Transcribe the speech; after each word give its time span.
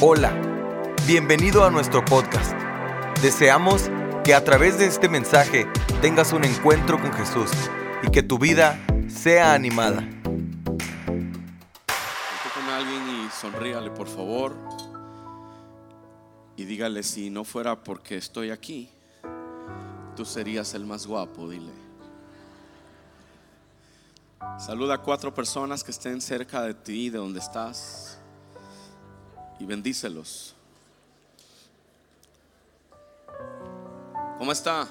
Hola, 0.00 0.32
bienvenido 1.08 1.64
a 1.64 1.72
nuestro 1.72 2.04
podcast. 2.04 2.52
Deseamos 3.20 3.90
que 4.22 4.32
a 4.32 4.44
través 4.44 4.78
de 4.78 4.86
este 4.86 5.08
mensaje 5.08 5.66
tengas 6.00 6.32
un 6.32 6.44
encuentro 6.44 7.00
con 7.00 7.12
Jesús 7.12 7.50
y 8.04 8.10
que 8.12 8.22
tu 8.22 8.38
vida 8.38 8.78
sea 9.08 9.54
animada. 9.54 10.08
Con 12.54 12.68
alguien 12.72 13.08
y 13.08 13.28
sonríale, 13.30 13.90
por 13.90 14.06
favor. 14.06 14.54
Y 16.54 16.64
dígale, 16.64 17.02
si 17.02 17.28
no 17.28 17.42
fuera 17.42 17.82
porque 17.82 18.18
estoy 18.18 18.52
aquí, 18.52 18.88
tú 20.14 20.24
serías 20.24 20.74
el 20.74 20.86
más 20.86 21.08
guapo, 21.08 21.48
dile. 21.48 21.72
Saluda 24.60 24.94
a 24.94 24.98
cuatro 24.98 25.34
personas 25.34 25.82
que 25.82 25.90
estén 25.90 26.20
cerca 26.20 26.62
de 26.62 26.74
ti, 26.74 27.10
de 27.10 27.18
donde 27.18 27.40
estás, 27.40 28.17
y 29.58 29.64
bendícelos. 29.64 30.54
¿Cómo 34.38 34.52
está? 34.52 34.88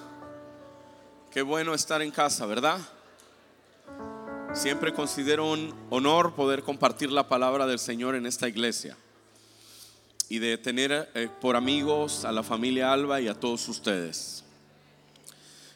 Qué 1.32 1.42
bueno 1.42 1.74
estar 1.74 2.02
en 2.02 2.12
casa, 2.12 2.46
¿verdad? 2.46 2.80
Siempre 4.54 4.94
considero 4.94 5.52
un 5.52 5.74
honor 5.90 6.34
poder 6.34 6.64
compartir 6.64 7.12
la 7.12 7.28
palabra 7.28 7.68
del 7.68 7.80
Señor 7.80 8.16
en 8.16 8.26
esta 8.26 8.48
iglesia 8.48 8.98
y 10.30 10.40
de 10.40 10.58
tener 10.58 11.10
eh, 11.14 11.30
por 11.40 11.56
amigos 11.56 12.26
a 12.26 12.32
la 12.32 12.44
familia 12.44 12.92
Alba 12.92 13.22
y 13.22 13.28
a 13.28 13.40
todos 13.40 13.68
ustedes. 13.70 14.44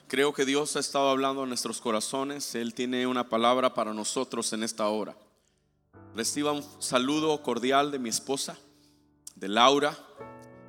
Creo 0.08 0.34
que 0.34 0.46
Dios 0.46 0.76
ha 0.76 0.80
estado 0.80 1.10
hablando 1.10 1.44
en 1.44 1.50
nuestros 1.50 1.80
corazones. 1.80 2.54
Él 2.56 2.74
tiene 2.74 3.08
una 3.08 3.30
palabra 3.30 3.74
para 3.74 3.94
nosotros 3.94 4.52
en 4.52 4.64
esta 4.64 4.88
hora. 4.90 5.16
Reciba 6.16 6.52
un 6.52 6.66
saludo 6.80 7.42
cordial 7.42 7.92
de 7.92 8.00
mi 8.00 8.10
esposa, 8.10 8.58
de 9.36 9.48
Laura, 9.48 9.98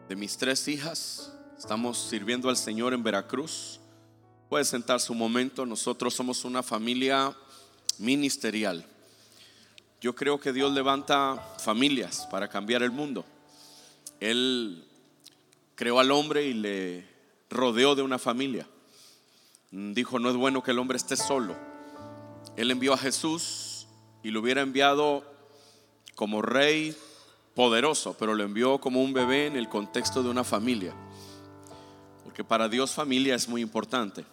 de 0.08 0.16
mis 0.16 0.36
tres 0.36 0.68
hijas. 0.68 1.32
Estamos 1.58 1.98
sirviendo 1.98 2.48
al 2.48 2.56
Señor 2.56 2.94
en 2.94 3.02
Veracruz. 3.02 3.80
Puede 4.48 4.64
sentarse 4.64 5.12
un 5.12 5.18
momento. 5.18 5.66
Nosotros 5.66 6.14
somos 6.14 6.44
una 6.44 6.62
familia 6.62 7.36
ministerial. 7.98 8.84
Yo 10.00 10.14
creo 10.14 10.40
que 10.40 10.52
Dios 10.52 10.72
levanta 10.72 11.36
familias 11.58 12.26
para 12.30 12.48
cambiar 12.48 12.82
el 12.82 12.90
mundo. 12.90 13.24
Él 14.20 14.84
creó 15.74 16.00
al 16.00 16.10
hombre 16.10 16.44
y 16.46 16.54
le 16.54 17.06
rodeó 17.50 17.94
de 17.94 18.02
una 18.02 18.18
familia. 18.18 18.66
Dijo, 19.70 20.18
no 20.18 20.28
es 20.28 20.36
bueno 20.36 20.62
que 20.62 20.72
el 20.72 20.78
hombre 20.78 20.96
esté 20.96 21.16
solo. 21.16 21.56
Él 22.56 22.70
envió 22.70 22.92
a 22.92 22.98
Jesús 22.98 23.86
y 24.22 24.30
lo 24.30 24.40
hubiera 24.40 24.60
enviado 24.60 25.24
como 26.14 26.42
rey 26.42 26.96
poderoso, 27.54 28.16
pero 28.18 28.34
lo 28.34 28.42
envió 28.42 28.78
como 28.78 29.02
un 29.02 29.12
bebé 29.12 29.46
en 29.46 29.56
el 29.56 29.68
contexto 29.68 30.22
de 30.22 30.30
una 30.30 30.44
familia. 30.44 30.94
Porque 32.24 32.44
para 32.44 32.68
Dios 32.68 32.92
familia 32.92 33.34
es 33.34 33.48
muy 33.48 33.60
importante. 33.60 34.24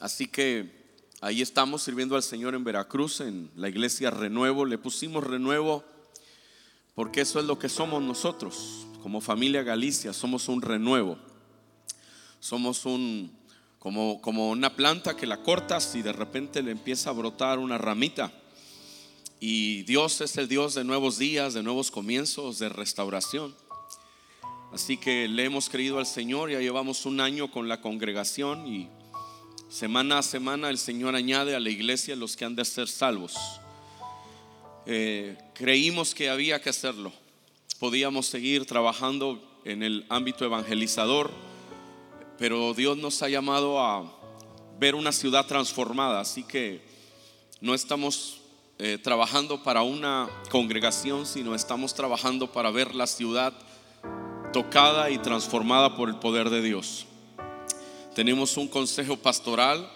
Así 0.00 0.26
que 0.26 0.96
ahí 1.20 1.42
estamos 1.42 1.82
sirviendo 1.82 2.16
al 2.16 2.22
Señor 2.22 2.54
en 2.54 2.64
Veracruz, 2.64 3.20
en 3.20 3.50
la 3.56 3.68
iglesia 3.68 4.10
Renuevo. 4.10 4.64
Le 4.64 4.78
pusimos 4.78 5.24
Renuevo 5.24 5.84
porque 6.98 7.20
eso 7.20 7.38
es 7.38 7.44
lo 7.44 7.60
que 7.60 7.68
somos 7.68 8.02
nosotros, 8.02 8.84
como 9.04 9.20
familia 9.20 9.62
Galicia, 9.62 10.12
somos 10.12 10.48
un 10.48 10.60
renuevo. 10.60 11.16
Somos 12.40 12.84
un 12.86 13.38
como, 13.78 14.20
como 14.20 14.50
una 14.50 14.74
planta 14.74 15.14
que 15.14 15.24
la 15.24 15.44
cortas 15.44 15.94
y 15.94 16.02
de 16.02 16.12
repente 16.12 16.60
le 16.60 16.72
empieza 16.72 17.10
a 17.10 17.12
brotar 17.12 17.60
una 17.60 17.78
ramita. 17.78 18.32
Y 19.40 19.84
Dios 19.84 20.20
es 20.20 20.36
el 20.36 20.48
Dios 20.48 20.74
de 20.74 20.82
nuevos 20.82 21.18
días, 21.18 21.54
de 21.54 21.62
nuevos 21.62 21.90
comienzos, 21.90 22.58
de 22.58 22.68
restauración. 22.68 23.54
Así 24.72 24.96
que 24.96 25.28
le 25.28 25.44
hemos 25.44 25.68
creído 25.68 25.98
al 25.98 26.06
Señor, 26.06 26.50
ya 26.50 26.60
llevamos 26.60 27.06
un 27.06 27.20
año 27.20 27.50
con 27.50 27.68
la 27.68 27.80
congregación 27.80 28.66
y 28.66 28.88
semana 29.68 30.18
a 30.18 30.22
semana 30.22 30.70
el 30.70 30.78
Señor 30.78 31.14
añade 31.14 31.54
a 31.54 31.60
la 31.60 31.70
iglesia 31.70 32.16
los 32.16 32.36
que 32.36 32.44
han 32.44 32.56
de 32.56 32.64
ser 32.64 32.88
salvos. 32.88 33.36
Eh, 34.86 35.38
creímos 35.54 36.14
que 36.14 36.28
había 36.28 36.60
que 36.60 36.70
hacerlo. 36.70 37.12
Podíamos 37.78 38.26
seguir 38.26 38.66
trabajando 38.66 39.60
en 39.64 39.82
el 39.82 40.04
ámbito 40.08 40.44
evangelizador, 40.44 41.30
pero 42.38 42.74
Dios 42.74 42.98
nos 42.98 43.22
ha 43.22 43.28
llamado 43.28 43.80
a 43.80 44.12
ver 44.80 44.94
una 44.94 45.12
ciudad 45.12 45.46
transformada, 45.46 46.20
así 46.20 46.42
que 46.42 46.80
no 47.60 47.74
estamos 47.74 48.40
eh, 48.78 48.98
trabajando 49.02 49.62
para 49.62 49.82
una 49.82 50.28
congregación, 50.50 51.26
sino 51.26 51.54
estamos 51.54 51.94
trabajando 51.94 52.52
para 52.52 52.70
ver 52.70 52.94
la 52.94 53.06
ciudad 53.06 53.52
tocada 54.52 55.10
y 55.10 55.18
transformada 55.18 55.96
por 55.96 56.08
el 56.08 56.16
poder 56.16 56.48
de 56.48 56.62
Dios. 56.62 57.06
Tenemos 58.14 58.56
un 58.56 58.68
consejo 58.68 59.16
pastoral 59.16 59.90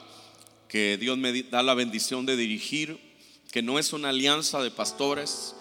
que 0.68 0.96
Dios 0.96 1.18
me 1.18 1.42
da 1.44 1.62
la 1.62 1.74
bendición 1.74 2.26
de 2.26 2.36
dirigir 2.36 2.98
que 3.52 3.62
no 3.62 3.78
es 3.78 3.92
una 3.92 4.08
alianza 4.08 4.62
de 4.62 4.70
pastores, 4.70 5.54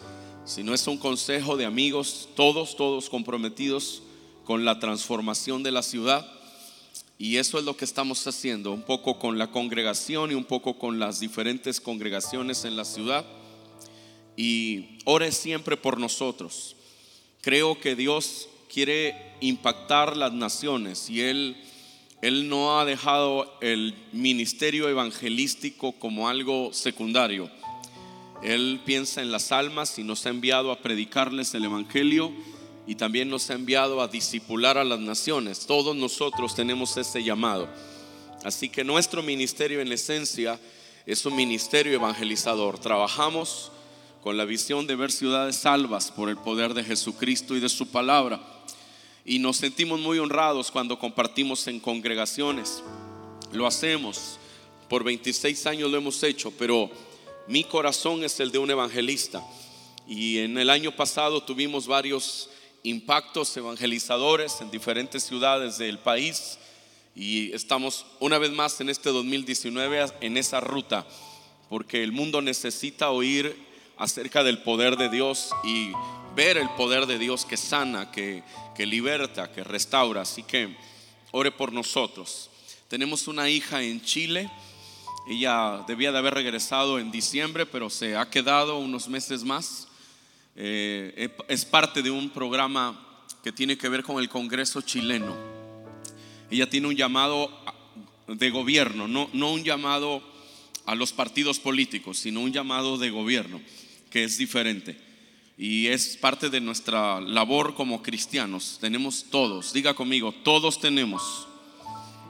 sino 0.46 0.74
es 0.74 0.88
un 0.88 0.98
consejo 0.98 1.58
de 1.58 1.66
amigos, 1.66 2.30
todos, 2.36 2.76
todos 2.76 3.10
comprometidos 3.10 4.02
con 4.46 4.66
la 4.66 4.80
transformación 4.80 5.62
de 5.62 5.72
la 5.72 5.84
ciudad. 5.84 6.26
Y 7.22 7.38
eso 7.38 7.60
es 7.60 7.66
lo 7.66 7.78
que 7.78 7.86
estamos 7.86 8.26
haciendo, 8.26 8.72
un 8.72 8.82
poco 8.82 9.20
con 9.20 9.38
la 9.38 9.52
congregación 9.52 10.32
y 10.32 10.34
un 10.34 10.44
poco 10.44 10.80
con 10.80 10.98
las 10.98 11.20
diferentes 11.20 11.80
congregaciones 11.80 12.66
en 12.66 12.76
la 12.76 12.84
ciudad. 12.84 13.24
Y 14.36 14.98
ore 15.06 15.32
siempre 15.32 15.78
por 15.78 16.00
nosotros. 16.00 16.76
Creo 17.42 17.80
que 17.80 17.96
Dios 17.96 18.50
quiere 18.74 19.36
impactar 19.40 20.18
las 20.18 20.34
naciones 20.34 21.12
y 21.12 21.22
Él, 21.22 21.58
Él 22.24 22.50
no 22.50 22.80
ha 22.80 22.86
dejado 22.86 23.56
el 23.62 23.94
ministerio 24.14 24.90
evangelístico 24.90 25.92
como 25.92 26.28
algo 26.28 26.74
secundario. 26.74 27.52
Él 28.42 28.82
piensa 28.84 29.22
en 29.22 29.32
las 29.32 29.52
almas 29.52 30.00
y 30.00 30.04
nos 30.04 30.26
ha 30.26 30.30
enviado 30.30 30.72
a 30.72 30.82
predicarles 30.82 31.54
el 31.54 31.66
Evangelio 31.66 32.34
y 32.88 32.96
también 32.96 33.30
nos 33.30 33.50
ha 33.50 33.54
enviado 33.54 34.02
a 34.02 34.08
disipular 34.08 34.78
a 34.78 34.84
las 34.84 35.00
naciones. 35.00 35.66
Todos 35.66 35.96
nosotros 35.96 36.56
tenemos 36.56 36.98
ese 36.98 37.24
llamado. 37.24 37.68
Así 38.44 38.70
que 38.70 38.84
nuestro 38.84 39.22
ministerio 39.22 39.82
en 39.82 39.92
esencia 39.92 40.60
es 41.06 41.26
un 41.26 41.36
ministerio 41.36 41.94
evangelizador. 41.94 42.80
Trabajamos 42.80 43.72
con 44.24 44.38
la 44.38 44.46
visión 44.46 44.88
de 44.88 44.96
ver 44.96 45.12
ciudades 45.12 45.56
salvas 45.56 46.12
por 46.12 46.30
el 46.30 46.38
poder 46.38 46.74
de 46.74 46.84
Jesucristo 46.84 47.56
y 47.56 47.60
de 47.60 47.70
su 47.70 47.88
palabra. 47.88 48.42
Y 49.26 49.40
nos 49.40 49.58
sentimos 49.58 50.00
muy 50.00 50.18
honrados 50.20 50.72
cuando 50.72 50.98
compartimos 50.98 51.68
en 51.68 51.80
congregaciones. 51.80 52.84
Lo 53.52 53.68
hacemos. 53.68 54.38
Por 54.90 55.04
26 55.04 55.68
años 55.68 55.92
lo 55.92 55.98
hemos 55.98 56.22
hecho, 56.24 56.52
pero 56.58 56.90
mi 57.48 57.64
corazón 57.64 58.24
es 58.24 58.40
el 58.40 58.52
de 58.52 58.58
un 58.58 58.72
evangelista. 58.72 59.44
Y 60.08 60.40
en 60.40 60.58
el 60.58 60.70
año 60.70 60.96
pasado 60.96 61.44
tuvimos 61.44 61.88
varios 61.88 62.50
impactos 62.84 63.56
evangelizadores 63.58 64.62
en 64.62 64.72
diferentes 64.72 65.24
ciudades 65.24 65.78
del 65.78 66.00
país. 66.00 66.58
Y 67.16 67.52
estamos 67.54 68.06
una 68.20 68.38
vez 68.38 68.52
más 68.52 68.80
en 68.82 68.90
este 68.90 69.10
2019 69.10 70.06
en 70.22 70.38
esa 70.38 70.60
ruta, 70.60 71.06
porque 71.70 72.04
el 72.04 72.12
mundo 72.12 72.42
necesita 72.42 73.10
oír 73.12 73.56
acerca 73.98 74.44
del 74.44 74.64
poder 74.64 74.98
de 74.98 75.10
Dios 75.10 75.50
y 75.64 75.92
ver 76.36 76.58
el 76.58 76.70
poder 76.72 77.06
de 77.06 77.20
Dios 77.20 77.46
que 77.46 77.58
sana, 77.58 78.12
que, 78.12 78.44
que 78.76 78.86
liberta, 78.86 79.52
que 79.52 79.64
restaura. 79.64 80.22
Así 80.22 80.44
que 80.44 80.76
ore 81.32 81.52
por 81.52 81.74
nosotros. 81.74 82.50
Tenemos 82.88 83.28
una 83.28 83.50
hija 83.50 83.82
en 83.82 84.02
Chile 84.02 84.50
ella 85.28 85.84
debía 85.88 86.12
de 86.12 86.18
haber 86.18 86.34
regresado 86.34 87.00
en 87.00 87.12
diciembre, 87.12 87.66
pero 87.66 87.90
se 87.90 88.16
ha 88.18 88.30
quedado 88.30 88.80
unos 88.80 89.08
meses 89.08 89.44
más. 89.44 89.88
Eh, 90.56 91.30
es 91.48 91.66
parte 91.66 92.02
de 92.02 92.12
un 92.12 92.30
programa 92.30 93.26
que 93.44 93.52
tiene 93.52 93.78
que 93.78 93.90
ver 93.90 94.04
con 94.04 94.20
el 94.20 94.30
Congreso 94.30 94.82
chileno. 94.82 95.36
Ella 96.50 96.70
tiene 96.70 96.88
un 96.88 96.96
llamado 96.96 97.50
de 98.28 98.50
gobierno, 98.50 99.08
no, 99.08 99.30
un 99.34 99.64
llamado 99.64 100.22
a 100.86 100.96
los 100.96 101.14
partidos 101.14 101.60
políticos, 101.60 102.20
sino 102.20 102.42
un 102.42 102.52
llamado 102.52 102.98
de 102.98 103.10
gobierno, 103.10 103.62
que 104.10 104.24
es 104.24 104.38
diferente. 104.38 104.98
Y 105.58 105.88
es 105.88 106.18
parte 106.18 106.50
de 106.50 106.60
nuestra 106.60 107.22
labor 107.22 107.76
como 107.76 108.02
cristianos. 108.02 108.78
Tenemos 108.82 109.26
todos, 109.30 109.74
diga 109.74 109.94
conmigo, 109.94 110.34
todos 110.44 110.80
tenemos 110.80 111.48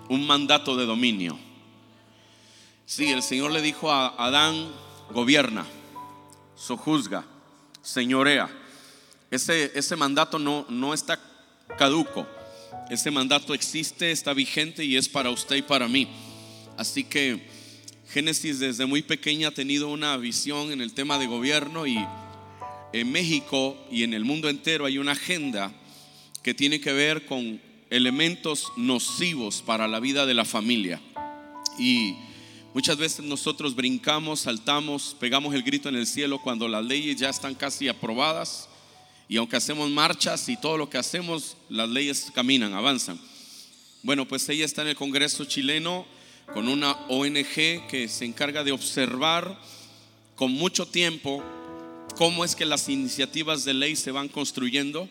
un 0.09 0.27
mandato 0.27 0.75
de 0.75 0.85
dominio 0.85 1.39
Sí, 2.91 3.09
el 3.09 3.23
Señor 3.23 3.51
le 3.51 3.62
dijo 3.62 3.89
a 3.89 4.07
Adán, 4.18 4.69
gobierna, 5.13 5.65
sojuzga, 6.57 7.23
señorea. 7.81 8.50
Ese, 9.30 9.72
ese 9.75 9.95
mandato 9.95 10.39
no, 10.39 10.66
no 10.69 10.94
está 10.94 11.19
caduco. 11.78 12.28
Ese 12.89 13.12
mandato 13.12 13.54
existe, 13.54 14.12
está 14.12 14.33
vigente 14.33 14.83
y 14.83 14.98
es 14.98 15.07
para 15.07 15.30
usted 15.30 15.57
y 15.57 15.62
para 15.62 15.88
mí. 15.88 16.07
Así 16.78 17.04
que 17.04 17.48
Génesis 18.10 18.60
desde 18.60 18.86
muy 18.86 19.01
pequeña 19.01 19.50
ha 19.50 19.51
tenido 19.51 19.88
una 19.88 20.18
visión 20.18 20.72
en 20.72 20.81
el 20.81 20.94
tema 20.94 21.18
de 21.18 21.28
gobierno 21.28 21.88
y 21.88 21.98
en 22.92 23.12
México 23.12 23.78
y 23.89 24.04
en 24.04 24.13
el 24.13 24.25
mundo 24.25 24.50
entero 24.50 24.86
hay 24.86 24.98
una 24.98 25.13
agenda 25.13 25.72
que 26.44 26.54
tiene 26.54 26.81
que 26.81 26.92
ver 26.92 27.25
con 27.25 27.62
elementos 27.89 28.72
nocivos 28.75 29.62
para 29.62 29.88
la 29.88 30.00
vida 30.00 30.25
de 30.25 30.33
la 30.33 30.44
familia. 30.44 31.00
Y 31.80 32.16
muchas 32.73 32.97
veces 32.97 33.25
nosotros 33.25 33.75
brincamos, 33.75 34.41
saltamos, 34.41 35.15
pegamos 35.19 35.53
el 35.53 35.63
grito 35.63 35.89
en 35.89 35.95
el 35.95 36.07
cielo 36.07 36.41
cuando 36.41 36.68
las 36.68 36.85
leyes 36.85 37.18
ya 37.18 37.29
están 37.29 37.56
casi 37.56 37.88
aprobadas. 37.88 38.68
Y 39.27 39.38
aunque 39.38 39.56
hacemos 39.56 39.89
marchas 39.89 40.50
y 40.50 40.57
todo 40.57 40.77
lo 40.77 40.89
que 40.89 40.97
hacemos, 40.97 41.56
las 41.69 41.89
leyes 41.89 42.31
caminan, 42.33 42.73
avanzan. 42.73 43.19
Bueno, 44.03 44.27
pues 44.27 44.47
ella 44.50 44.65
está 44.65 44.81
en 44.81 44.89
el 44.89 44.95
Congreso 44.95 45.45
chileno 45.45 46.06
con 46.53 46.68
una 46.68 46.91
ONG 47.07 47.88
que 47.88 48.07
se 48.09 48.25
encarga 48.25 48.63
de 48.63 48.71
observar 48.71 49.57
con 50.35 50.51
mucho 50.51 50.85
tiempo 50.85 51.44
cómo 52.18 52.44
es 52.44 52.56
que 52.56 52.65
las 52.65 52.89
iniciativas 52.89 53.63
de 53.63 53.73
ley 53.73 53.95
se 53.95 54.12
van 54.12 54.27
construyendo. 54.27 55.07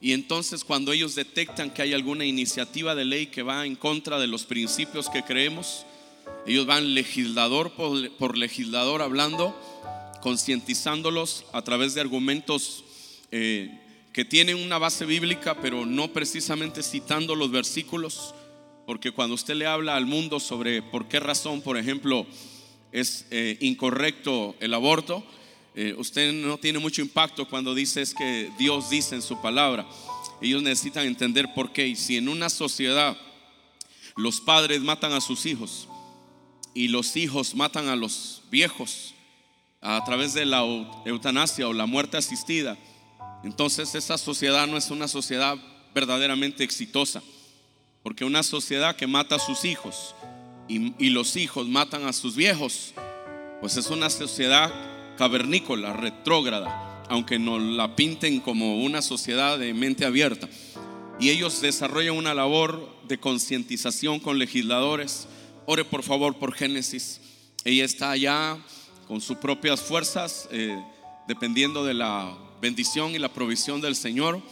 Y 0.00 0.12
entonces 0.12 0.64
cuando 0.64 0.92
ellos 0.92 1.14
detectan 1.14 1.70
que 1.70 1.82
hay 1.82 1.92
alguna 1.92 2.24
iniciativa 2.24 2.94
de 2.94 3.04
ley 3.04 3.26
que 3.26 3.42
va 3.42 3.66
en 3.66 3.76
contra 3.76 4.18
de 4.18 4.26
los 4.26 4.44
principios 4.44 5.08
que 5.10 5.22
creemos, 5.22 5.84
ellos 6.46 6.66
van 6.66 6.94
legislador 6.94 7.72
por, 7.72 8.38
legislador 8.38 9.02
hablando, 9.02 9.54
concientizándolos 10.22 11.44
a 11.52 11.62
través 11.62 11.94
de 11.94 12.00
argumentos 12.00 12.84
eh, 13.30 13.78
que 14.12 14.24
tienen 14.24 14.56
una 14.56 14.78
base 14.78 15.04
bíblica, 15.04 15.60
pero 15.60 15.86
no 15.86 16.12
precisamente 16.12 16.82
citando 16.82 17.34
los 17.34 17.50
versículos, 17.50 18.34
porque 18.86 19.12
cuando 19.12 19.34
usted 19.34 19.54
le 19.54 19.66
habla 19.66 19.96
al 19.96 20.06
mundo 20.06 20.40
sobre 20.40 20.82
por 20.82 21.08
qué 21.08 21.20
razón, 21.20 21.62
por 21.62 21.76
ejemplo, 21.76 22.26
es 22.90 23.26
eh, 23.30 23.56
incorrecto 23.60 24.56
el 24.60 24.74
aborto, 24.74 25.22
eh, 25.76 25.94
usted 25.96 26.32
no 26.32 26.58
tiene 26.58 26.80
mucho 26.80 27.00
impacto 27.00 27.48
cuando 27.48 27.74
dice 27.74 28.02
es 28.02 28.12
que 28.12 28.50
Dios 28.58 28.90
dice 28.90 29.14
en 29.14 29.22
su 29.22 29.40
palabra. 29.40 29.86
Ellos 30.42 30.62
necesitan 30.62 31.06
entender 31.06 31.54
por 31.54 31.72
qué. 31.72 31.86
Y 31.86 31.94
si 31.94 32.16
en 32.16 32.28
una 32.28 32.50
sociedad 32.50 33.16
los 34.16 34.40
padres 34.40 34.80
matan 34.80 35.12
a 35.12 35.20
sus 35.20 35.46
hijos 35.46 35.86
y 36.74 36.88
los 36.88 37.16
hijos 37.16 37.54
matan 37.54 37.88
a 37.88 37.96
los 37.96 38.42
viejos 38.50 39.14
a 39.80 40.02
través 40.04 40.34
de 40.34 40.44
la 40.44 40.62
eutanasia 41.04 41.68
o 41.68 41.72
la 41.72 41.86
muerte 41.86 42.16
asistida, 42.16 42.76
entonces 43.42 43.94
esa 43.94 44.18
sociedad 44.18 44.66
no 44.66 44.76
es 44.76 44.90
una 44.90 45.08
sociedad 45.08 45.56
verdaderamente 45.94 46.64
exitosa. 46.64 47.22
Porque 48.02 48.24
una 48.24 48.42
sociedad 48.42 48.96
que 48.96 49.06
mata 49.06 49.36
a 49.36 49.38
sus 49.38 49.64
hijos 49.64 50.14
y, 50.68 51.10
los 51.10 51.36
hijos 51.36 51.68
matan 51.68 52.06
a 52.06 52.12
sus 52.12 52.34
viejos, 52.36 52.94
pues 53.60 53.76
es 53.76 53.90
una 53.90 54.08
sociedad 54.08 54.72
cavernícola, 55.18 55.92
retrógrada, 55.92 57.04
aunque 57.08 57.38
nos 57.38 57.60
la 57.60 57.96
pinten 57.96 58.40
como 58.40 58.82
una 58.82 59.02
sociedad 59.02 59.58
de 59.58 59.74
mente 59.74 60.06
abierta. 60.06 60.48
Y 61.18 61.28
ellos 61.28 61.60
desarrollan 61.60 62.16
una 62.16 62.32
labor 62.32 62.88
de 63.06 63.18
concientización 63.18 64.20
con 64.20 64.38
legisladores. 64.38 65.28
Ore 65.72 65.84
por 65.84 66.02
favor 66.02 66.36
por 66.36 66.52
Génesis. 66.52 67.20
Ella 67.64 67.84
está 67.84 68.10
allá 68.10 68.58
con 69.06 69.20
sus 69.20 69.36
propias 69.36 69.80
fuerzas, 69.80 70.48
eh, 70.50 70.76
dependiendo 71.28 71.84
de 71.84 71.94
la 71.94 72.36
bendición 72.60 73.14
y 73.14 73.20
la 73.20 73.32
provisión 73.32 73.80
del 73.80 73.94
Señor 73.94 74.42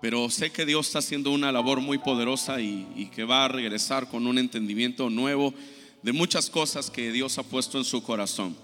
pero 0.00 0.28
sé 0.30 0.50
que 0.50 0.64
Dios 0.64 0.86
está 0.86 1.00
haciendo 1.00 1.30
una 1.30 1.52
labor 1.52 1.80
muy 1.80 1.98
poderosa 1.98 2.60
y, 2.60 3.10
que 3.14 3.24
va 3.24 3.44
a 3.44 3.48
regresar 3.48 4.08
con 4.08 4.26
un 4.26 4.38
entendimiento 4.38 5.10
nuevo 5.10 5.54
de 6.02 6.12
muchas 6.12 6.48
cosas 6.48 6.90
que 6.90 7.12
Dios 7.12 7.38
ha 7.38 7.42
puesto 7.42 7.78
en 7.78 7.84
su 7.84 8.02
corazón. 8.02 8.56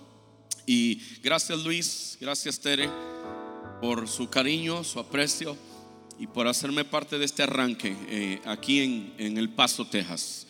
Y 0.67 1.01
gracias 1.23 1.63
Luis, 1.63 2.17
gracias 2.21 2.59
Tere 2.59 2.89
por 3.81 4.09
su 4.09 4.29
cariño, 4.29 4.83
su 4.83 4.99
aprecio 4.99 5.57
y 6.19 6.27
por 6.27 6.49
hacerme 6.49 6.85
parte 6.85 7.19
de 7.19 7.27
este 7.27 7.43
arranque 7.43 7.95
eh, 8.09 8.41
aquí 8.47 8.81
en, 8.81 9.15
en 9.19 9.37
El 9.37 9.51
Paso, 9.51 9.87
Texas. 9.87 10.46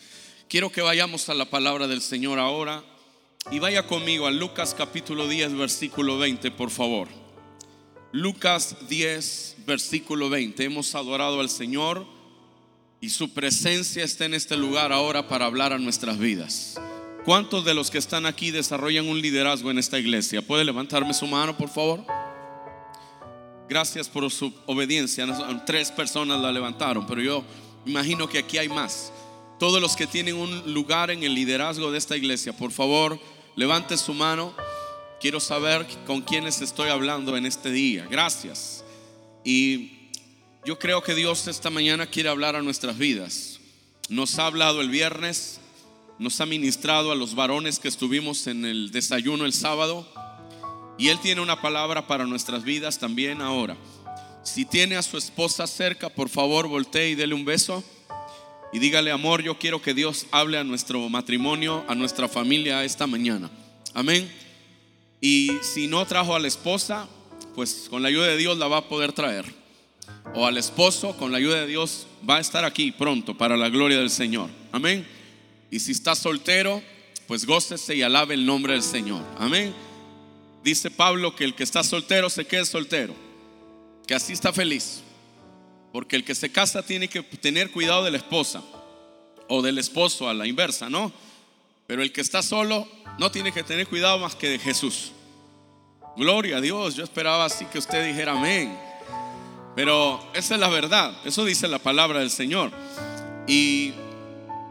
Quiero 0.49 0.71
que 0.71 0.81
vayamos 0.81 1.27
a 1.27 1.33
la 1.33 1.43
palabra 1.43 1.87
del 1.87 2.01
Señor 2.01 2.39
ahora 2.39 2.81
y 3.51 3.59
vaya 3.59 3.85
conmigo 3.85 4.27
a 4.27 4.31
Lucas 4.31 4.73
capítulo 4.73 5.27
10, 5.27 5.57
versículo 5.57 6.17
20, 6.17 6.51
por 6.51 6.69
favor. 6.69 7.09
Lucas 8.13 8.77
10, 8.87 9.57
versículo 9.65 10.29
20. 10.29 10.63
Hemos 10.63 10.95
adorado 10.95 11.41
al 11.41 11.49
Señor 11.49 12.05
y 13.01 13.09
su 13.09 13.33
presencia 13.33 14.05
está 14.05 14.23
en 14.23 14.35
este 14.35 14.55
lugar 14.55 14.93
ahora 14.93 15.27
para 15.27 15.47
hablar 15.47 15.73
a 15.73 15.79
nuestras 15.79 16.17
vidas. 16.17 16.79
¿Cuántos 17.25 17.65
de 17.65 17.73
los 17.73 17.91
que 17.91 17.97
están 17.97 18.25
aquí 18.25 18.51
desarrollan 18.51 19.09
un 19.09 19.21
liderazgo 19.21 19.69
en 19.69 19.79
esta 19.79 19.99
iglesia? 19.99 20.41
¿Puede 20.41 20.63
levantarme 20.63 21.13
su 21.13 21.27
mano, 21.27 21.57
por 21.57 21.67
favor? 21.67 22.05
Gracias 23.67 24.07
por 24.07 24.31
su 24.31 24.53
obediencia. 24.65 25.27
Tres 25.65 25.91
personas 25.91 26.39
la 26.39 26.53
levantaron, 26.53 27.05
pero 27.05 27.21
yo 27.21 27.43
imagino 27.85 28.29
que 28.29 28.37
aquí 28.37 28.57
hay 28.57 28.69
más. 28.69 29.11
Todos 29.59 29.81
los 29.81 29.95
que 29.95 30.05
tienen 30.05 30.35
un 30.35 30.71
lugar 30.71 31.09
en 31.09 31.23
el 31.23 31.33
liderazgo 31.33 31.91
de 31.91 31.97
esta 31.97 32.15
iglesia, 32.15 32.53
por 32.53 32.71
favor, 32.71 33.19
levante 33.55 33.97
su 33.97 34.13
mano. 34.13 34.53
Quiero 35.19 35.39
saber 35.39 35.87
con 36.05 36.21
quiénes 36.21 36.61
estoy 36.61 36.89
hablando 36.89 37.35
en 37.35 37.47
este 37.47 37.71
día. 37.71 38.05
Gracias. 38.07 38.83
Y 39.43 40.09
yo 40.63 40.77
creo 40.77 41.01
que 41.01 41.15
Dios 41.15 41.47
esta 41.47 41.71
mañana 41.71 42.05
quiere 42.05 42.29
hablar 42.29 42.55
a 42.55 42.61
nuestras 42.61 42.99
vidas. 42.99 43.59
Nos 44.09 44.37
ha 44.37 44.45
hablado 44.45 44.79
el 44.79 44.89
viernes, 44.89 45.59
nos 46.19 46.39
ha 46.39 46.45
ministrado 46.45 47.11
a 47.11 47.15
los 47.15 47.33
varones 47.33 47.79
que 47.79 47.87
estuvimos 47.87 48.45
en 48.45 48.63
el 48.63 48.91
desayuno 48.91 49.45
el 49.45 49.53
sábado. 49.53 50.07
Y 50.99 51.09
Él 51.09 51.19
tiene 51.19 51.41
una 51.41 51.61
palabra 51.61 52.05
para 52.05 52.27
nuestras 52.27 52.63
vidas 52.63 52.99
también 52.99 53.41
ahora. 53.41 53.75
Si 54.43 54.65
tiene 54.65 54.97
a 54.97 55.01
su 55.01 55.17
esposa 55.17 55.65
cerca, 55.65 56.09
por 56.09 56.29
favor 56.29 56.67
voltee 56.67 57.09
y 57.09 57.15
dele 57.15 57.33
un 57.33 57.43
beso. 57.43 57.83
Y 58.77 58.79
dígale, 58.79 59.09
amor, 59.09 59.41
yo 59.41 59.57
quiero 59.57 59.81
que 59.81 59.95
Dios 59.95 60.27
hable 60.29 60.59
a 60.59 60.63
nuestro 60.63 61.09
matrimonio, 61.09 61.83
a 61.87 61.95
nuestra 61.95 62.27
familia 62.27 62.83
esta 62.83 63.07
mañana. 63.07 63.49
Amén. 63.95 64.31
Y 65.19 65.49
si 65.63 65.87
no 65.87 66.05
trajo 66.05 66.35
a 66.35 66.39
la 66.39 66.47
esposa, 66.47 67.09
pues 67.55 67.87
con 67.89 68.03
la 68.03 68.09
ayuda 68.09 68.27
de 68.27 68.37
Dios 68.37 68.55
la 68.59 68.67
va 68.67 68.77
a 68.77 68.87
poder 68.87 69.13
traer. 69.13 69.45
O 70.35 70.45
al 70.45 70.59
esposo, 70.59 71.17
con 71.17 71.31
la 71.31 71.39
ayuda 71.39 71.61
de 71.61 71.65
Dios, 71.65 72.05
va 72.29 72.37
a 72.37 72.39
estar 72.39 72.65
aquí 72.65 72.91
pronto 72.91 73.35
para 73.35 73.57
la 73.57 73.69
gloria 73.69 73.97
del 73.97 74.11
Señor. 74.11 74.51
Amén. 74.71 75.07
Y 75.71 75.79
si 75.79 75.91
está 75.91 76.13
soltero, 76.13 76.83
pues 77.25 77.47
gócese 77.47 77.95
y 77.95 78.03
alabe 78.03 78.35
el 78.35 78.45
nombre 78.45 78.73
del 78.73 78.83
Señor. 78.83 79.23
Amén. 79.39 79.73
Dice 80.63 80.91
Pablo 80.91 81.35
que 81.35 81.45
el 81.45 81.55
que 81.55 81.63
está 81.63 81.83
soltero 81.83 82.29
se 82.29 82.45
quede 82.45 82.63
soltero. 82.63 83.15
Que 84.05 84.13
así 84.13 84.33
está 84.33 84.53
feliz. 84.53 85.01
Porque 85.97 86.15
el 86.15 86.23
que 86.23 86.35
se 86.35 86.51
casa 86.51 86.83
tiene 86.83 87.07
que 87.07 87.23
tener 87.23 87.71
cuidado 87.71 88.03
de 88.03 88.11
la 88.11 88.17
esposa. 88.17 88.61
O 89.47 89.63
del 89.63 89.79
esposo 89.79 90.29
a 90.29 90.33
la 90.35 90.45
inversa, 90.45 90.91
¿no? 90.91 91.11
Pero 91.87 92.03
el 92.03 92.11
que 92.11 92.21
está 92.21 92.43
solo 92.43 92.87
no 93.17 93.31
tiene 93.31 93.51
que 93.51 93.63
tener 93.63 93.87
cuidado 93.87 94.19
más 94.19 94.35
que 94.35 94.47
de 94.47 94.59
Jesús. 94.59 95.11
Gloria 96.15 96.57
a 96.57 96.61
Dios. 96.61 96.93
Yo 96.93 97.03
esperaba 97.03 97.45
así 97.45 97.65
que 97.65 97.79
usted 97.79 98.05
dijera 98.05 98.33
amén. 98.33 98.77
Pero 99.75 100.23
esa 100.35 100.53
es 100.53 100.59
la 100.59 100.69
verdad. 100.69 101.17
Eso 101.25 101.43
dice 101.43 101.67
la 101.67 101.79
palabra 101.79 102.19
del 102.19 102.29
Señor. 102.29 102.71
Y 103.47 103.91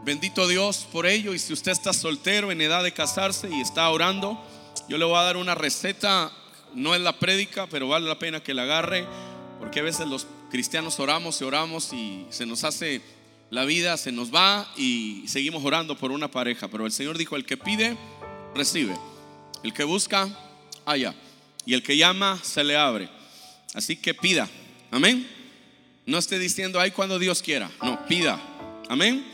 bendito 0.05 0.47
Dios 0.47 0.87
por 0.93 1.05
ello. 1.05 1.33
Y 1.33 1.39
si 1.39 1.51
usted 1.51 1.73
está 1.73 1.91
soltero 1.91 2.53
en 2.53 2.61
edad 2.61 2.85
de 2.85 2.93
casarse 2.93 3.49
y 3.49 3.59
está 3.59 3.89
orando, 3.89 4.41
yo 4.87 4.97
le 4.97 5.03
voy 5.03 5.17
a 5.17 5.23
dar 5.23 5.35
una 5.35 5.55
receta. 5.55 6.31
No 6.73 6.95
es 6.95 7.01
la 7.01 7.19
prédica, 7.19 7.67
pero 7.67 7.89
vale 7.89 8.07
la 8.07 8.17
pena 8.17 8.41
que 8.41 8.53
la 8.53 8.63
agarre. 8.63 9.05
Porque 9.59 9.79
a 9.79 9.83
veces 9.83 10.07
los 10.07 10.27
cristianos 10.49 10.99
oramos 10.99 11.41
y 11.41 11.43
oramos 11.43 11.93
y 11.93 12.25
se 12.29 12.45
nos 12.45 12.63
hace 12.63 13.01
la 13.49 13.65
vida, 13.65 13.97
se 13.97 14.11
nos 14.11 14.33
va 14.33 14.71
y 14.77 15.23
seguimos 15.27 15.63
orando 15.63 15.97
por 15.97 16.11
una 16.11 16.29
pareja. 16.29 16.67
Pero 16.67 16.85
el 16.85 16.91
Señor 16.91 17.17
dijo, 17.17 17.35
el 17.35 17.45
que 17.45 17.57
pide, 17.57 17.97
recibe. 18.55 18.95
El 19.63 19.73
que 19.73 19.83
busca, 19.83 20.29
haya. 20.85 21.15
Y 21.65 21.73
el 21.73 21.83
que 21.83 21.97
llama, 21.97 22.39
se 22.43 22.63
le 22.63 22.77
abre. 22.77 23.09
Así 23.73 23.95
que 23.97 24.13
pida. 24.13 24.47
Amén. 24.91 25.27
No 26.05 26.17
esté 26.17 26.39
diciendo, 26.39 26.79
ay, 26.79 26.91
cuando 26.91 27.19
Dios 27.19 27.41
quiera. 27.41 27.69
No, 27.83 28.05
pida. 28.07 28.39
Amén. 28.89 29.25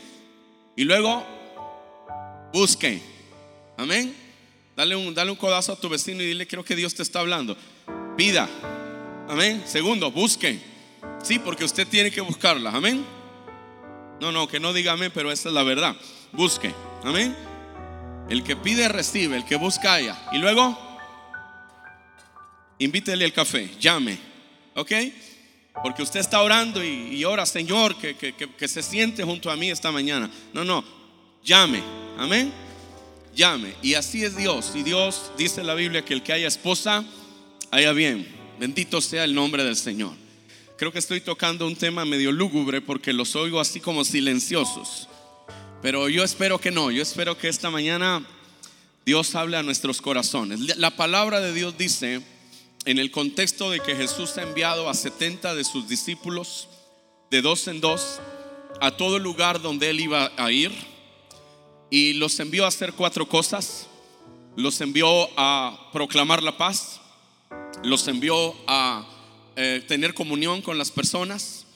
Y 0.76 0.84
luego, 0.84 1.24
busque. 2.52 3.00
Amén. 3.76 4.14
Dale 4.76 4.96
un, 4.96 5.14
dale 5.14 5.30
un 5.30 5.36
codazo 5.36 5.72
a 5.72 5.76
tu 5.80 5.88
vecino 5.88 6.22
y 6.22 6.26
dile, 6.26 6.48
creo 6.48 6.64
que 6.64 6.74
Dios 6.74 6.94
te 6.94 7.02
está 7.02 7.20
hablando. 7.20 7.56
Pida. 8.16 8.48
Amén. 9.28 9.62
Segundo, 9.66 10.10
busque. 10.10 10.58
Sí, 11.22 11.38
porque 11.38 11.64
usted 11.64 11.88
tiene 11.88 12.10
que 12.10 12.20
buscarla. 12.20 12.70
Amén. 12.70 13.04
No, 14.20 14.30
no, 14.30 14.46
que 14.46 14.60
no 14.60 14.72
diga 14.72 14.92
amén, 14.92 15.10
pero 15.14 15.32
esa 15.32 15.48
es 15.48 15.54
la 15.54 15.62
verdad. 15.62 15.96
Busque. 16.32 16.74
Amén. 17.02 17.34
El 18.28 18.42
que 18.42 18.56
pide 18.56 18.88
recibe, 18.88 19.36
el 19.36 19.44
que 19.44 19.56
busca 19.56 19.94
haya. 19.94 20.16
Y 20.32 20.38
luego, 20.38 20.78
invítele 22.78 23.24
al 23.24 23.32
café, 23.32 23.70
llame. 23.80 24.18
¿Ok? 24.74 24.92
Porque 25.82 26.02
usted 26.02 26.20
está 26.20 26.40
orando 26.40 26.82
y, 26.84 27.24
ora, 27.24 27.46
Señor, 27.46 27.96
que, 27.96 28.14
que, 28.16 28.68
se 28.68 28.82
siente 28.82 29.24
junto 29.24 29.50
a 29.50 29.56
mí 29.56 29.70
esta 29.70 29.90
mañana. 29.90 30.30
No, 30.52 30.64
no, 30.64 30.84
llame. 31.42 31.82
Amén. 32.18 32.52
Llame. 33.34 33.74
Y 33.82 33.94
así 33.94 34.24
es 34.24 34.36
Dios. 34.36 34.72
Y 34.74 34.82
Dios 34.84 35.32
dice 35.36 35.60
en 35.60 35.66
la 35.66 35.74
Biblia 35.74 36.04
que 36.04 36.14
el 36.14 36.22
que 36.22 36.32
haya 36.32 36.46
esposa, 36.46 37.04
haya 37.70 37.92
bien. 37.92 38.43
Bendito 38.58 39.00
sea 39.00 39.24
el 39.24 39.34
nombre 39.34 39.64
del 39.64 39.76
Señor. 39.76 40.12
Creo 40.76 40.92
que 40.92 40.98
estoy 40.98 41.20
tocando 41.20 41.66
un 41.66 41.76
tema 41.76 42.04
medio 42.04 42.32
lúgubre 42.32 42.80
porque 42.80 43.12
los 43.12 43.36
oigo 43.36 43.60
así 43.60 43.80
como 43.80 44.04
silenciosos. 44.04 45.08
Pero 45.82 46.08
yo 46.08 46.24
espero 46.24 46.58
que 46.58 46.70
no, 46.70 46.90
yo 46.90 47.02
espero 47.02 47.36
que 47.36 47.48
esta 47.48 47.70
mañana 47.70 48.26
Dios 49.04 49.34
hable 49.34 49.56
a 49.56 49.62
nuestros 49.62 50.00
corazones. 50.00 50.78
La 50.78 50.96
palabra 50.96 51.40
de 51.40 51.52
Dios 51.52 51.76
dice, 51.76 52.22
en 52.84 52.98
el 52.98 53.10
contexto 53.10 53.70
de 53.70 53.80
que 53.80 53.94
Jesús 53.94 54.36
ha 54.38 54.42
enviado 54.42 54.88
a 54.88 54.94
70 54.94 55.54
de 55.54 55.64
sus 55.64 55.88
discípulos, 55.88 56.68
de 57.30 57.42
dos 57.42 57.68
en 57.68 57.80
dos, 57.80 58.20
a 58.80 58.90
todo 58.92 59.18
lugar 59.18 59.60
donde 59.60 59.90
él 59.90 60.00
iba 60.00 60.32
a 60.36 60.50
ir, 60.50 60.72
y 61.90 62.14
los 62.14 62.40
envió 62.40 62.64
a 62.64 62.68
hacer 62.68 62.92
cuatro 62.92 63.28
cosas. 63.28 63.86
Los 64.56 64.80
envió 64.80 65.28
a 65.36 65.90
proclamar 65.92 66.42
la 66.42 66.56
paz, 66.56 67.00
los 67.82 68.06
envió 68.08 68.54
a 68.66 69.06
eh, 69.56 69.82
tener 69.86 70.14
comunión 70.14 70.62
con 70.62 70.78
las 70.78 70.90
personas, 70.90 71.66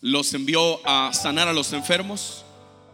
los 0.00 0.32
envió 0.34 0.86
a 0.86 1.12
sanar 1.12 1.48
a 1.48 1.52
los 1.52 1.72
enfermos 1.72 2.44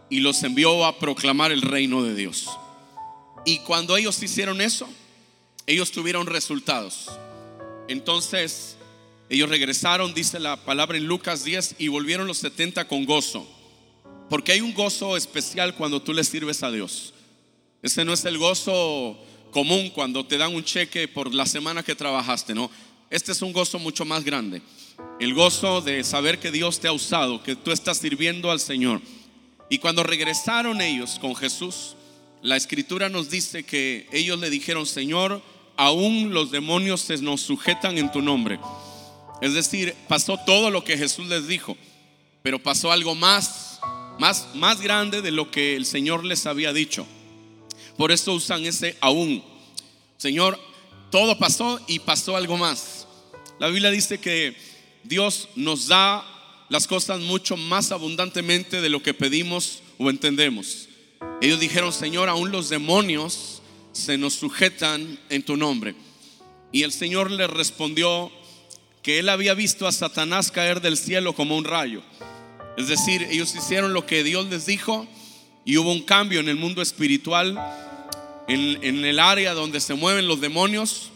y 0.09 0.19
los 0.19 0.43
envió 0.43 0.85
a 0.85 0.99
proclamar 0.99 1.51
el 1.51 1.61
reino 1.61 2.03
de 2.03 2.15
Dios. 2.15 2.49
Y 3.45 3.59
cuando 3.59 3.95
ellos 3.95 4.21
hicieron 4.21 4.61
eso, 4.61 4.89
ellos 5.65 5.91
tuvieron 5.91 6.27
resultados. 6.27 7.09
Entonces, 7.87 8.77
ellos 9.29 9.49
regresaron, 9.49 10.13
dice 10.13 10.39
la 10.39 10.57
palabra 10.57 10.97
en 10.97 11.05
Lucas 11.05 11.43
10, 11.43 11.75
y 11.77 11.87
volvieron 11.87 12.27
los 12.27 12.37
70 12.39 12.87
con 12.87 13.05
gozo. 13.05 13.47
Porque 14.29 14.51
hay 14.51 14.61
un 14.61 14.73
gozo 14.73 15.15
especial 15.15 15.75
cuando 15.75 16.01
tú 16.01 16.13
le 16.13 16.23
sirves 16.23 16.63
a 16.63 16.71
Dios. 16.71 17.13
Ese 17.81 18.03
no 18.03 18.13
es 18.13 18.25
el 18.25 18.37
gozo 18.37 19.17
común 19.51 19.89
cuando 19.89 20.25
te 20.25 20.37
dan 20.37 20.55
un 20.55 20.63
cheque 20.63 21.07
por 21.07 21.33
la 21.33 21.45
semana 21.45 21.83
que 21.83 21.95
trabajaste, 21.95 22.53
no. 22.53 22.69
Este 23.09 23.31
es 23.31 23.41
un 23.41 23.53
gozo 23.53 23.79
mucho 23.79 24.05
más 24.05 24.23
grande. 24.23 24.61
El 25.19 25.33
gozo 25.33 25.81
de 25.81 26.03
saber 26.03 26.39
que 26.39 26.51
Dios 26.51 26.79
te 26.79 26.87
ha 26.87 26.91
usado, 26.91 27.41
que 27.43 27.55
tú 27.55 27.71
estás 27.71 27.97
sirviendo 27.97 28.51
al 28.51 28.59
Señor. 28.59 29.01
Y 29.69 29.79
cuando 29.79 30.03
regresaron 30.03 30.81
ellos 30.81 31.17
con 31.19 31.35
Jesús, 31.35 31.95
la 32.41 32.55
escritura 32.55 33.09
nos 33.09 33.29
dice 33.29 33.63
que 33.63 34.07
ellos 34.11 34.39
le 34.39 34.49
dijeron, 34.49 34.85
Señor, 34.85 35.41
aún 35.75 36.33
los 36.33 36.51
demonios 36.51 37.01
se 37.01 37.17
nos 37.17 37.41
sujetan 37.41 37.97
en 37.97 38.11
tu 38.11 38.21
nombre. 38.21 38.59
Es 39.41 39.53
decir, 39.53 39.95
pasó 40.07 40.37
todo 40.45 40.71
lo 40.71 40.83
que 40.83 40.97
Jesús 40.97 41.27
les 41.27 41.47
dijo, 41.47 41.77
pero 42.41 42.59
pasó 42.59 42.91
algo 42.91 43.15
más, 43.15 43.79
más, 44.19 44.47
más 44.55 44.81
grande 44.81 45.21
de 45.21 45.31
lo 45.31 45.51
que 45.51 45.75
el 45.75 45.85
Señor 45.85 46.25
les 46.25 46.45
había 46.45 46.73
dicho. 46.73 47.05
Por 47.97 48.11
eso 48.11 48.33
usan 48.33 48.65
ese 48.65 48.95
aún. 49.01 49.43
Señor, 50.17 50.59
todo 51.11 51.37
pasó 51.37 51.79
y 51.87 51.99
pasó 51.99 52.35
algo 52.35 52.57
más. 52.57 53.07
La 53.59 53.67
Biblia 53.67 53.89
dice 53.89 54.19
que 54.19 54.55
Dios 55.03 55.49
nos 55.55 55.87
da 55.87 56.23
las 56.69 56.85
cosas 56.85 57.19
mucho 57.21 57.57
más 57.57 57.91
abundantemente 57.91 58.81
de 58.81 58.89
lo 58.89 59.01
que 59.01 59.13
pedimos 59.13 59.81
o 59.97 60.09
entendemos. 60.09 60.87
Ellos 61.41 61.59
dijeron, 61.59 61.93
Señor, 61.93 62.29
aún 62.29 62.51
los 62.51 62.69
demonios 62.69 63.61
se 63.93 64.17
nos 64.17 64.33
sujetan 64.33 65.17
en 65.29 65.43
tu 65.43 65.57
nombre. 65.57 65.95
Y 66.71 66.83
el 66.83 66.91
Señor 66.91 67.31
les 67.31 67.49
respondió 67.49 68.31
que 69.01 69.19
él 69.19 69.29
había 69.29 69.53
visto 69.53 69.87
a 69.87 69.91
Satanás 69.91 70.51
caer 70.51 70.81
del 70.81 70.97
cielo 70.97 71.33
como 71.33 71.57
un 71.57 71.63
rayo. 71.63 72.03
Es 72.77 72.89
decir, 72.89 73.23
ellos 73.31 73.55
hicieron 73.55 73.93
lo 73.93 74.05
que 74.05 74.23
Dios 74.23 74.47
les 74.47 74.65
dijo 74.65 75.07
y 75.65 75.77
hubo 75.77 75.91
un 75.91 76.03
cambio 76.03 76.39
en 76.41 76.49
el 76.49 76.57
mundo 76.57 76.81
espiritual 76.81 77.57
en, 78.47 79.05
el 79.05 79.19
área 79.19 79.53
donde 79.53 79.79
se 79.79 79.93
mueven 79.93 80.27
los 80.27 80.41
demonios, 80.41 81.11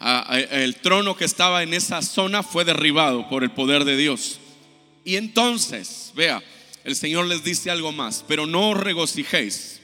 el 0.00 0.76
trono 0.76 1.16
que 1.16 1.24
estaba 1.24 1.62
en 1.62 1.74
esa 1.74 2.02
zona 2.02 2.42
fue 2.42 2.64
derribado 2.64 3.28
por 3.28 3.44
el 3.44 3.50
poder 3.50 3.84
de 3.84 3.96
Dios. 3.96 4.40
Y 5.04 5.16
entonces, 5.16 6.12
vea, 6.14 6.42
el 6.84 6.96
Señor 6.96 7.26
les 7.26 7.44
dice 7.44 7.70
algo 7.70 7.92
más, 7.92 8.24
pero 8.26 8.46
no 8.46 8.70
os 8.70 8.80
regocijéis 8.80 9.80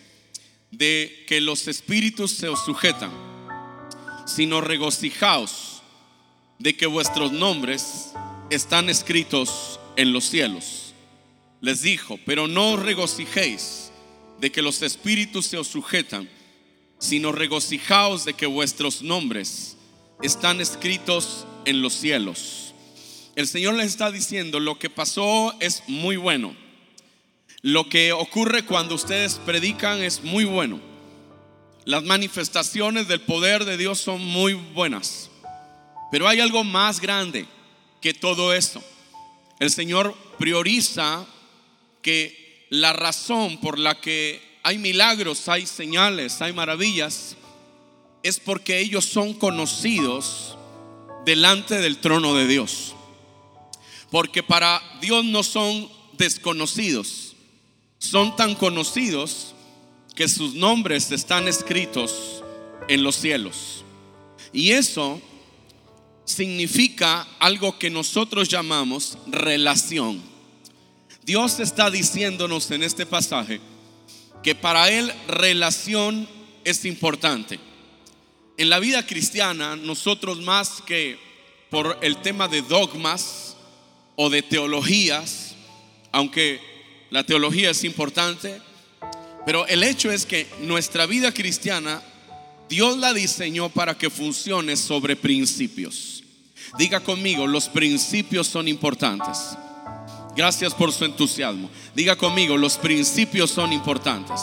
de 0.70 1.24
que 1.26 1.40
los 1.40 1.68
espíritus 1.68 2.32
se 2.32 2.48
os 2.48 2.64
sujetan, 2.64 3.10
sino 4.26 4.60
regocijaos 4.60 5.82
de 6.58 6.76
que 6.76 6.86
vuestros 6.86 7.32
nombres 7.32 8.12
están 8.50 8.88
escritos 8.88 9.78
en 9.96 10.12
los 10.12 10.24
cielos. 10.24 10.94
Les 11.60 11.82
dijo, 11.82 12.18
pero 12.24 12.46
no 12.46 12.72
os 12.72 12.82
regocijéis 12.82 13.90
de 14.40 14.52
que 14.52 14.62
los 14.62 14.82
espíritus 14.82 15.46
se 15.46 15.58
os 15.58 15.68
sujetan, 15.68 16.28
sino 16.98 17.32
regocijaos 17.32 18.24
de 18.24 18.34
que 18.34 18.46
vuestros 18.46 19.02
nombres 19.02 19.76
están 20.22 20.60
escritos 20.60 21.46
en 21.64 21.82
los 21.82 21.94
cielos. 21.94 22.74
El 23.36 23.46
Señor 23.46 23.74
les 23.74 23.86
está 23.86 24.10
diciendo, 24.10 24.58
lo 24.58 24.78
que 24.78 24.90
pasó 24.90 25.54
es 25.60 25.84
muy 25.86 26.16
bueno. 26.16 26.56
Lo 27.62 27.88
que 27.88 28.12
ocurre 28.12 28.64
cuando 28.64 28.94
ustedes 28.94 29.34
predican 29.44 30.02
es 30.02 30.22
muy 30.22 30.44
bueno. 30.44 30.80
Las 31.84 32.02
manifestaciones 32.04 33.08
del 33.08 33.20
poder 33.20 33.64
de 33.64 33.76
Dios 33.76 34.00
son 34.00 34.24
muy 34.24 34.54
buenas. 34.54 35.30
Pero 36.10 36.26
hay 36.26 36.40
algo 36.40 36.64
más 36.64 37.00
grande 37.00 37.46
que 38.00 38.14
todo 38.14 38.52
eso. 38.52 38.82
El 39.60 39.70
Señor 39.70 40.14
prioriza 40.38 41.26
que 42.02 42.66
la 42.70 42.92
razón 42.92 43.58
por 43.58 43.78
la 43.78 44.00
que 44.00 44.47
hay 44.62 44.78
milagros, 44.78 45.48
hay 45.48 45.66
señales, 45.66 46.40
hay 46.42 46.52
maravillas, 46.52 47.36
es 48.22 48.40
porque 48.40 48.80
ellos 48.80 49.04
son 49.04 49.34
conocidos 49.34 50.56
delante 51.24 51.78
del 51.78 51.98
trono 51.98 52.34
de 52.34 52.46
Dios. 52.46 52.94
Porque 54.10 54.42
para 54.42 54.82
Dios 55.00 55.24
no 55.24 55.42
son 55.42 55.88
desconocidos, 56.16 57.36
son 57.98 58.34
tan 58.36 58.54
conocidos 58.54 59.54
que 60.14 60.28
sus 60.28 60.54
nombres 60.54 61.12
están 61.12 61.46
escritos 61.46 62.42
en 62.88 63.02
los 63.02 63.16
cielos. 63.16 63.84
Y 64.52 64.70
eso 64.70 65.20
significa 66.24 67.26
algo 67.38 67.78
que 67.78 67.90
nosotros 67.90 68.48
llamamos 68.48 69.18
relación. 69.26 70.22
Dios 71.22 71.60
está 71.60 71.90
diciéndonos 71.90 72.70
en 72.70 72.82
este 72.82 73.04
pasaje, 73.04 73.60
que 74.42 74.54
para 74.54 74.90
él 74.90 75.12
relación 75.26 76.28
es 76.64 76.84
importante. 76.84 77.58
En 78.56 78.70
la 78.70 78.78
vida 78.78 79.06
cristiana, 79.06 79.76
nosotros 79.76 80.40
más 80.40 80.82
que 80.86 81.18
por 81.70 81.98
el 82.02 82.16
tema 82.22 82.48
de 82.48 82.62
dogmas 82.62 83.56
o 84.16 84.30
de 84.30 84.42
teologías, 84.42 85.54
aunque 86.12 86.60
la 87.10 87.24
teología 87.24 87.70
es 87.70 87.84
importante, 87.84 88.60
pero 89.46 89.66
el 89.66 89.82
hecho 89.82 90.10
es 90.10 90.26
que 90.26 90.46
nuestra 90.60 91.06
vida 91.06 91.32
cristiana, 91.32 92.02
Dios 92.68 92.98
la 92.98 93.14
diseñó 93.14 93.68
para 93.68 93.96
que 93.96 94.10
funcione 94.10 94.76
sobre 94.76 95.16
principios. 95.16 96.22
Diga 96.76 97.00
conmigo, 97.00 97.46
los 97.46 97.68
principios 97.68 98.46
son 98.46 98.68
importantes. 98.68 99.38
Gracias 100.38 100.72
por 100.72 100.92
su 100.92 101.04
entusiasmo. 101.04 101.68
Diga 101.96 102.14
conmigo, 102.14 102.56
los 102.56 102.76
principios 102.76 103.50
son 103.50 103.72
importantes. 103.72 104.40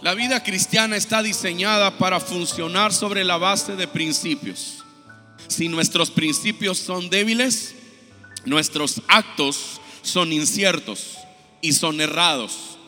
La 0.00 0.14
vida 0.14 0.42
cristiana 0.42 0.96
está 0.96 1.22
diseñada 1.22 1.98
para 1.98 2.18
funcionar 2.18 2.90
sobre 2.90 3.24
la 3.24 3.36
base 3.36 3.76
de 3.76 3.86
principios. 3.86 4.82
Si 5.48 5.68
nuestros 5.68 6.10
principios 6.10 6.78
son 6.78 7.10
débiles, 7.10 7.74
nuestros 8.46 9.02
actos 9.06 9.82
son 10.00 10.32
inciertos 10.32 11.18
y 11.60 11.74
son 11.74 12.00
errados. 12.00 12.78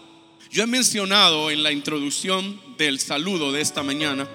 Yo 0.50 0.62
he 0.62 0.66
mencionado 0.66 1.50
en 1.50 1.62
la 1.62 1.73
introducción 1.73 2.59
del 2.78 3.00
saludo 3.00 3.52
de 3.52 3.61
esta 3.61 3.83
mañana 3.83 4.26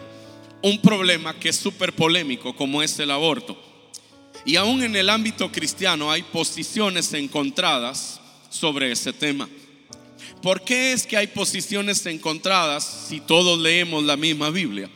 un 0.62 0.80
problema 0.80 1.34
que 1.34 1.50
es 1.50 1.56
súper 1.56 1.96
polémico 1.96 2.56
como 2.56 2.84
es 2.84 3.00
el 3.00 3.10
aborto. 3.10 3.71
Y 4.46 4.56
aún 4.56 4.84
en 4.84 4.96
el 4.96 5.10
ámbito 5.10 5.52
cristiano 5.52 6.12
hay 6.12 6.24
posiciones 6.24 7.14
encontradas 7.14 8.20
sobre 8.50 8.92
ese 8.92 9.14
tema. 9.14 9.48
¿Por 10.42 10.64
qué 10.64 10.94
es 10.94 11.06
que 11.06 11.18
hay 11.18 11.28
posiciones 11.28 12.06
encontradas 12.06 13.06
si 13.10 13.20
todos 13.20 13.60
leemos 13.60 14.04
la 14.04 14.18
misma 14.18 14.50
Biblia? 14.50 14.90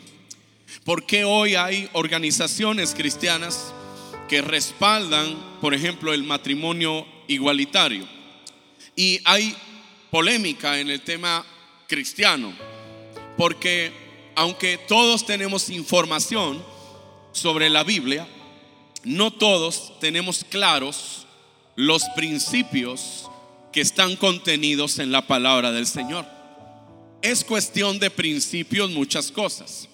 ¿Por 0.83 1.05
qué 1.05 1.23
hoy 1.23 1.55
hay 1.55 1.89
organizaciones 1.93 2.93
cristianas 2.95 3.73
que 4.27 4.41
respaldan, 4.41 5.35
por 5.61 5.73
ejemplo, 5.73 6.13
el 6.13 6.23
matrimonio 6.23 7.05
igualitario? 7.27 8.07
Y 8.95 9.19
hay 9.25 9.55
polémica 10.09 10.79
en 10.79 10.89
el 10.89 11.01
tema 11.01 11.45
cristiano, 11.87 12.53
porque 13.37 13.91
aunque 14.35 14.77
todos 14.77 15.25
tenemos 15.25 15.69
información 15.69 16.63
sobre 17.31 17.69
la 17.69 17.83
Biblia, 17.83 18.27
no 19.05 19.31
todos 19.31 19.99
tenemos 19.99 20.43
claros 20.43 21.25
los 21.75 22.03
principios 22.15 23.29
que 23.71 23.81
están 23.81 24.15
contenidos 24.15 24.99
en 24.99 25.11
la 25.11 25.27
palabra 25.27 25.71
del 25.71 25.87
Señor. 25.87 26.25
Es 27.21 27.43
cuestión 27.43 27.99
de 27.99 28.09
principios 28.09 28.91
muchas 28.91 29.31
cosas. 29.31 29.87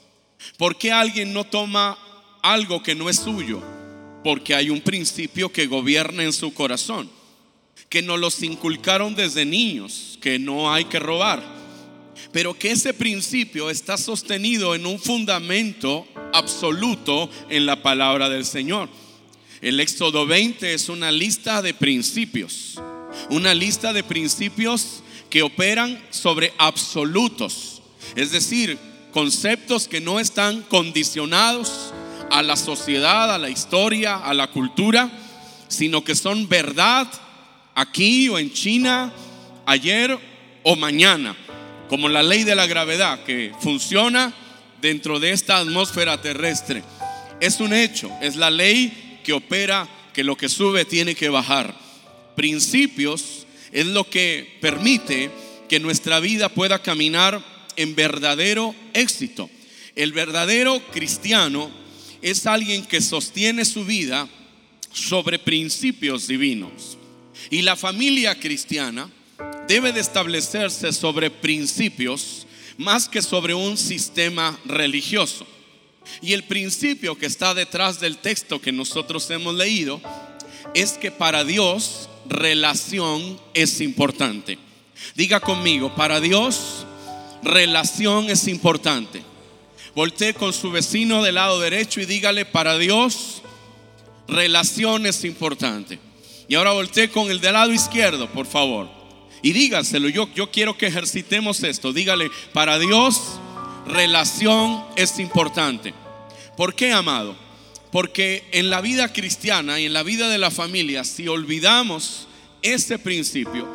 ¿Por 0.58 0.78
qué 0.78 0.92
alguien 0.92 1.34
no 1.34 1.44
toma 1.44 1.98
algo 2.42 2.82
que 2.82 2.96
no 2.96 3.10
es 3.10 3.18
suyo 3.18 3.62
porque 4.24 4.56
hay 4.56 4.70
un 4.70 4.82
principio 4.82 5.52
que 5.52 5.68
gobierna 5.68 6.24
en 6.24 6.34
su 6.34 6.54
corazón, 6.54 7.10
que 7.90 8.02
nos 8.02 8.20
los 8.20 8.42
inculcaron 8.44 9.16
desde 9.16 9.46
niños, 9.46 10.18
que 10.22 10.38
no 10.40 10.72
hay 10.72 10.86
que 10.86 11.00
robar, 11.00 11.42
pero 12.32 12.54
que 12.54 12.72
ese 12.72 12.94
principio 12.94 13.70
está 13.70 13.98
sostenido 13.98 14.76
en 14.76 14.86
un 14.86 15.00
fundamento 15.00 16.08
absoluto 16.34 17.30
en 17.50 17.66
la 17.66 17.82
palabra 17.82 18.30
del 18.30 18.46
Señor. 18.46 18.90
El 19.62 19.80
Éxodo 19.80 20.26
20 20.26 20.74
es 20.74 20.90
una 20.90 21.12
lista 21.12 21.62
de 21.62 21.76
principios, 21.76 22.82
una 23.30 23.54
lista 23.54 23.94
de 23.94 24.04
principios 24.04 25.04
que 25.30 25.44
operan 25.44 26.04
sobre 26.10 26.52
absolutos, 26.58 27.84
es 28.16 28.32
decir, 28.32 28.80
conceptos 29.12 29.88
que 29.88 30.02
no 30.02 30.20
están 30.20 30.64
condicionados 30.64 31.94
a 32.32 32.42
la 32.42 32.56
sociedad, 32.56 33.36
a 33.36 33.38
la 33.38 33.50
historia, 33.50 34.16
a 34.18 34.34
la 34.34 34.50
cultura, 34.50 35.12
sino 35.68 36.04
que 36.04 36.16
son 36.16 36.50
verdad 36.50 37.08
aquí 37.76 38.30
o 38.30 38.40
en 38.40 38.52
China, 38.52 39.14
ayer 39.68 40.18
o 40.64 40.76
mañana, 40.76 41.36
como 41.88 42.10
la 42.10 42.24
ley 42.24 42.44
de 42.44 42.56
la 42.56 42.66
gravedad 42.66 43.24
que 43.26 43.52
funciona 43.60 44.34
dentro 44.82 45.20
de 45.20 45.34
esta 45.34 45.58
atmósfera 45.58 46.20
terrestre. 46.20 46.84
Es 47.40 47.60
un 47.60 47.74
hecho, 47.74 48.10
es 48.24 48.36
la 48.36 48.50
ley 48.50 49.11
que 49.22 49.34
opera 49.34 49.88
que 50.14 50.24
lo 50.24 50.36
que 50.38 50.50
sube 50.50 50.86
tiene 50.86 51.16
que 51.16 51.30
bajar. 51.30 51.76
Principios 52.36 53.46
es 53.72 53.86
lo 53.86 54.10
que 54.10 54.58
permite 54.62 55.30
que 55.70 55.80
nuestra 55.80 56.20
vida 56.20 56.50
pueda 56.50 56.82
caminar 56.82 57.44
en 57.76 57.96
verdadero 57.96 58.76
éxito. 58.94 59.50
El 59.96 60.12
verdadero 60.14 60.82
cristiano 60.92 61.72
es 62.22 62.46
alguien 62.46 62.86
que 62.86 63.02
sostiene 63.02 63.66
su 63.66 63.86
vida 63.86 64.28
sobre 64.94 65.40
principios 65.40 66.28
divinos. 66.28 66.98
Y 67.50 67.62
la 67.62 67.76
familia 67.76 68.40
cristiana 68.40 69.10
debe 69.68 69.92
de 69.92 70.02
establecerse 70.02 70.92
sobre 70.92 71.30
principios 71.30 72.46
más 72.78 73.08
que 73.08 73.22
sobre 73.22 73.54
un 73.54 73.78
sistema 73.78 74.60
religioso. 74.66 75.46
Y 76.22 76.34
el 76.34 76.44
principio 76.44 77.18
que 77.18 77.26
está 77.26 77.54
detrás 77.54 78.00
del 78.00 78.18
texto 78.18 78.62
que 78.62 78.72
nosotros 78.72 79.30
hemos 79.30 79.56
leído 79.56 80.02
es 80.74 80.94
que 80.94 81.12
para 81.12 81.44
Dios 81.44 82.10
relación 82.28 83.40
es 83.54 83.82
importante. 83.82 84.58
Diga 85.16 85.40
conmigo, 85.40 85.96
para 85.96 86.20
Dios 86.20 86.86
relación 87.44 88.30
es 88.30 88.48
importante. 88.48 89.24
Voltee 89.96 90.34
con 90.34 90.54
su 90.54 90.72
vecino 90.72 91.22
del 91.22 91.36
lado 91.36 91.60
derecho 91.60 92.00
y 92.00 92.06
dígale, 92.06 92.46
para 92.46 92.78
Dios 92.78 93.42
relación 94.28 95.06
es 95.06 95.26
importante. 95.26 96.00
Y 96.48 96.56
ahora 96.56 96.72
voltee 96.72 97.10
con 97.10 97.30
el 97.30 97.42
del 97.42 97.54
lado 97.54 97.74
izquierdo, 97.74 98.30
por 98.32 98.46
favor. 98.46 98.90
Y 99.42 99.54
dígaselo, 99.54 100.08
yo, 100.10 100.30
yo 100.36 100.52
quiero 100.52 100.78
que 100.78 100.88
ejercitemos 100.88 101.64
esto. 101.64 101.94
Dígale, 101.94 102.30
para 102.54 102.78
Dios 102.78 103.40
relación 103.86 104.84
es 104.96 105.20
importante. 105.20 105.94
¿Por 106.58 106.76
qué, 106.76 106.92
amado? 106.92 107.36
Porque 107.92 108.44
en 108.52 108.70
la 108.70 108.82
vida 108.82 109.12
cristiana 109.12 109.80
y 109.80 109.86
en 109.86 109.94
la 109.94 110.04
vida 110.04 110.30
de 110.30 110.38
la 110.38 110.52
familia, 110.52 111.04
si 111.04 111.28
olvidamos 111.28 112.28
ese 112.62 113.00
principio, 113.00 113.68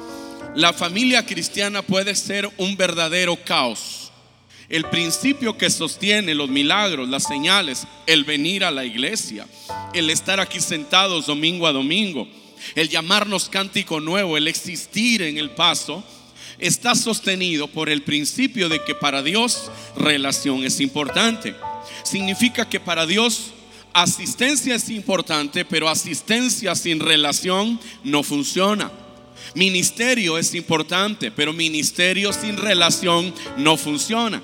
la 0.55 0.73
familia 0.73 1.27
cristiana 1.27 1.83
puede 1.83 2.15
ser 2.15 2.51
un 2.57 2.77
verdadero 2.77 3.37
caos. 3.37 4.11
El 4.69 4.85
principio 4.87 5.57
que 5.57 5.71
sostiene 5.71 6.35
los 6.35 6.49
milagros, 6.49 7.09
las 7.09 7.25
señales, 7.25 7.87
el 8.07 8.25
venir 8.25 8.65
a 8.65 8.71
la 8.71 8.85
iglesia, 8.85 9.47
el 9.93 10.11
estar 10.11 10.41
aquí 10.41 10.61
sentados 10.61 11.27
domingo 11.27 11.67
a 11.67 11.73
domingo, 11.73 12.27
el 12.75 12.89
llamarnos 12.89 13.49
cántico 13.49 14.01
nuevo, 14.01 14.37
el 14.37 14.49
existir 14.49 15.23
en 15.23 15.39
el 15.39 15.51
paso, 15.51 16.03
está 16.59 16.95
sostenido 16.95 17.69
por 17.69 17.89
el 17.89 18.03
principio 18.03 18.69
de 18.69 18.83
que 18.85 18.95
para 18.95 19.23
Dios 19.23 19.71
relación 19.97 20.65
es 20.65 20.81
importante. 20.81 21.55
Significa 22.05 22.69
que 22.69 22.81
para 22.81 23.07
Dios 23.07 23.53
asistencia 23.93 24.75
es 24.75 24.91
importante, 24.91 25.65
pero 25.65 25.89
asistencia 25.89 26.75
sin 26.75 27.01
relación 27.01 27.81
no 28.05 28.23
funciona. 28.23 28.91
Ministerio 29.55 30.39
es 30.39 30.55
importante, 30.55 31.31
pero 31.31 31.53
ministerio 31.53 32.33
sin 32.33 32.57
relación 32.57 33.33
no 33.57 33.77
funciona. 33.77 34.43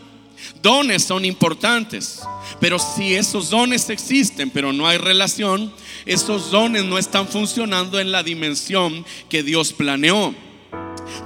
Dones 0.63 1.05
son 1.05 1.25
importantes, 1.25 2.21
pero 2.61 2.79
si 2.79 3.15
esos 3.15 3.51
dones 3.51 3.91
existen, 3.91 4.51
pero 4.51 4.73
no 4.73 4.89
hay 4.89 4.99
relación, 4.99 5.73
esos 6.07 6.51
dones 6.51 6.85
no 6.85 6.99
están 6.99 7.29
funcionando 7.29 8.01
en 8.01 8.11
la 8.11 8.23
dimensión 8.23 9.05
que 9.29 9.43
Dios 9.43 9.73
planeó. 9.73 10.35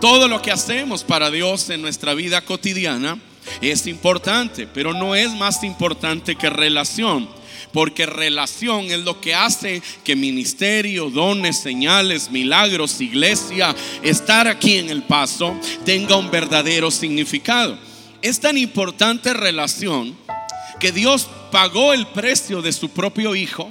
Todo 0.01 0.29
lo 0.29 0.43
que 0.43 0.53
hacemos 0.53 1.05
para 1.05 1.31
Dios 1.31 1.71
en 1.71 1.83
nuestra 1.83 2.15
vida 2.15 2.41
cotidiana 2.43 3.19
es 3.61 3.87
importante, 3.87 4.67
pero 4.67 4.93
no 4.93 5.15
es 5.15 5.31
más 5.33 5.63
importante 5.65 6.37
que 6.37 6.51
relación. 6.51 7.29
Porque 7.73 8.07
relación 8.07 8.87
es 8.87 9.01
lo 9.01 9.21
que 9.21 9.35
hace 9.35 9.83
que 10.05 10.17
ministerio, 10.17 11.11
dones, 11.11 11.61
señales, 11.61 12.31
milagros, 12.31 13.01
iglesia, 13.01 13.75
estar 14.03 14.49
aquí 14.49 14.79
en 14.79 14.89
el 14.89 15.03
paso 15.03 15.59
tenga 15.85 16.17
un 16.17 16.31
verdadero 16.31 16.91
significado. 16.91 17.79
Es 18.23 18.41
tan 18.41 18.57
importante 18.57 19.35
relación 19.35 20.17
que 20.81 20.93
Dios 20.93 21.29
pagó 21.51 21.93
el 21.93 22.07
precio 22.07 22.63
de 22.63 22.73
su 22.73 22.91
propio 22.91 23.35
Hijo 23.35 23.71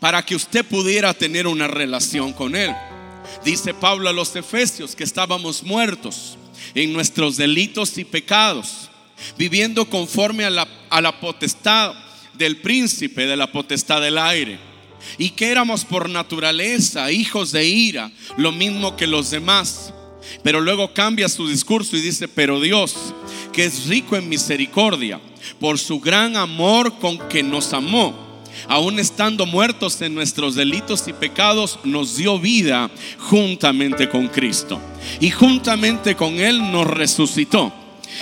para 0.00 0.22
que 0.22 0.34
usted 0.34 0.64
pudiera 0.64 1.14
tener 1.14 1.46
una 1.46 1.66
relación 1.66 2.32
con 2.32 2.54
Él. 2.54 2.74
Dice 3.44 3.74
Pablo 3.74 4.08
a 4.08 4.12
los 4.12 4.34
Efesios 4.36 4.94
que 4.94 5.04
estábamos 5.04 5.62
muertos 5.62 6.36
en 6.74 6.92
nuestros 6.92 7.36
delitos 7.36 7.96
y 7.98 8.04
pecados, 8.04 8.90
viviendo 9.38 9.88
conforme 9.88 10.44
a 10.44 10.50
la, 10.50 10.68
a 10.90 11.00
la 11.00 11.20
potestad 11.20 11.94
del 12.34 12.58
príncipe 12.58 13.26
de 13.26 13.36
la 13.36 13.50
potestad 13.50 14.00
del 14.00 14.18
aire. 14.18 14.58
Y 15.18 15.30
que 15.30 15.50
éramos 15.50 15.84
por 15.84 16.08
naturaleza 16.08 17.10
hijos 17.10 17.52
de 17.52 17.66
ira, 17.66 18.10
lo 18.36 18.52
mismo 18.52 18.96
que 18.96 19.06
los 19.06 19.30
demás. 19.30 19.94
Pero 20.42 20.60
luego 20.60 20.92
cambia 20.92 21.28
su 21.28 21.48
discurso 21.48 21.96
y 21.96 22.02
dice, 22.02 22.28
pero 22.28 22.60
Dios, 22.60 22.94
que 23.52 23.64
es 23.64 23.86
rico 23.86 24.16
en 24.16 24.28
misericordia, 24.28 25.20
por 25.58 25.78
su 25.78 26.00
gran 26.00 26.36
amor 26.36 26.98
con 26.98 27.18
que 27.28 27.42
nos 27.42 27.72
amó, 27.72 28.29
aun 28.68 28.98
estando 28.98 29.46
muertos 29.46 30.00
en 30.02 30.14
nuestros 30.14 30.54
delitos 30.54 31.06
y 31.08 31.12
pecados, 31.12 31.78
nos 31.84 32.16
dio 32.16 32.38
vida 32.38 32.90
juntamente 33.18 34.08
con 34.08 34.28
Cristo. 34.28 34.80
Y 35.20 35.30
juntamente 35.30 36.14
con 36.16 36.34
Él 36.40 36.70
nos 36.70 36.86
resucitó 36.86 37.72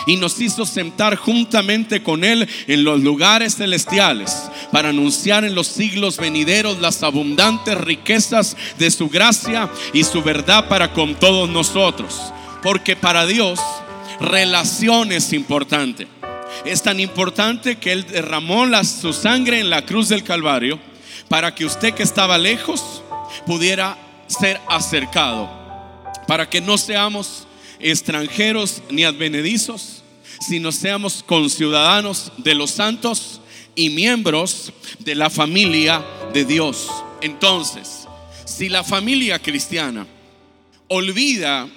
y 0.07 0.17
nos 0.17 0.41
hizo 0.41 0.65
sentar 0.65 1.17
juntamente 1.17 2.03
con 2.03 2.25
Él 2.25 2.49
en 2.67 2.85
los 2.85 3.01
lugares 3.01 3.57
celestiales 3.57 4.51
para 4.73 4.91
anunciar 4.91 5.45
en 5.45 5.55
los 5.55 5.67
siglos 5.67 6.19
venideros 6.19 6.81
las 6.81 7.03
abundantes 7.03 7.77
riquezas 7.79 8.57
de 8.79 8.91
su 8.91 9.09
gracia 9.09 9.71
y 9.93 10.05
su 10.05 10.23
verdad 10.23 10.69
para 10.69 10.93
con 10.93 11.15
todos 11.15 11.49
nosotros. 11.49 12.15
Porque 12.63 12.97
para 12.97 13.27
Dios 13.27 13.61
relación 14.21 15.13
es 15.13 15.33
importante. 15.33 16.18
Es 16.65 16.83
tan 16.83 17.01
importante 17.01 17.77
que 17.77 17.93
Él 17.93 18.07
derramó 18.07 18.67
su 18.85 19.13
sangre 19.13 19.61
en 19.61 19.71
la 19.71 19.85
cruz 19.85 20.09
del 20.09 20.25
Calvario 20.25 20.79
para 21.29 21.55
que 21.55 21.65
usted 21.65 21.95
que 21.95 22.03
estaba 22.03 22.39
lejos 22.39 23.03
pudiera 23.47 23.97
ser 24.27 24.61
acercado. 24.69 25.51
Para 26.27 26.49
que 26.49 26.61
no 26.61 26.77
seamos 26.79 27.47
extranjeros 27.79 28.83
ni 28.91 29.05
advenedizos, 29.05 30.03
sino 30.41 30.73
seamos 30.73 31.23
conciudadanos 31.23 32.33
de 32.39 32.55
los 32.55 32.71
santos 32.71 33.41
y 33.75 33.91
miembros 33.91 34.73
de 34.99 35.15
la 35.15 35.31
familia 35.31 36.05
de 36.33 36.45
Dios. 36.45 36.89
Entonces, 37.21 38.07
si 38.45 38.69
la 38.69 38.85
familia 38.85 39.39
cristiana 39.39 40.07
olvida 40.89 41.69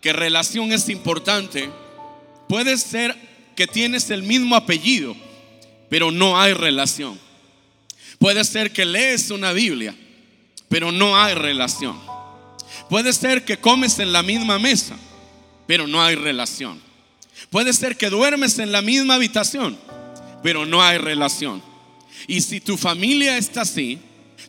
que 0.00 0.12
relación 0.12 0.72
es 0.72 0.88
importante, 0.88 1.70
puede 2.48 2.76
ser 2.76 3.29
que 3.60 3.66
tienes 3.66 4.08
el 4.08 4.22
mismo 4.22 4.56
apellido, 4.56 5.14
pero 5.90 6.10
no 6.10 6.40
hay 6.40 6.54
relación. 6.54 7.20
Puede 8.18 8.42
ser 8.42 8.72
que 8.72 8.86
lees 8.86 9.30
una 9.30 9.52
Biblia, 9.52 9.94
pero 10.70 10.90
no 10.90 11.14
hay 11.14 11.34
relación. 11.34 12.00
Puede 12.88 13.12
ser 13.12 13.44
que 13.44 13.58
comes 13.58 13.98
en 13.98 14.14
la 14.14 14.22
misma 14.22 14.58
mesa, 14.58 14.96
pero 15.66 15.86
no 15.86 16.02
hay 16.02 16.14
relación. 16.14 16.80
Puede 17.50 17.74
ser 17.74 17.98
que 17.98 18.08
duermes 18.08 18.58
en 18.58 18.72
la 18.72 18.80
misma 18.80 19.16
habitación, 19.16 19.78
pero 20.42 20.64
no 20.64 20.82
hay 20.82 20.96
relación. 20.96 21.62
Y 22.26 22.40
si 22.40 22.62
tu 22.62 22.78
familia 22.78 23.36
está 23.36 23.60
así, 23.60 23.98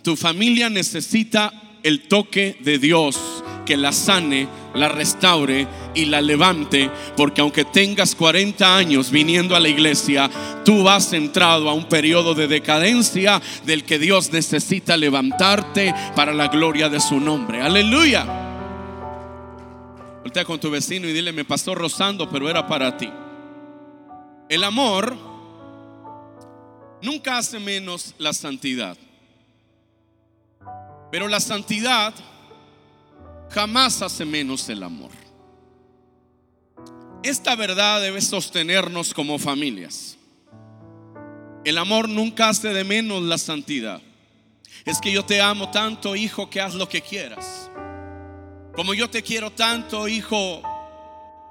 tu 0.04 0.16
familia 0.16 0.70
necesita 0.70 1.52
el 1.84 2.04
toque 2.08 2.56
de 2.62 2.80
Dios 2.80 3.20
que 3.66 3.76
la 3.76 3.92
sane, 3.92 4.48
la 4.74 4.88
restaure 4.88 5.68
y 5.94 6.06
la 6.06 6.22
levante, 6.22 6.90
porque 7.18 7.42
aunque 7.42 7.66
tengas 7.66 8.16
40 8.16 8.78
años 8.78 9.12
viniendo 9.12 9.56
a 9.56 9.60
la 9.60 9.70
iglesia, 9.70 10.30
tú 10.64 10.84
vas 10.84 11.14
entrado 11.14 11.70
a 11.70 11.74
un 11.74 11.86
periodo 11.86 12.34
de 12.34 12.48
decadencia 12.48 13.42
del 13.66 13.84
que 13.84 14.00
Dios 14.00 14.32
necesita 14.32 14.98
levantarte 14.98 15.94
para 16.16 16.34
la 16.34 16.48
gloria 16.48 16.90
de 16.90 17.00
su 17.00 17.20
nombre. 17.20 17.62
Aleluya. 17.62 18.26
Voltea 20.24 20.46
con 20.46 20.60
tu 20.60 20.70
vecino 20.70 21.08
y 21.08 21.14
dile, 21.14 21.32
me 21.32 21.46
pasó 21.46 21.74
rozando, 21.74 22.30
pero 22.30 22.50
era 22.50 22.68
para 22.68 22.96
ti. 22.98 23.10
El 24.48 24.64
amor 24.64 25.18
nunca 27.02 27.38
hace 27.38 27.60
menos 27.60 28.14
la 28.18 28.34
santidad. 28.34 28.98
Pero 31.12 31.28
la 31.28 31.40
santidad 31.40 32.14
jamás 33.50 34.02
hace 34.02 34.26
menos 34.26 34.70
el 34.70 34.84
amor. 34.84 35.21
Esta 37.24 37.56
verdad 37.56 38.02
debe 38.02 38.20
sostenernos 38.20 39.14
como 39.14 39.38
familias. 39.38 40.18
El 41.64 41.78
amor 41.78 42.10
nunca 42.10 42.50
hace 42.50 42.74
de 42.74 42.84
menos 42.84 43.22
la 43.22 43.38
santidad. 43.38 44.02
Es 44.86 45.00
que 45.00 45.12
yo 45.12 45.24
te 45.24 45.40
amo 45.40 45.70
tanto, 45.70 46.16
hijo, 46.16 46.50
que 46.50 46.60
haz 46.60 46.74
lo 46.74 46.90
que 46.90 47.02
quieras. 47.02 47.70
Como 48.76 48.96
yo 48.96 49.08
te 49.08 49.22
quiero 49.22 49.52
tanto, 49.52 50.08
hijo, 50.08 50.64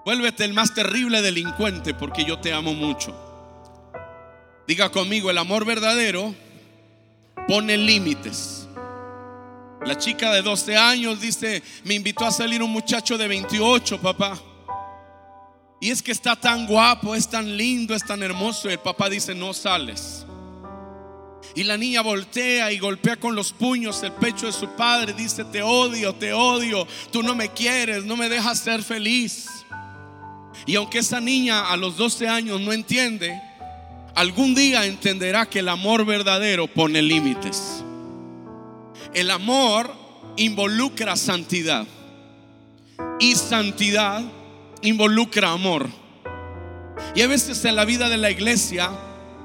vuélvete 0.05 0.45
el 0.45 0.55
más 0.55 0.75
terrible 0.75 1.23
delincuente 1.23 1.95
porque 1.95 2.25
yo 2.25 2.41
te 2.41 2.53
amo 2.53 2.75
mucho. 2.75 3.15
Diga 4.67 4.91
conmigo, 4.91 5.31
el 5.31 5.39
amor 5.39 5.65
verdadero 5.65 6.35
pone 7.47 7.77
límites. 7.77 8.67
La 9.87 9.97
chica 9.97 10.33
de 10.33 10.43
12 10.43 10.77
años 10.77 11.21
dice, 11.21 11.63
me 11.85 11.95
invitó 11.95 12.27
a 12.27 12.33
salir 12.33 12.61
un 12.61 12.71
muchacho 12.71 13.17
de 13.17 13.29
28, 13.29 14.01
papá. 14.01 14.41
Y 15.81 15.91
es 15.91 16.03
que 16.03 16.13
está 16.13 16.37
tan 16.37 16.67
guapo, 16.67 17.15
es 17.15 17.27
tan 17.27 17.57
lindo, 17.57 17.95
es 17.95 18.05
tan 18.05 18.23
hermoso. 18.23 18.69
Y 18.69 18.75
el 18.75 18.79
papá 18.81 19.09
dice, 19.09 19.35
no 19.35 19.55
sales. 19.55 20.27
Y 21.55 21.65
la 21.65 21.79
niña 21.79 22.03
voltea 22.03 22.71
y 22.71 22.79
golpea 22.79 23.17
con 23.17 23.35
los 23.35 23.53
puños 23.53 24.03
el 24.03 24.13
pecho 24.13 24.45
de 24.45 24.53
su 24.53 24.69
padre. 24.77 25.15
Dice, 25.15 25.43
te 25.45 25.63
odio, 25.63 26.15
te 26.15 26.35
odio. 26.35 26.87
Tú 27.11 27.23
no 27.23 27.35
me 27.35 27.49
quieres, 27.49 28.05
no 28.05 28.17
me 28.17 28.29
dejas 28.29 28.59
ser 28.59 28.83
feliz. 28.83 29.47
Y 30.67 30.77
aunque 30.77 30.99
esa 30.99 31.19
niña 31.19 31.71
a 31.71 31.77
los 31.79 31.97
12 31.97 32.29
años 32.29 32.61
no 32.61 32.75
entiende, 32.75 33.41
algún 34.15 34.55
día 34.55 34.85
entenderá 34.85 35.47
que 35.47 35.61
el 35.61 35.69
amor 35.71 36.05
verdadero 36.05 36.67
pone 36.67 37.01
límites. 37.01 37.83
El 39.15 39.31
amor 39.31 39.93
involucra 40.37 41.17
santidad 41.17 41.87
y 43.19 43.35
santidad 43.35 44.23
involucra 44.83 45.53
amor. 45.53 45.89
Y 47.15 47.23
a 47.23 47.27
veces 47.27 47.65
en 47.65 47.77
la 47.77 47.85
vida 47.85 48.09
de 48.09 48.17
la 48.17 48.31
iglesia, 48.31 48.91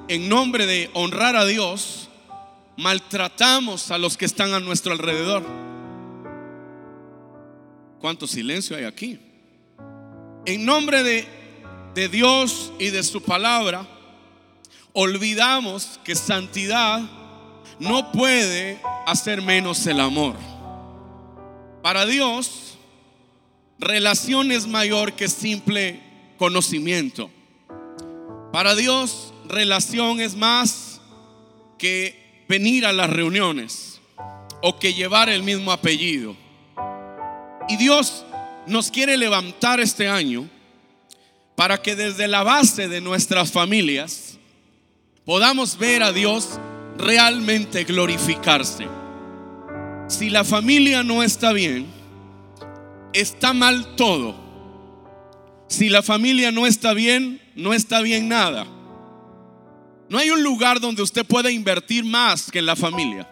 en 0.08 0.30
nombre 0.30 0.66
de 0.66 0.90
honrar 0.94 1.36
a 1.36 1.46
Dios, 1.46 2.10
maltratamos 2.78 3.92
a 3.92 3.98
los 3.98 4.18
que 4.18 4.26
están 4.26 4.54
a 4.54 4.60
nuestro 4.60 4.94
alrededor. 4.94 5.44
¿Cuánto 8.00 8.28
silencio 8.28 8.78
hay 8.78 8.84
aquí? 8.84 9.20
En 10.46 10.66
nombre 10.66 11.02
de, 11.02 11.28
de 11.96 12.08
Dios 12.08 12.72
y 12.78 12.90
de 12.92 13.04
su 13.04 13.22
palabra, 13.22 13.88
olvidamos 14.94 16.00
que 16.04 16.16
santidad 16.16 17.02
no 17.80 18.12
puede 18.12 18.80
hacer 19.06 19.42
menos 19.42 19.86
el 19.88 20.00
amor. 20.00 20.36
Para 21.82 22.06
Dios, 22.06 22.65
relación 23.80 24.52
es 24.52 24.68
mayor 24.68 25.14
que 25.14 25.28
simple 25.28 26.02
conocimiento. 26.38 27.30
Para 28.52 28.76
Dios, 28.76 29.34
relación 29.48 30.22
es 30.22 30.36
más 30.36 31.02
que 31.78 32.46
venir 32.48 32.86
a 32.86 32.94
las 32.94 33.10
reuniones 33.10 34.00
o 34.62 34.80
que 34.80 34.94
llevar 34.94 35.30
el 35.30 35.44
mismo 35.44 35.72
apellido. 35.72 36.36
Y 37.68 37.78
Dios 37.78 38.26
nos 38.68 38.92
quiere 38.92 39.18
levantar 39.18 39.80
este 39.80 40.08
año 40.08 40.50
para 41.56 41.82
que 41.82 41.96
desde 41.96 42.28
la 42.28 42.44
base 42.44 42.88
de 42.88 43.02
nuestras 43.02 43.52
familias 43.52 44.38
podamos 45.26 45.78
ver 45.78 46.04
a 46.04 46.12
Dios 46.12 46.60
realmente 46.98 47.84
glorificarse. 47.84 48.88
Si 50.08 50.30
la 50.30 50.44
familia 50.44 51.04
no 51.04 51.24
está 51.24 51.52
bien, 51.52 51.88
está 53.16 53.54
mal 53.54 53.96
todo. 53.96 54.36
Si 55.68 55.90
la 55.90 56.04
familia 56.04 56.52
no 56.52 56.68
está 56.68 56.94
bien, 56.94 57.42
no 57.56 57.74
está 57.74 58.02
bien 58.02 58.30
nada. 58.30 58.68
No 60.10 60.20
hay 60.20 60.30
un 60.30 60.44
lugar 60.44 60.80
donde 60.80 61.02
usted 61.02 61.26
pueda 61.26 61.50
invertir 61.50 62.06
más 62.06 62.52
que 62.52 62.60
en 62.60 62.68
la 62.68 62.76
familia. 62.76 63.28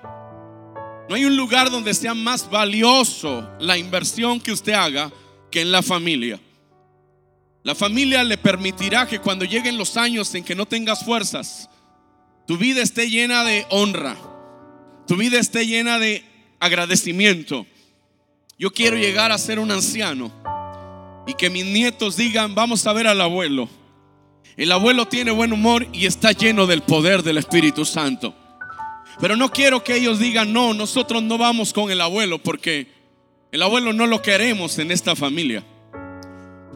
No 1.08 1.16
hay 1.16 1.26
un 1.26 1.38
lugar 1.38 1.70
donde 1.70 1.94
sea 1.94 2.14
más 2.14 2.50
valioso 2.50 3.48
la 3.60 3.78
inversión 3.78 4.40
que 4.40 4.52
usted 4.52 4.74
haga 4.74 5.12
que 5.52 5.62
en 5.62 5.72
la 5.72 5.84
familia. 5.84 6.40
La 7.64 7.76
familia 7.76 8.24
le 8.24 8.38
permitirá 8.38 9.08
que 9.08 9.20
cuando 9.20 9.46
lleguen 9.46 9.78
los 9.78 9.96
años 9.96 10.34
en 10.34 10.44
que 10.44 10.56
no 10.56 10.66
tengas 10.66 11.06
fuerzas, 11.06 11.70
tu 12.48 12.58
vida 12.58 12.82
esté 12.82 13.10
llena 13.10 13.44
de 13.44 13.66
honra, 13.70 14.18
tu 15.08 15.16
vida 15.16 15.40
esté 15.40 15.66
llena 15.68 16.00
de 16.00 16.26
agradecimiento. 16.60 17.66
Yo 18.58 18.72
quiero 18.72 18.98
llegar 18.98 19.32
a 19.32 19.38
ser 19.38 19.60
un 19.60 19.72
anciano 19.72 20.32
y 21.26 21.34
que 21.34 21.50
mis 21.50 21.66
nietos 21.66 22.18
digan, 22.18 22.54
vamos 22.54 22.86
a 22.86 22.94
ver 22.94 23.08
al 23.08 23.20
abuelo. 23.22 23.68
El 24.56 24.72
abuelo 24.72 25.08
tiene 25.08 25.32
buen 25.32 25.52
humor 25.52 25.88
y 25.92 26.06
está 26.06 26.32
lleno 26.32 26.68
del 26.68 26.84
poder 26.84 27.24
del 27.24 27.40
Espíritu 27.40 27.86
Santo. 27.86 28.36
Pero 29.20 29.36
no 29.36 29.52
quiero 29.52 29.84
que 29.84 29.96
ellos 29.96 30.20
digan, 30.20 30.54
no, 30.54 30.74
nosotros 30.74 31.24
no 31.24 31.38
vamos 31.38 31.74
con 31.74 31.90
el 31.90 32.02
abuelo 32.02 32.38
porque 32.38 32.88
el 33.52 33.62
abuelo 33.64 33.92
no 33.94 34.06
lo 34.06 34.22
queremos 34.22 34.78
en 34.78 34.92
esta 34.92 35.16
familia. 35.16 35.64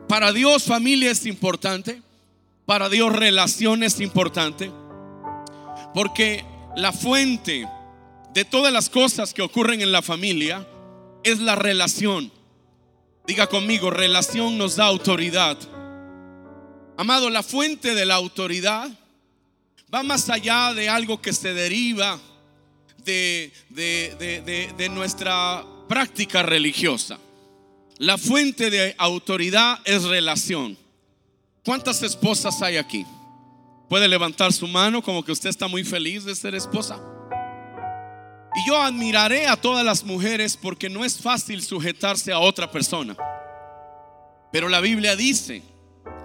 Para 0.08 0.32
Dios 0.32 0.64
familia 0.64 1.12
es 1.12 1.26
importante, 1.26 2.02
para 2.66 2.90
Dios 2.90 3.14
relación 3.14 3.84
es 3.84 4.00
importante. 4.00 4.72
Porque 5.94 6.44
la 6.76 6.92
fuente 6.92 7.68
de 8.34 8.46
todas 8.46 8.74
las 8.74 8.90
cosas 8.90 9.34
que 9.34 9.42
ocurren 9.42 9.82
en 9.82 9.92
la 9.92 10.02
familia 10.02 10.66
es 11.32 11.40
la 11.40 11.56
relación. 11.56 12.32
Diga 13.26 13.48
conmigo, 13.48 13.90
relación 13.90 14.58
nos 14.58 14.78
da 14.78 14.86
autoridad. 14.86 15.58
Amado, 16.96 17.30
la 17.30 17.44
fuente 17.44 17.94
de 17.94 18.06
la 18.06 18.16
autoridad 18.16 18.90
va 19.94 20.04
más 20.04 20.30
allá 20.30 20.74
de 20.74 20.90
algo 20.90 21.22
que 21.22 21.34
se 21.34 21.54
deriva 21.54 22.20
de, 23.04 23.52
de, 23.70 24.90
nuestra 24.90 25.66
práctica 25.88 26.44
religiosa. 26.44 27.20
La 27.98 28.18
fuente 28.18 28.70
de 28.70 28.96
autoridad 28.98 29.80
es 29.86 30.04
relación. 30.04 30.78
¿Cuántas 31.66 32.02
esposas 32.04 32.62
hay 32.62 32.78
aquí? 32.78 33.06
Puede 33.90 34.08
levantar 34.08 34.54
su 34.54 34.68
mano 34.68 35.02
como 35.02 35.24
que 35.24 35.32
usted 35.32 35.50
está 35.50 35.68
muy 35.68 35.84
feliz 35.84 36.24
de 36.24 36.36
ser 36.36 36.56
esposa. 36.56 37.17
Y 38.58 38.66
yo 38.66 38.82
admiraré 38.82 39.46
a 39.46 39.56
todas 39.56 39.86
las 39.86 40.04
mujeres 40.04 40.58
porque 40.58 40.90
no 40.90 41.06
es 41.06 41.22
fácil 41.22 41.62
sujetarse 41.62 42.32
a 42.32 42.40
otra 42.40 42.72
persona. 42.72 43.16
Pero 44.52 44.68
la 44.68 44.82
Biblia 44.82 45.16
dice 45.16 45.62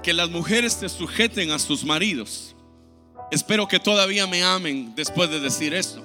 que 0.03 0.14
las 0.14 0.31
mujeres 0.31 0.73
se 0.73 0.88
sujeten 0.88 1.51
a 1.51 1.59
sus 1.59 1.85
maridos. 1.85 2.57
Espero 3.31 3.68
que 3.68 3.79
todavía 3.79 4.27
me 4.27 4.42
amen 4.42 4.95
después 4.95 5.29
de 5.29 5.40
decir 5.40 5.75
esto. 5.75 6.03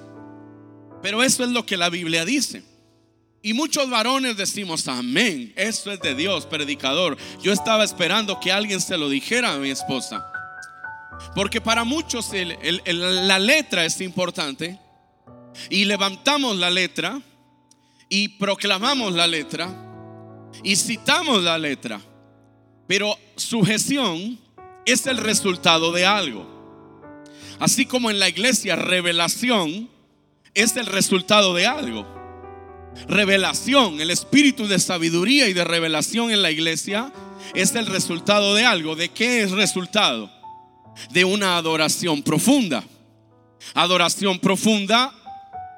Pero 1.02 1.22
eso 1.22 1.44
es 1.44 1.50
lo 1.50 1.64
que 1.64 1.78
la 1.78 1.88
Biblia 1.88 2.26
dice. 2.26 2.62
Y 3.40 3.54
muchos 3.54 3.88
varones 3.88 4.36
decimos, 4.36 4.86
amén, 4.86 5.54
eso 5.56 5.90
es 5.90 6.00
de 6.00 6.14
Dios, 6.14 6.44
predicador. 6.44 7.16
Yo 7.40 7.52
estaba 7.54 7.84
esperando 7.84 8.38
que 8.38 8.52
alguien 8.52 8.82
se 8.82 8.98
lo 8.98 9.08
dijera 9.08 9.54
a 9.54 9.58
mi 9.58 9.70
esposa. 9.70 10.30
Porque 11.34 11.62
para 11.62 11.84
muchos 11.84 12.32
la 12.34 13.38
letra 13.38 13.86
es 13.86 13.98
importante 14.02 14.78
y 15.70 15.84
levantamos 15.84 16.56
la 16.56 16.70
letra 16.70 17.20
y 18.08 18.28
proclamamos 18.28 19.12
la 19.12 19.26
letra 19.26 19.68
y 20.62 20.76
citamos 20.76 21.42
la 21.42 21.58
letra. 21.58 22.00
Pero 22.86 23.18
sujeción 23.36 24.38
es 24.86 25.06
el 25.06 25.18
resultado 25.18 25.92
de 25.92 26.06
algo. 26.06 26.46
Así 27.58 27.86
como 27.86 28.10
en 28.10 28.18
la 28.18 28.28
iglesia 28.28 28.76
revelación 28.76 29.90
es 30.54 30.76
el 30.76 30.86
resultado 30.86 31.54
de 31.54 31.66
algo. 31.66 32.06
Revelación, 33.08 34.00
el 34.00 34.10
espíritu 34.10 34.66
de 34.66 34.78
sabiduría 34.78 35.48
y 35.48 35.52
de 35.52 35.64
revelación 35.64 36.30
en 36.30 36.42
la 36.42 36.50
iglesia 36.50 37.12
es 37.54 37.74
el 37.74 37.86
resultado 37.86 38.54
de 38.54 38.64
algo. 38.64 38.96
¿De 38.96 39.10
qué 39.10 39.42
es 39.42 39.50
resultado? 39.50 40.38
de 41.10 41.24
una 41.24 41.56
adoración 41.56 42.22
profunda. 42.22 42.84
Adoración 43.74 44.38
profunda 44.38 45.12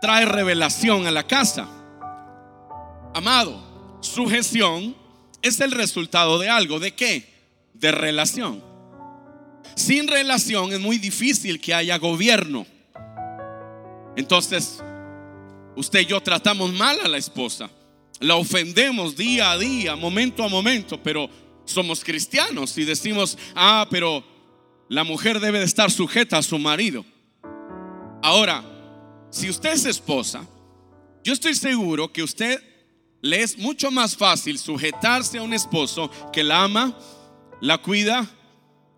trae 0.00 0.24
revelación 0.24 1.06
a 1.06 1.10
la 1.10 1.26
casa. 1.26 1.68
Amado, 3.14 3.98
sujeción 4.00 4.96
es 5.42 5.60
el 5.60 5.72
resultado 5.72 6.38
de 6.38 6.48
algo. 6.48 6.78
¿De 6.78 6.92
qué? 6.92 7.28
De 7.74 7.92
relación. 7.92 8.62
Sin 9.76 10.08
relación 10.08 10.72
es 10.72 10.80
muy 10.80 10.98
difícil 10.98 11.60
que 11.60 11.74
haya 11.74 11.98
gobierno. 11.98 12.66
Entonces, 14.16 14.82
usted 15.76 16.00
y 16.00 16.06
yo 16.06 16.20
tratamos 16.20 16.72
mal 16.72 16.98
a 17.02 17.08
la 17.08 17.18
esposa. 17.18 17.70
La 18.20 18.34
ofendemos 18.36 19.16
día 19.16 19.52
a 19.52 19.58
día, 19.58 19.96
momento 19.96 20.44
a 20.44 20.48
momento, 20.48 21.02
pero 21.02 21.30
somos 21.64 22.04
cristianos 22.04 22.76
y 22.76 22.84
decimos, 22.84 23.38
ah, 23.54 23.86
pero 23.90 24.22
la 24.88 25.04
mujer 25.04 25.40
debe 25.40 25.60
de 25.60 25.64
estar 25.64 25.90
sujeta 25.90 26.36
a 26.38 26.42
su 26.42 26.58
marido. 26.58 27.04
Ahora, 28.22 28.62
si 29.30 29.48
usted 29.48 29.72
es 29.72 29.84
esposa, 29.86 30.44
yo 31.22 31.32
estoy 31.32 31.54
seguro 31.54 32.12
que 32.12 32.22
usted 32.22 32.62
le 33.22 33.42
es 33.42 33.58
mucho 33.58 33.90
más 33.90 34.16
fácil 34.16 34.58
sujetarse 34.58 35.38
a 35.38 35.42
un 35.42 35.52
esposo 35.52 36.10
que 36.32 36.42
la 36.42 36.64
ama, 36.64 36.96
la 37.60 37.78
cuida, 37.78 38.26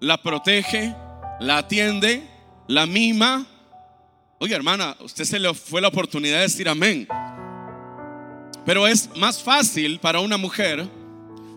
la 0.00 0.22
protege, 0.22 0.94
la 1.40 1.58
atiende, 1.58 2.26
la 2.68 2.86
mima. 2.86 3.46
Oye, 4.38 4.54
hermana, 4.54 4.96
usted 5.00 5.24
se 5.24 5.38
le 5.38 5.52
fue 5.54 5.80
la 5.80 5.88
oportunidad 5.88 6.36
de 6.36 6.42
decir 6.42 6.68
amén. 6.68 7.06
Pero 8.64 8.86
es 8.86 9.10
más 9.16 9.42
fácil 9.42 9.98
para 9.98 10.20
una 10.20 10.36
mujer 10.36 10.88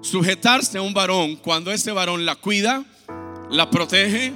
sujetarse 0.01 0.77
a 0.77 0.81
un 0.81 0.93
varón 0.93 1.35
cuando 1.35 1.71
ese 1.71 1.91
varón 1.91 2.25
la 2.25 2.35
cuida, 2.35 2.83
la 3.49 3.69
protege, 3.69 4.33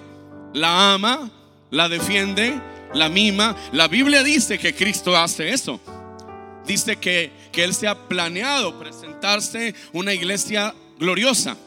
la 0.53 0.93
ama, 0.93 1.31
la 1.71 1.89
defiende, 1.89 2.59
la 2.93 3.09
mima. 3.09 3.55
La 3.71 3.87
Biblia 3.87 4.23
dice 4.23 4.57
que 4.57 4.73
Cristo 4.73 5.15
hace 5.15 5.49
eso. 5.51 5.79
Dice 6.65 6.97
que, 6.97 7.31
que 7.51 7.63
Él 7.63 7.73
se 7.73 7.87
ha 7.87 8.07
planeado 8.07 8.77
presentarse 8.79 9.73
una 9.93 10.13
iglesia 10.13 10.73
gloriosa, 10.99 11.57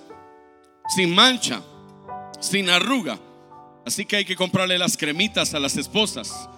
sin 0.94 1.14
mancha, 1.14 1.62
sin 2.40 2.70
arruga. 2.70 3.18
Así 3.84 4.04
que 4.04 4.16
hay 4.16 4.24
que 4.24 4.36
comprarle 4.36 4.78
las 4.78 4.96
cremitas 4.96 5.54
a 5.54 5.58
las 5.60 5.76
esposas 5.76 6.48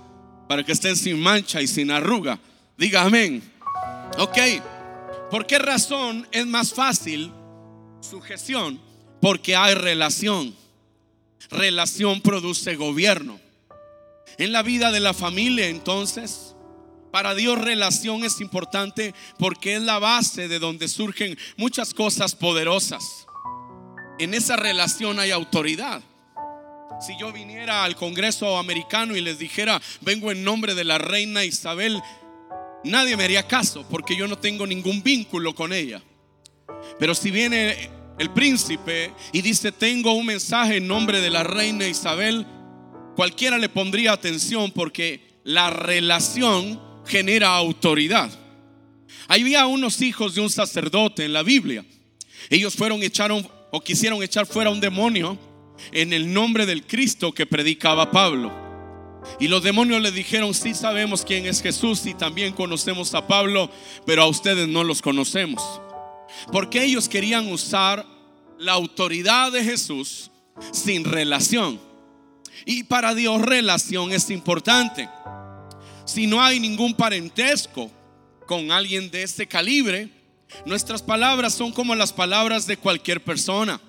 para 0.48 0.62
que 0.62 0.72
estén 0.72 0.96
sin 0.96 1.20
mancha 1.20 1.62
y 1.62 1.66
sin 1.66 1.90
arruga. 1.90 2.38
Diga 2.76 3.02
amén. 3.02 3.42
Ok, 4.18 4.38
¿por 5.30 5.46
qué 5.46 5.58
razón 5.58 6.26
es 6.30 6.46
más 6.46 6.74
fácil 6.74 7.32
sujeción? 8.00 8.80
Porque 9.20 9.56
hay 9.56 9.74
relación. 9.74 10.54
Relación 11.50 12.20
produce 12.20 12.76
gobierno. 12.76 13.43
En 14.38 14.52
la 14.52 14.62
vida 14.62 14.90
de 14.90 15.00
la 15.00 15.14
familia 15.14 15.68
entonces, 15.68 16.54
para 17.12 17.34
Dios 17.34 17.60
relación 17.60 18.24
es 18.24 18.40
importante 18.40 19.14
porque 19.38 19.76
es 19.76 19.82
la 19.82 19.98
base 19.98 20.48
de 20.48 20.58
donde 20.58 20.88
surgen 20.88 21.38
muchas 21.56 21.94
cosas 21.94 22.34
poderosas. 22.34 23.26
En 24.18 24.34
esa 24.34 24.56
relación 24.56 25.18
hay 25.18 25.30
autoridad. 25.30 26.02
Si 27.04 27.18
yo 27.18 27.32
viniera 27.32 27.84
al 27.84 27.96
Congreso 27.96 28.56
americano 28.56 29.16
y 29.16 29.20
les 29.20 29.38
dijera, 29.38 29.80
vengo 30.00 30.30
en 30.30 30.44
nombre 30.44 30.74
de 30.74 30.84
la 30.84 30.98
reina 30.98 31.44
Isabel 31.44 32.02
nadie 32.84 33.16
me 33.16 33.24
haría 33.24 33.46
caso 33.46 33.84
porque 33.88 34.16
yo 34.16 34.28
no 34.28 34.38
tengo 34.38 34.66
ningún 34.66 35.02
vínculo 35.02 35.54
con 35.54 35.72
ella. 35.72 36.00
Pero 36.98 37.14
si 37.14 37.30
viene 37.30 37.90
el 38.18 38.30
príncipe 38.30 39.12
y 39.32 39.42
dice, 39.42 39.72
tengo 39.72 40.12
un 40.12 40.26
mensaje 40.26 40.76
en 40.76 40.86
nombre 40.86 41.20
de 41.20 41.30
la 41.30 41.42
reina 41.42 41.88
Isabel, 41.88 42.46
cualquiera 43.14 43.58
le 43.58 43.68
pondría 43.68 44.12
atención 44.12 44.70
porque 44.70 45.20
la 45.44 45.70
relación 45.70 46.80
genera 47.06 47.54
autoridad. 47.54 48.30
Había 49.28 49.66
unos 49.66 50.02
hijos 50.02 50.34
de 50.34 50.40
un 50.40 50.50
sacerdote 50.50 51.24
en 51.24 51.32
la 51.32 51.42
Biblia. 51.42 51.84
Ellos 52.50 52.74
fueron 52.74 53.02
echaron 53.02 53.48
o 53.70 53.80
quisieron 53.80 54.22
echar 54.22 54.46
fuera 54.46 54.70
un 54.70 54.80
demonio 54.80 55.38
en 55.92 56.12
el 56.12 56.32
nombre 56.32 56.66
del 56.66 56.86
Cristo 56.86 57.32
que 57.32 57.46
predicaba 57.46 58.10
Pablo. 58.10 58.52
Y 59.40 59.48
los 59.48 59.62
demonios 59.62 60.02
le 60.02 60.12
dijeron, 60.12 60.54
sí 60.54 60.74
sabemos 60.74 61.24
quién 61.24 61.46
es 61.46 61.62
Jesús 61.62 62.04
y 62.06 62.14
también 62.14 62.52
conocemos 62.52 63.14
a 63.14 63.26
Pablo, 63.26 63.70
pero 64.06 64.22
a 64.22 64.26
ustedes 64.26 64.68
no 64.68 64.84
los 64.84 65.00
conocemos. 65.00 65.62
Porque 66.52 66.84
ellos 66.84 67.08
querían 67.08 67.50
usar 67.50 68.06
la 68.58 68.72
autoridad 68.72 69.50
de 69.52 69.64
Jesús 69.64 70.30
sin 70.72 71.04
relación. 71.04 71.80
Y 72.64 72.84
para 72.84 73.14
Dios 73.14 73.42
relación 73.42 74.12
es 74.12 74.30
importante. 74.30 75.08
Si 76.04 76.26
no 76.26 76.42
hay 76.42 76.60
ningún 76.60 76.94
parentesco 76.94 77.90
con 78.46 78.70
alguien 78.70 79.10
de 79.10 79.22
este 79.22 79.46
calibre, 79.46 80.08
nuestras 80.66 81.02
palabras 81.02 81.54
son 81.54 81.72
como 81.72 81.94
las 81.94 82.12
palabras 82.12 82.66
de 82.66 82.76
cualquier 82.76 83.22
persona. 83.22 83.80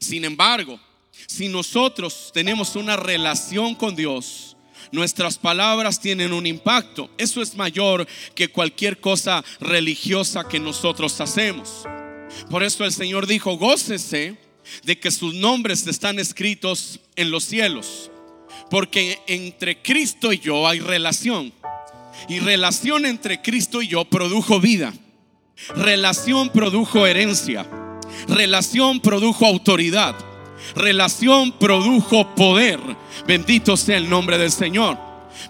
Sin 0.00 0.24
embargo, 0.24 0.80
si 1.26 1.48
nosotros 1.48 2.30
tenemos 2.32 2.76
una 2.76 2.96
relación 2.96 3.74
con 3.74 3.94
Dios, 3.94 4.56
nuestras 4.90 5.38
palabras 5.38 6.00
tienen 6.00 6.32
un 6.32 6.46
impacto. 6.46 7.10
Eso 7.18 7.42
es 7.42 7.54
mayor 7.56 8.06
que 8.34 8.48
cualquier 8.48 9.00
cosa 9.00 9.44
religiosa 9.60 10.48
que 10.48 10.58
nosotros 10.58 11.20
hacemos. 11.20 11.84
Por 12.50 12.62
eso 12.62 12.84
el 12.84 12.92
Señor 12.92 13.26
dijo, 13.26 13.56
gócese 13.56 14.36
de 14.84 14.98
que 14.98 15.10
sus 15.10 15.34
nombres 15.34 15.86
están 15.86 16.18
escritos 16.18 17.00
en 17.16 17.30
los 17.30 17.44
cielos. 17.44 18.10
Porque 18.70 19.18
entre 19.26 19.82
Cristo 19.82 20.32
y 20.32 20.38
yo 20.38 20.66
hay 20.66 20.80
relación. 20.80 21.52
Y 22.28 22.38
relación 22.38 23.06
entre 23.06 23.42
Cristo 23.42 23.82
y 23.82 23.88
yo 23.88 24.04
produjo 24.04 24.60
vida. 24.60 24.92
Relación 25.76 26.50
produjo 26.50 27.06
herencia. 27.06 27.66
Relación 28.28 29.00
produjo 29.00 29.46
autoridad. 29.46 30.14
Relación 30.74 31.52
produjo 31.52 32.34
poder. 32.34 32.80
Bendito 33.26 33.76
sea 33.76 33.96
el 33.96 34.08
nombre 34.08 34.38
del 34.38 34.52
Señor. 34.52 34.98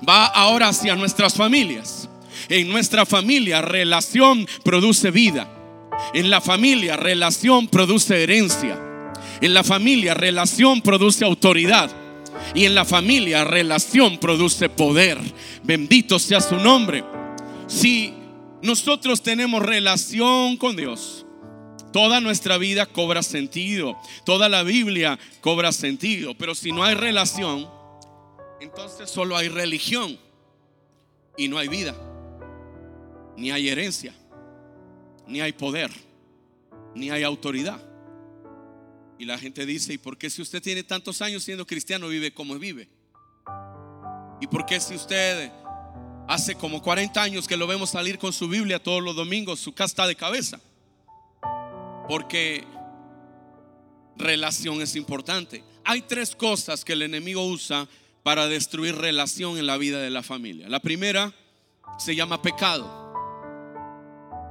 Va 0.08 0.26
ahora 0.26 0.68
hacia 0.68 0.96
nuestras 0.96 1.34
familias. 1.34 2.08
En 2.48 2.68
nuestra 2.68 3.06
familia 3.06 3.62
relación 3.62 4.46
produce 4.64 5.10
vida. 5.10 5.48
En 6.14 6.30
la 6.30 6.40
familia 6.40 6.96
relación 6.96 7.68
produce 7.68 8.22
herencia. 8.22 8.91
En 9.42 9.54
la 9.54 9.64
familia 9.64 10.14
relación 10.14 10.80
produce 10.82 11.24
autoridad. 11.24 11.90
Y 12.54 12.64
en 12.64 12.76
la 12.76 12.84
familia 12.84 13.44
relación 13.44 14.18
produce 14.18 14.68
poder. 14.68 15.18
Bendito 15.64 16.18
sea 16.20 16.40
su 16.40 16.56
nombre. 16.56 17.04
Si 17.66 18.14
nosotros 18.62 19.20
tenemos 19.22 19.60
relación 19.62 20.56
con 20.56 20.76
Dios, 20.76 21.26
toda 21.92 22.20
nuestra 22.20 22.56
vida 22.56 22.86
cobra 22.86 23.24
sentido. 23.24 23.98
Toda 24.24 24.48
la 24.48 24.62
Biblia 24.62 25.18
cobra 25.40 25.72
sentido. 25.72 26.34
Pero 26.38 26.54
si 26.54 26.70
no 26.70 26.84
hay 26.84 26.94
relación, 26.94 27.68
entonces 28.60 29.10
solo 29.10 29.36
hay 29.36 29.48
religión 29.48 30.18
y 31.36 31.48
no 31.48 31.58
hay 31.58 31.66
vida. 31.66 31.96
Ni 33.36 33.50
hay 33.50 33.68
herencia. 33.68 34.14
Ni 35.26 35.40
hay 35.40 35.52
poder. 35.52 35.90
Ni 36.94 37.10
hay 37.10 37.24
autoridad. 37.24 37.91
Y 39.22 39.24
la 39.24 39.38
gente 39.38 39.64
dice, 39.64 39.92
¿y 39.92 39.98
por 39.98 40.18
qué 40.18 40.28
si 40.28 40.42
usted 40.42 40.60
tiene 40.60 40.82
tantos 40.82 41.22
años 41.22 41.44
siendo 41.44 41.64
cristiano 41.64 42.08
vive 42.08 42.34
como 42.34 42.58
vive? 42.58 42.88
¿Y 44.40 44.48
por 44.48 44.66
qué 44.66 44.80
si 44.80 44.96
usted 44.96 45.48
hace 46.26 46.56
como 46.56 46.82
40 46.82 47.22
años 47.22 47.46
que 47.46 47.56
lo 47.56 47.68
vemos 47.68 47.90
salir 47.90 48.18
con 48.18 48.32
su 48.32 48.48
Biblia 48.48 48.82
todos 48.82 49.00
los 49.00 49.14
domingos, 49.14 49.60
su 49.60 49.74
casa 49.74 49.92
está 49.92 50.06
de 50.08 50.16
cabeza? 50.16 50.60
Porque 52.08 52.64
relación 54.16 54.82
es 54.82 54.96
importante. 54.96 55.62
Hay 55.84 56.02
tres 56.02 56.34
cosas 56.34 56.84
que 56.84 56.94
el 56.94 57.02
enemigo 57.02 57.46
usa 57.46 57.86
para 58.24 58.48
destruir 58.48 58.96
relación 58.96 59.56
en 59.56 59.68
la 59.68 59.76
vida 59.76 60.00
de 60.00 60.10
la 60.10 60.24
familia. 60.24 60.68
La 60.68 60.80
primera 60.80 61.32
se 61.96 62.16
llama 62.16 62.42
pecado. 62.42 63.12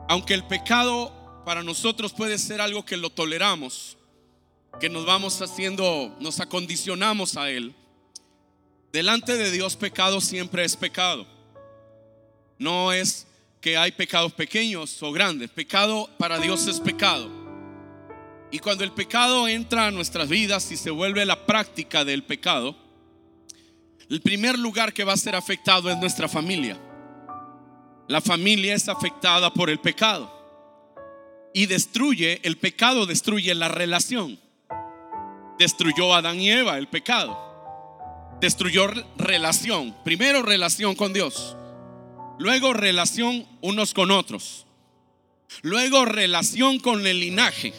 Aunque 0.07 0.33
el 0.33 0.45
pecado 0.45 1.43
para 1.45 1.61
nosotros 1.61 2.13
puede 2.13 2.37
ser 2.37 2.61
algo 2.61 2.85
que 2.85 2.95
lo 2.95 3.09
toleramos, 3.09 3.97
que 4.79 4.89
nos 4.89 5.05
vamos 5.05 5.41
haciendo, 5.41 6.15
nos 6.19 6.39
acondicionamos 6.39 7.37
a 7.37 7.49
él. 7.49 7.73
Delante 8.91 9.37
de 9.37 9.51
Dios 9.51 9.75
pecado 9.75 10.21
siempre 10.21 10.65
es 10.65 10.75
pecado. 10.75 11.25
No 12.57 12.91
es 12.91 13.27
que 13.61 13.77
hay 13.77 13.91
pecados 13.91 14.33
pequeños 14.33 15.01
o 15.01 15.11
grandes. 15.11 15.49
Pecado 15.49 16.09
para 16.17 16.39
Dios 16.39 16.67
es 16.67 16.79
pecado. 16.79 17.29
Y 18.51 18.59
cuando 18.59 18.83
el 18.83 18.91
pecado 18.91 19.47
entra 19.47 19.87
a 19.87 19.91
nuestras 19.91 20.27
vidas 20.27 20.71
y 20.71 20.77
se 20.77 20.91
vuelve 20.91 21.25
la 21.25 21.45
práctica 21.45 22.03
del 22.03 22.23
pecado, 22.23 22.75
el 24.09 24.19
primer 24.21 24.59
lugar 24.59 24.91
que 24.91 25.05
va 25.05 25.13
a 25.13 25.17
ser 25.17 25.35
afectado 25.35 25.89
es 25.89 25.97
nuestra 25.97 26.27
familia. 26.27 26.77
La 28.09 28.19
familia 28.19 28.75
es 28.75 28.89
afectada 28.89 29.53
por 29.53 29.69
el 29.69 29.79
pecado. 29.79 30.29
Y 31.53 31.67
destruye, 31.67 32.41
el 32.43 32.57
pecado 32.57 33.05
destruye 33.05 33.55
la 33.55 33.69
relación. 33.69 34.37
Destruyó 35.61 36.11
a 36.11 36.17
Adán 36.17 36.41
y 36.41 36.49
Eva 36.49 36.79
el 36.79 36.87
pecado. 36.87 37.37
Destruyó 38.41 38.87
relación. 39.15 39.95
Primero 40.03 40.41
relación 40.41 40.95
con 40.95 41.13
Dios. 41.13 41.55
Luego 42.39 42.73
relación 42.73 43.45
unos 43.61 43.93
con 43.93 44.09
otros. 44.09 44.65
Luego 45.61 46.05
relación 46.05 46.79
con 46.79 47.05
el 47.05 47.19
linaje. 47.19 47.75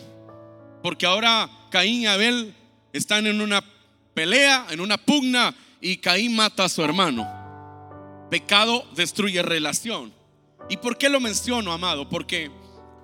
Porque 0.81 1.07
ahora 1.07 1.51
Caín 1.71 2.03
y 2.03 2.07
Abel 2.07 2.55
están 2.93 3.27
en 3.27 3.41
una 3.41 3.65
pelea, 4.15 4.65
en 4.71 4.81
una 4.81 4.97
pugna, 4.97 5.53
y 5.81 5.97
Caín 5.97 6.37
mata 6.37 6.67
a 6.67 6.69
su 6.69 6.85
hermano. 6.85 7.27
Pecado 8.31 8.87
destruye 8.95 9.43
relación. 9.43 10.15
¿Y 10.71 10.77
por 10.77 10.97
qué 10.97 11.09
lo 11.09 11.19
menciono, 11.19 11.73
amado? 11.73 12.09
Porque 12.09 12.49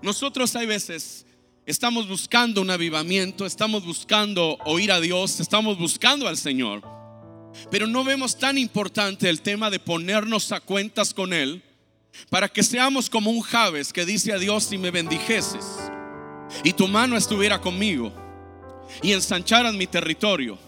nosotros 0.03 0.55
hay 0.55 0.67
veces 0.67 1.27
estamos 1.69 2.09
buscando 2.09 2.63
un 2.63 2.71
avivamiento, 2.71 3.45
estamos 3.45 3.85
buscando 3.85 4.57
oír 4.65 4.91
a 4.91 5.01
Dios, 5.01 5.39
estamos 5.39 5.77
buscando 5.79 6.27
al 6.27 6.39
Señor, 6.39 6.83
pero 7.71 7.87
no 7.87 8.05
vemos 8.05 8.39
tan 8.39 8.57
importante 8.57 9.29
el 9.29 9.43
tema 9.43 9.69
de 9.69 9.79
ponernos 9.79 10.51
a 10.51 10.61
cuentas 10.61 11.13
con 11.13 11.35
Él 11.35 11.63
para 12.31 12.49
que 12.49 12.63
seamos 12.63 13.11
como 13.11 13.31
un 13.31 13.43
Javes 13.43 13.93
que 13.93 14.07
dice 14.07 14.33
a 14.33 14.39
Dios 14.39 14.65
si 14.65 14.79
me 14.79 14.91
bendijeses 14.91 15.67
y 16.65 16.73
tu 16.73 16.89
mano 16.89 17.19
estuviera 17.19 17.61
conmigo 17.61 18.15
y 19.03 19.13
ensancharas 19.13 19.75
mi 19.75 19.87
territorio 19.87 20.59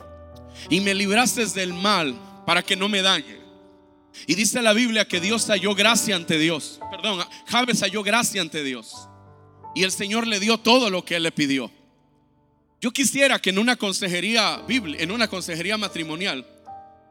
y 0.68 0.82
me 0.82 0.92
librases 0.92 1.54
del 1.54 1.72
mal 1.72 2.14
para 2.44 2.62
que 2.62 2.76
no 2.76 2.90
me 2.90 3.00
dañe. 3.00 3.40
Y 4.26 4.34
dice 4.34 4.60
la 4.60 4.74
Biblia 4.74 5.08
que 5.08 5.18
Dios 5.18 5.46
halló 5.46 5.74
gracia 5.74 6.14
ante 6.14 6.36
Dios. 6.36 6.78
Perdón, 6.90 7.24
Javes 7.46 7.80
halló 7.80 8.02
gracia 8.02 8.42
ante 8.42 8.62
Dios. 8.62 9.08
Y 9.74 9.84
el 9.84 9.92
Señor 9.92 10.26
le 10.26 10.40
dio 10.40 10.58
todo 10.58 10.90
lo 10.90 11.04
que 11.04 11.16
él 11.16 11.22
le 11.22 11.32
pidió. 11.32 11.70
Yo 12.80 12.92
quisiera 12.92 13.38
que 13.38 13.50
en 13.50 13.58
una 13.58 13.76
consejería 13.76 14.64
en 14.68 15.10
una 15.10 15.28
consejería 15.28 15.76
matrimonial, 15.76 16.46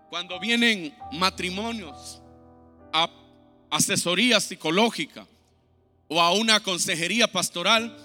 cuando 0.10 0.39
vienen 0.39 0.95
matrimonios 1.12 2.22
a 2.91 3.10
asesoría 3.69 4.39
psicológica 4.39 5.28
o 6.08 6.19
a 6.19 6.34
una 6.34 6.60
consejería 6.62 7.32
pastoral, 7.32 7.95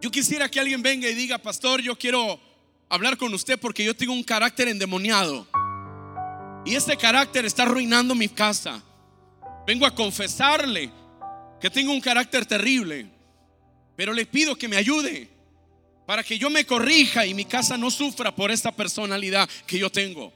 yo 0.00 0.10
quisiera 0.10 0.48
que 0.48 0.60
alguien 0.60 0.82
venga 0.82 1.08
y 1.08 1.14
diga, 1.14 1.38
pastor, 1.38 1.82
yo 1.82 1.98
quiero 1.98 2.38
hablar 2.88 3.16
con 3.16 3.34
usted 3.34 3.58
porque 3.58 3.84
yo 3.84 3.96
tengo 3.96 4.12
un 4.12 4.22
carácter 4.22 4.68
endemoniado. 4.68 5.46
Y 6.64 6.74
ese 6.74 6.96
carácter 6.96 7.44
está 7.44 7.64
arruinando 7.64 8.14
mi 8.14 8.28
casa. 8.28 8.82
Vengo 9.66 9.86
a 9.86 9.94
confesarle 9.94 10.90
que 11.60 11.70
tengo 11.70 11.92
un 11.92 12.00
carácter 12.00 12.46
terrible. 12.46 13.15
Pero 13.96 14.12
le 14.12 14.26
pido 14.26 14.56
que 14.56 14.68
me 14.68 14.76
ayude 14.76 15.28
para 16.06 16.22
que 16.22 16.38
yo 16.38 16.50
me 16.50 16.64
corrija 16.64 17.26
y 17.26 17.34
mi 17.34 17.44
casa 17.44 17.76
no 17.76 17.90
sufra 17.90 18.34
por 18.34 18.50
esta 18.50 18.70
personalidad 18.72 19.48
que 19.66 19.78
yo 19.78 19.90
tengo. 19.90 20.32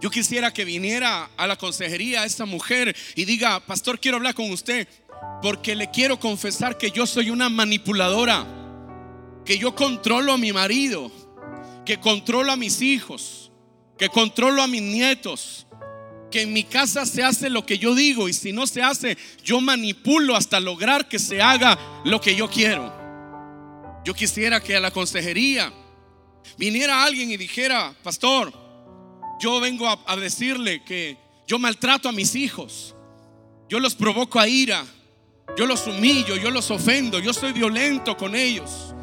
Yo 0.00 0.10
quisiera 0.10 0.52
que 0.52 0.64
viniera 0.64 1.30
a 1.36 1.46
la 1.46 1.56
consejería 1.56 2.24
esta 2.24 2.44
mujer 2.44 2.94
y 3.16 3.24
diga, 3.24 3.60
pastor, 3.60 3.98
quiero 3.98 4.18
hablar 4.18 4.34
con 4.34 4.50
usted 4.50 4.86
porque 5.42 5.74
le 5.74 5.90
quiero 5.90 6.18
confesar 6.18 6.76
que 6.76 6.90
yo 6.90 7.06
soy 7.06 7.30
una 7.30 7.48
manipuladora, 7.48 8.46
que 9.44 9.58
yo 9.58 9.74
controlo 9.74 10.32
a 10.32 10.38
mi 10.38 10.52
marido, 10.52 11.10
que 11.84 11.98
controlo 11.98 12.52
a 12.52 12.56
mis 12.56 12.82
hijos, 12.82 13.50
que 13.96 14.08
controlo 14.08 14.62
a 14.62 14.66
mis 14.66 14.82
nietos, 14.82 15.66
que 16.30 16.42
en 16.42 16.52
mi 16.52 16.64
casa 16.64 17.06
se 17.06 17.22
hace 17.22 17.48
lo 17.48 17.64
que 17.64 17.78
yo 17.78 17.94
digo 17.94 18.28
y 18.28 18.32
si 18.32 18.52
no 18.52 18.66
se 18.66 18.82
hace, 18.82 19.16
yo 19.42 19.60
manipulo 19.60 20.36
hasta 20.36 20.60
lograr 20.60 21.08
que 21.08 21.18
se 21.18 21.40
haga 21.40 21.78
lo 22.04 22.20
que 22.20 22.34
yo 22.34 22.48
quiero. 22.50 22.92
Yo 24.04 24.14
quisiera 24.14 24.62
que 24.62 24.76
a 24.76 24.80
la 24.80 24.90
consejería 24.90 25.72
viniera 26.56 27.04
alguien 27.04 27.30
y 27.30 27.36
dijera, 27.36 27.94
pastor, 28.02 28.52
yo 29.40 29.60
vengo 29.60 29.88
a, 29.88 30.16
decirle 30.16 30.82
que 30.82 31.16
yo 31.46 31.58
maltrato 31.58 32.08
a 32.08 32.12
mis 32.12 32.34
hijos, 32.34 32.94
yo 33.68 33.80
los 33.80 33.94
provoco 33.94 34.40
a 34.40 34.48
ira, 34.48 34.84
yo 35.56 35.66
los 35.66 35.86
humillo, 35.86 36.36
yo 36.36 36.50
los 36.50 36.70
ofendo, 36.70 37.18
yo 37.18 37.32
soy 37.32 37.52
violento 37.52 38.16
con 38.16 38.34
ellos, 38.34 38.94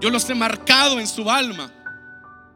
yo 0.00 0.10
los 0.10 0.28
he 0.30 0.34
marcado 0.34 0.98
en 0.98 1.06
su 1.06 1.30
alma. 1.30 1.74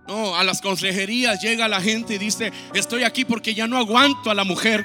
No, 0.07 0.37
a 0.37 0.43
las 0.43 0.61
consejerías 0.61 1.41
llega 1.41 1.69
la 1.69 1.81
gente 1.81 2.15
y 2.15 2.19
dice, 2.19 2.53
estoy 2.75 3.05
aquí 3.05 3.25
porque 3.25 3.55
ya 3.55 3.67
no 3.67 3.79
aguanto 3.79 4.31
a 4.31 4.35
la 4.35 4.45
mujer. 4.45 4.85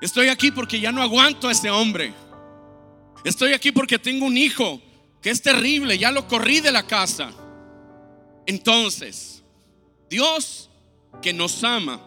Estoy 0.00 0.28
aquí 0.28 0.50
porque 0.50 0.80
ya 0.80 0.90
no 0.90 1.02
aguanto 1.02 1.48
a 1.48 1.52
ese 1.52 1.70
hombre. 1.70 2.12
Estoy 3.24 3.52
aquí 3.52 3.70
porque 3.70 3.98
tengo 3.98 4.26
un 4.26 4.36
hijo 4.36 4.82
que 5.20 5.30
es 5.30 5.40
terrible, 5.40 5.96
ya 5.96 6.10
lo 6.10 6.26
corrí 6.26 6.60
de 6.60 6.72
la 6.72 6.84
casa. 6.86 7.32
Entonces, 8.46 9.42
Dios 10.10 10.68
que 11.22 11.32
nos 11.32 11.62
ama 11.62 12.00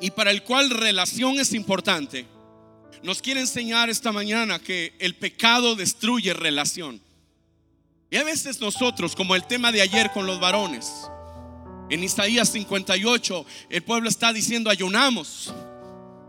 y 0.00 0.10
para 0.10 0.30
el 0.30 0.42
cual 0.42 0.68
relación 0.68 1.40
es 1.40 1.54
importante, 1.54 2.26
nos 3.02 3.22
quiere 3.22 3.40
enseñar 3.40 3.88
esta 3.88 4.12
mañana 4.12 4.58
que 4.58 4.92
el 4.98 5.14
pecado 5.14 5.74
destruye 5.74 6.34
relación. 6.34 7.00
Y 8.10 8.16
a 8.16 8.24
veces 8.24 8.60
nosotros, 8.60 9.14
como 9.14 9.36
el 9.36 9.44
tema 9.44 9.70
de 9.70 9.80
ayer 9.80 10.10
con 10.10 10.26
los 10.26 10.40
varones, 10.40 11.08
en 11.88 12.02
Isaías 12.02 12.48
58, 12.48 13.46
el 13.68 13.82
pueblo 13.82 14.08
está 14.08 14.32
diciendo, 14.32 14.68
ayunamos 14.68 15.54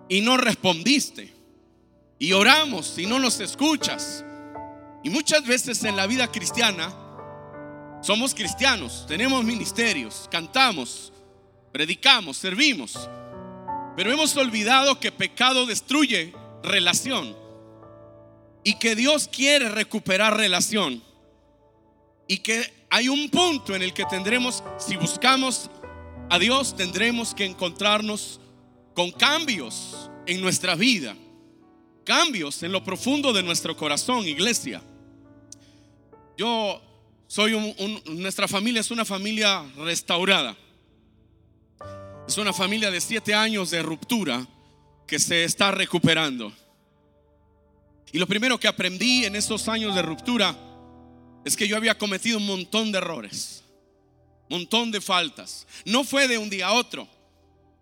y 0.07 0.21
no 0.21 0.37
respondiste. 0.37 1.33
Y 2.19 2.33
oramos 2.33 2.99
y 2.99 3.07
no 3.07 3.17
nos 3.17 3.39
escuchas. 3.39 4.23
Y 5.03 5.09
muchas 5.09 5.43
veces 5.45 5.83
en 5.83 5.95
la 5.95 6.05
vida 6.05 6.31
cristiana, 6.31 6.93
somos 8.03 8.35
cristianos, 8.35 9.05
tenemos 9.07 9.43
ministerios, 9.43 10.27
cantamos, 10.31 11.11
predicamos, 11.71 12.37
servimos. 12.37 13.09
Pero 13.95 14.11
hemos 14.11 14.35
olvidado 14.37 14.99
que 14.99 15.11
pecado 15.11 15.65
destruye 15.65 16.31
relación 16.61 17.35
y 18.63 18.75
que 18.75 18.95
Dios 18.95 19.27
quiere 19.27 19.69
recuperar 19.69 20.37
relación 20.37 21.03
y 22.31 22.37
que 22.37 22.85
hay 22.89 23.09
un 23.09 23.29
punto 23.29 23.75
en 23.75 23.81
el 23.81 23.93
que 23.93 24.05
tendremos, 24.05 24.63
si 24.77 24.95
buscamos 24.95 25.69
a 26.29 26.39
Dios, 26.39 26.73
tendremos 26.77 27.35
que 27.35 27.43
encontrarnos 27.43 28.39
con 28.93 29.11
cambios 29.11 30.09
en 30.25 30.39
nuestra 30.39 30.75
vida, 30.75 31.13
cambios 32.05 32.63
en 32.63 32.71
lo 32.71 32.85
profundo 32.85 33.33
de 33.33 33.43
nuestro 33.43 33.75
corazón, 33.75 34.25
iglesia. 34.25 34.81
Yo 36.37 36.81
soy 37.27 37.51
un, 37.51 38.01
nuestra 38.05 38.47
familia 38.47 38.79
es 38.79 38.91
una 38.91 39.03
familia 39.03 39.65
restaurada. 39.75 40.55
Es 42.25 42.37
una 42.37 42.53
familia 42.53 42.89
de 42.91 43.01
siete 43.01 43.33
años 43.33 43.71
de 43.71 43.83
ruptura 43.83 44.47
que 45.05 45.19
se 45.19 45.43
está 45.43 45.71
recuperando. 45.71 46.53
Y 48.13 48.19
lo 48.19 48.25
primero 48.25 48.57
que 48.57 48.69
aprendí 48.69 49.25
en 49.25 49.35
esos 49.35 49.67
años 49.67 49.93
de 49.95 50.01
ruptura 50.01 50.70
es 51.43 51.55
que 51.55 51.67
yo 51.67 51.77
había 51.77 51.97
cometido 51.97 52.37
un 52.37 52.45
montón 52.45 52.91
de 52.91 52.99
errores, 52.99 53.63
montón 54.49 54.91
de 54.91 55.01
faltas. 55.01 55.65
No 55.85 56.03
fue 56.03 56.27
de 56.27 56.37
un 56.37 56.49
día 56.49 56.67
a 56.67 56.73
otro. 56.73 57.07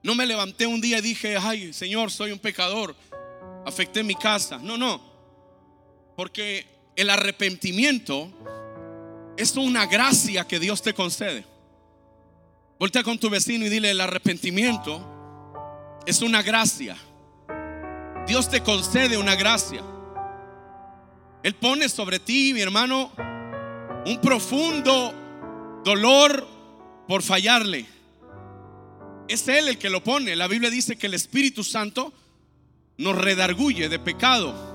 No 0.01 0.15
me 0.15 0.25
levanté 0.25 0.65
un 0.65 0.79
día 0.79 0.99
y 0.99 1.01
dije, 1.01 1.37
ay 1.37 1.73
Señor, 1.73 2.11
soy 2.11 2.31
un 2.31 2.39
pecador, 2.39 2.95
afecté 3.65 4.03
mi 4.03 4.15
casa. 4.15 4.57
No, 4.59 4.77
no. 4.77 5.01
Porque 6.15 6.65
el 6.95 7.09
arrepentimiento 7.09 8.31
es 9.37 9.55
una 9.55 9.85
gracia 9.85 10.47
que 10.47 10.59
Dios 10.59 10.81
te 10.81 10.93
concede. 10.93 11.45
Voltea 12.79 13.03
con 13.03 13.19
tu 13.19 13.29
vecino 13.29 13.65
y 13.65 13.69
dile, 13.69 13.91
el 13.91 13.99
arrepentimiento 13.99 16.01
es 16.05 16.21
una 16.21 16.41
gracia. 16.41 16.95
Dios 18.25 18.49
te 18.49 18.61
concede 18.61 19.17
una 19.17 19.35
gracia. 19.35 19.83
Él 21.43 21.55
pone 21.55 21.89
sobre 21.89 22.19
ti, 22.19 22.53
mi 22.53 22.61
hermano, 22.61 23.11
un 24.05 24.19
profundo 24.21 25.81
dolor 25.83 26.47
por 27.07 27.23
fallarle. 27.23 27.85
Es 29.27 29.47
Él 29.47 29.67
el 29.67 29.77
que 29.77 29.89
lo 29.89 30.03
pone. 30.03 30.35
La 30.35 30.47
Biblia 30.47 30.69
dice 30.69 30.97
que 30.97 31.07
el 31.07 31.13
Espíritu 31.13 31.63
Santo 31.63 32.13
nos 32.97 33.17
redarguye 33.17 33.89
de 33.89 33.99
pecado. 33.99 34.69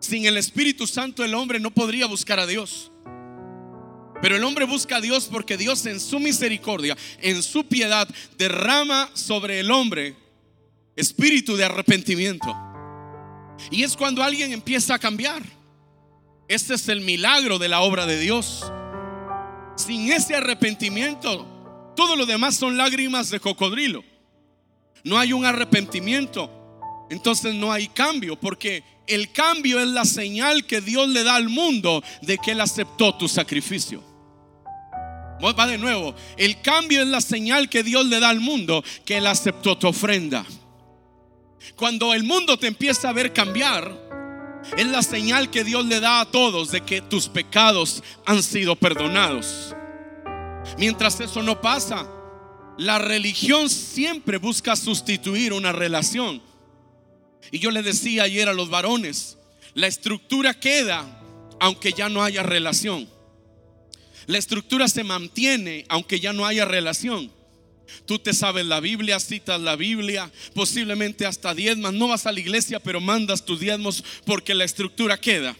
Sin 0.00 0.26
el 0.26 0.36
Espíritu 0.36 0.86
Santo 0.86 1.24
el 1.24 1.34
hombre 1.34 1.60
no 1.60 1.70
podría 1.70 2.06
buscar 2.06 2.38
a 2.38 2.46
Dios. 2.46 2.90
Pero 4.20 4.36
el 4.36 4.44
hombre 4.44 4.64
busca 4.64 4.96
a 4.96 5.00
Dios 5.00 5.28
porque 5.30 5.56
Dios 5.56 5.84
en 5.86 6.00
su 6.00 6.18
misericordia, 6.18 6.96
en 7.20 7.42
su 7.42 7.66
piedad, 7.66 8.08
derrama 8.38 9.10
sobre 9.12 9.60
el 9.60 9.70
hombre 9.70 10.16
espíritu 10.96 11.56
de 11.56 11.64
arrepentimiento. 11.64 12.54
Y 13.70 13.82
es 13.82 13.96
cuando 13.96 14.22
alguien 14.22 14.52
empieza 14.52 14.94
a 14.94 14.98
cambiar. 14.98 15.42
Este 16.46 16.74
es 16.74 16.88
el 16.88 17.00
milagro 17.00 17.58
de 17.58 17.68
la 17.68 17.80
obra 17.80 18.06
de 18.06 18.18
Dios. 18.18 18.70
Sin 19.76 20.12
ese 20.12 20.34
arrepentimiento, 20.34 21.46
todo 21.96 22.16
lo 22.16 22.26
demás 22.26 22.56
son 22.56 22.76
lágrimas 22.76 23.30
de 23.30 23.40
cocodrilo. 23.40 24.04
No 25.04 25.18
hay 25.18 25.32
un 25.32 25.44
arrepentimiento, 25.44 26.50
entonces 27.10 27.54
no 27.54 27.72
hay 27.72 27.88
cambio, 27.88 28.36
porque 28.38 28.82
el 29.06 29.32
cambio 29.32 29.80
es 29.80 29.88
la 29.88 30.04
señal 30.04 30.66
que 30.66 30.80
Dios 30.80 31.08
le 31.08 31.24
da 31.24 31.34
al 31.36 31.48
mundo 31.48 32.02
de 32.22 32.38
que 32.38 32.52
Él 32.52 32.60
aceptó 32.60 33.14
tu 33.14 33.28
sacrificio. 33.28 34.02
Va 35.42 35.66
de 35.66 35.76
nuevo, 35.76 36.14
el 36.38 36.60
cambio 36.62 37.02
es 37.02 37.08
la 37.08 37.20
señal 37.20 37.68
que 37.68 37.82
Dios 37.82 38.06
le 38.06 38.18
da 38.18 38.30
al 38.30 38.40
mundo 38.40 38.82
que 39.04 39.18
Él 39.18 39.26
aceptó 39.26 39.76
tu 39.76 39.88
ofrenda. 39.88 40.44
Cuando 41.76 42.14
el 42.14 42.24
mundo 42.24 42.58
te 42.58 42.66
empieza 42.66 43.08
a 43.10 43.12
ver 43.12 43.32
cambiar, 43.32 44.03
Es 44.76 44.86
la 44.86 45.02
señal 45.02 45.50
que 45.50 45.64
Dios 45.64 45.84
le 45.86 46.00
da 46.00 46.20
a 46.20 46.30
todos 46.30 46.70
de 46.70 46.80
que 46.80 47.00
tus 47.00 47.28
pecados 47.28 48.02
han 48.26 48.42
sido 48.42 48.76
perdonados. 48.76 49.74
Mientras 50.78 51.20
eso 51.20 51.42
no 51.42 51.60
pasa, 51.60 52.08
la 52.76 52.98
religión 52.98 53.68
siempre 53.68 54.38
busca 54.38 54.74
sustituir 54.74 55.52
una 55.52 55.72
relación. 55.72 56.42
Y 57.52 57.58
yo 57.58 57.70
le 57.70 57.82
decía 57.82 58.24
ayer 58.24 58.48
a 58.48 58.54
los 58.54 58.70
varones, 58.70 59.38
la 59.74 59.86
estructura 59.86 60.54
queda 60.54 61.04
aunque 61.60 61.92
ya 61.92 62.08
no 62.08 62.22
haya 62.22 62.42
relación. 62.42 63.08
La 64.26 64.38
estructura 64.38 64.88
se 64.88 65.04
mantiene 65.04 65.84
aunque 65.88 66.18
ya 66.18 66.32
no 66.32 66.46
haya 66.46 66.64
relación. 66.64 67.30
Tú 68.06 68.18
te 68.18 68.32
sabes 68.32 68.66
la 68.66 68.80
Biblia, 68.80 69.20
citas 69.20 69.60
la 69.60 69.76
Biblia, 69.76 70.30
posiblemente 70.54 71.26
hasta 71.26 71.54
diezmas. 71.54 71.92
No 71.92 72.08
vas 72.08 72.26
a 72.26 72.32
la 72.32 72.40
iglesia, 72.40 72.80
pero 72.80 73.00
mandas 73.00 73.44
tus 73.44 73.60
diezmos 73.60 74.04
porque 74.24 74.54
la 74.54 74.64
estructura 74.64 75.18
queda. 75.18 75.56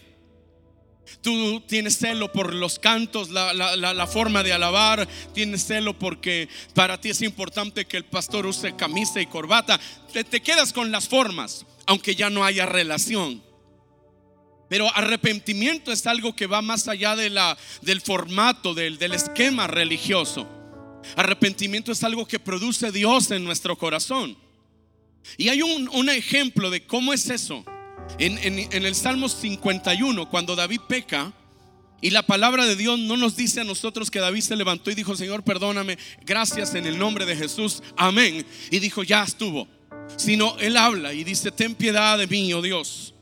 Tú 1.21 1.61
tienes 1.67 1.97
celo 1.97 2.31
por 2.31 2.53
los 2.53 2.79
cantos, 2.79 3.29
la, 3.29 4.07
forma 4.07 4.43
de 4.43 4.53
alabar, 4.53 5.07
tienes 5.33 5.65
celo 5.65 5.97
porque 5.97 6.49
para 6.73 6.99
ti 6.99 7.09
es 7.09 7.21
importante 7.21 7.85
que 7.85 7.97
el 7.97 8.05
pastor 8.05 8.45
use 8.45 8.75
camisa 8.75 9.21
y 9.21 9.27
corbata. 9.27 9.79
Te, 10.11 10.41
quedas 10.41 10.73
con 10.73 10.91
las 10.91 11.07
formas, 11.07 11.65
aunque 11.85 12.15
ya 12.15 12.29
no 12.29 12.43
haya 12.43 12.65
relación. 12.65 13.43
Pero 14.67 14.91
arrepentimiento 14.95 15.91
es 15.91 16.07
algo 16.07 16.35
que 16.35 16.47
va 16.47 16.61
más 16.61 16.87
allá 16.87 17.15
de 17.15 17.29
la, 17.29 17.55
del 17.81 18.01
formato, 18.01 18.73
del, 18.73 18.97
del 18.97 19.13
esquema 19.13 19.67
religioso. 19.67 20.54
Arrepentimiento 21.15 21.91
es 21.91 22.03
algo 22.03 22.27
que 22.27 22.39
produce 22.39 22.91
Dios 22.91 23.31
en 23.31 23.43
nuestro 23.43 23.77
corazón. 23.77 24.37
Y 25.37 25.49
hay 25.49 25.61
un, 25.61 26.09
ejemplo 26.09 26.69
de 26.69 26.85
cómo 26.85 27.13
es 27.13 27.29
eso. 27.29 27.63
En, 28.19 28.85
el 28.85 28.95
Salmo 28.95 29.29
51, 29.29 30.29
cuando 30.29 30.55
David 30.55 30.81
peca, 30.87 31.33
y 32.01 32.11
la 32.11 32.23
palabra 32.23 32.65
de 32.65 32.75
Dios 32.75 32.99
no 32.99 33.17
nos 33.17 33.35
dice 33.35 33.61
a 33.61 33.63
nosotros 33.63 34.11
que 34.11 34.19
David 34.19 34.41
se 34.41 34.55
levantó 34.55 34.91
y 34.91 34.95
dijo, 34.95 35.15
Señor, 35.15 35.43
perdóname, 35.43 35.97
gracias 36.23 36.75
en 36.75 36.85
el 36.85 36.99
nombre 36.99 37.25
de 37.25 37.35
Jesús, 37.35 37.81
amén. 37.97 38.45
Y 38.69 38.79
dijo, 38.79 39.01
ya 39.01 39.23
estuvo. 39.23 39.67
Sino 40.17 40.55
él 40.59 40.77
habla 40.77 41.13
y 41.13 41.23
dice, 41.23 41.51
ten 41.51 41.73
piedad 41.73 42.17
de 42.19 42.27
mí, 42.27 42.53
oh 42.53 42.61
Dios, 42.61 43.15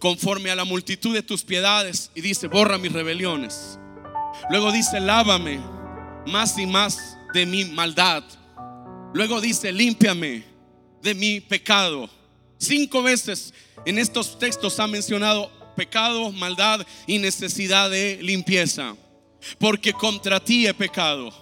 conforme 0.00 0.50
a 0.50 0.56
la 0.56 0.64
multitud 0.64 1.14
de 1.14 1.22
tus 1.22 1.44
piedades. 1.44 2.10
Y 2.16 2.20
dice, 2.20 2.48
borra 2.48 2.78
mis 2.78 2.92
rebeliones. 2.92 3.78
Luego 4.50 4.72
dice, 4.72 4.98
lávame 4.98 5.60
más 6.26 6.58
y 6.58 6.66
más 6.66 7.16
de 7.32 7.46
mi 7.46 7.64
maldad. 7.64 8.24
Luego 9.14 9.40
dice, 9.40 9.72
límpiame 9.72 10.44
de 11.02 11.14
mi 11.14 11.40
pecado. 11.40 12.10
Cinco 12.58 13.02
veces 13.02 13.54
en 13.84 13.98
estos 13.98 14.38
textos 14.38 14.78
ha 14.80 14.86
mencionado 14.86 15.50
pecado, 15.76 16.32
maldad 16.32 16.86
y 17.06 17.18
necesidad 17.18 17.90
de 17.90 18.18
limpieza. 18.22 18.96
Porque 19.58 19.92
contra 19.92 20.40
ti 20.40 20.66
he 20.66 20.74
pecado. 20.74 21.32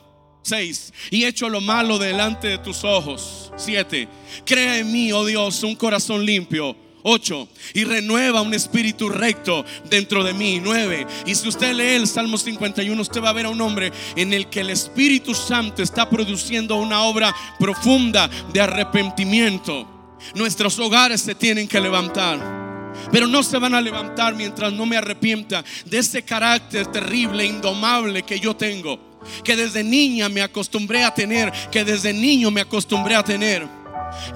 6. 0.43 0.93
Y 1.11 1.25
hecho 1.25 1.49
lo 1.49 1.61
malo 1.61 1.99
delante 1.99 2.49
de 2.49 2.59
tus 2.59 2.85
ojos. 2.85 3.51
7. 3.57 4.07
Crea 4.45 4.79
en 4.79 4.93
mí, 4.93 5.11
oh 5.13 5.25
Dios, 5.25 5.63
un 5.63 5.75
corazón 5.75 6.25
limpio 6.27 6.84
8. 7.05 7.49
Y 7.75 7.85
renueva 7.85 8.41
un 8.41 8.55
espíritu 8.55 9.11
recto 9.11 9.65
dentro 9.89 10.25
de 10.25 10.33
mí. 10.33 10.59
9. 10.61 11.07
Y 11.27 11.35
si 11.35 11.47
usted 11.47 11.75
lee 11.75 11.97
el 11.97 12.09
Salmo 12.09 12.39
51, 12.39 13.01
usted 13.01 13.23
va 13.23 13.29
a 13.29 13.35
ver 13.35 13.47
a 13.47 13.51
un 13.51 13.61
hombre 13.61 13.93
en 14.17 14.33
el 14.33 14.49
que 14.49 14.61
el 14.61 14.71
Espíritu 14.71 15.35
Santo 15.35 15.83
está 15.83 16.09
produciendo 16.09 16.77
una 16.77 17.03
obra 17.03 17.35
profunda 17.59 18.29
de 18.53 18.61
arrepentimiento. 18.61 19.87
Nuestros 20.35 20.79
hogares 20.79 21.21
se 21.21 21.35
tienen 21.35 21.69
que 21.69 21.81
levantar. 21.81 22.65
Pero 23.13 23.27
no 23.27 23.43
se 23.43 23.59
van 23.59 23.75
a 23.75 23.83
levantar 23.83 24.35
mientras 24.35 24.73
no 24.73 24.87
me 24.87 24.97
arrepienta 24.97 25.63
de 25.85 25.99
ese 25.99 26.23
carácter 26.23 26.87
terrible, 26.87 27.45
indomable 27.45 28.23
que 28.23 28.41
yo 28.41 28.57
tengo. 28.57 29.21
Que 29.43 29.57
desde 29.57 29.85
niña 29.85 30.31
me 30.31 30.41
acostumbré 30.41 31.05
a 31.05 31.13
tener. 31.13 31.53
Que 31.71 31.85
desde 31.85 32.15
niño 32.15 32.51
me 32.51 32.63
acostumbré 32.63 33.15
a 33.15 33.23
tener. 33.23 33.84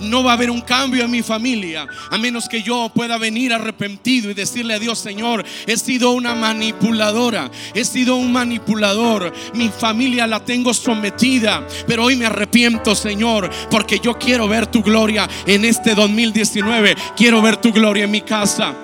No 0.00 0.22
va 0.22 0.32
a 0.32 0.34
haber 0.34 0.50
un 0.50 0.60
cambio 0.60 1.04
en 1.04 1.10
mi 1.10 1.22
familia 1.22 1.86
a 2.10 2.18
menos 2.18 2.48
que 2.48 2.62
yo 2.62 2.90
pueda 2.94 3.18
venir 3.18 3.52
arrepentido 3.52 4.30
y 4.30 4.34
decirle 4.34 4.74
a 4.74 4.78
Dios, 4.78 4.98
Señor, 4.98 5.44
he 5.66 5.76
sido 5.76 6.10
una 6.12 6.34
manipuladora, 6.34 7.50
he 7.74 7.84
sido 7.84 8.16
un 8.16 8.32
manipulador, 8.32 9.32
mi 9.54 9.68
familia 9.68 10.26
la 10.26 10.44
tengo 10.44 10.74
sometida, 10.74 11.66
pero 11.86 12.04
hoy 12.04 12.16
me 12.16 12.26
arrepiento, 12.26 12.94
Señor, 12.94 13.50
porque 13.70 13.98
yo 14.00 14.18
quiero 14.18 14.48
ver 14.48 14.66
tu 14.66 14.82
gloria 14.82 15.28
en 15.46 15.64
este 15.64 15.94
2019, 15.94 16.96
quiero 17.16 17.42
ver 17.42 17.56
tu 17.56 17.72
gloria 17.72 18.04
en 18.04 18.10
mi 18.10 18.20
casa. 18.22 18.74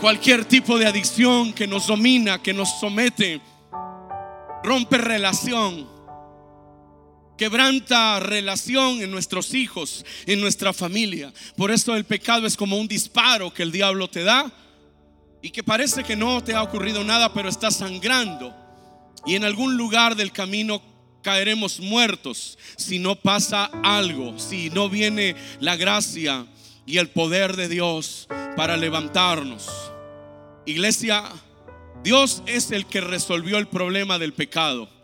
Cualquier 0.00 0.44
tipo 0.44 0.78
de 0.78 0.86
adicción 0.86 1.52
que 1.52 1.68
nos 1.68 1.86
domina, 1.86 2.42
que 2.42 2.52
nos 2.52 2.80
somete, 2.80 3.40
rompe 4.64 4.98
relación, 4.98 5.91
quebranta 7.42 8.20
relación 8.20 9.02
en 9.02 9.10
nuestros 9.10 9.52
hijos, 9.52 10.06
en 10.26 10.40
nuestra 10.40 10.72
familia. 10.72 11.32
Por 11.56 11.72
eso 11.72 11.96
el 11.96 12.04
pecado 12.04 12.46
es 12.46 12.56
como 12.56 12.78
un 12.78 12.86
disparo 12.86 13.52
que 13.52 13.64
el 13.64 13.72
diablo 13.72 14.08
te 14.08 14.22
da 14.22 14.48
y 15.42 15.50
que 15.50 15.64
parece 15.64 16.04
que 16.04 16.14
no 16.14 16.44
te 16.44 16.54
ha 16.54 16.62
ocurrido 16.62 17.02
nada, 17.02 17.34
pero 17.34 17.48
está 17.48 17.72
sangrando. 17.72 18.54
Y 19.26 19.34
en 19.34 19.42
algún 19.42 19.76
lugar 19.76 20.14
del 20.14 20.30
camino 20.30 20.80
caeremos 21.20 21.80
muertos 21.80 22.58
si 22.76 23.00
no 23.00 23.16
pasa 23.16 23.64
algo, 23.82 24.38
si 24.38 24.70
no 24.70 24.88
viene 24.88 25.34
la 25.58 25.74
gracia 25.74 26.46
y 26.86 26.98
el 26.98 27.08
poder 27.08 27.56
de 27.56 27.66
Dios 27.66 28.28
para 28.56 28.76
levantarnos. 28.76 29.68
Iglesia, 30.64 31.24
Dios 32.04 32.44
es 32.46 32.70
el 32.70 32.86
que 32.86 33.00
resolvió 33.00 33.58
el 33.58 33.66
problema 33.66 34.20
del 34.20 34.32
pecado. 34.32 35.01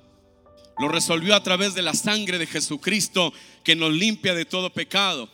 Lo 0.78 0.88
resolvió 0.88 1.34
a 1.34 1.42
través 1.42 1.74
de 1.74 1.82
la 1.82 1.94
sangre 1.94 2.38
de 2.38 2.46
Jesucristo 2.46 3.32
que 3.64 3.74
nos 3.74 3.92
limpia 3.92 4.34
de 4.34 4.44
todo 4.44 4.72
pecado. 4.72 5.28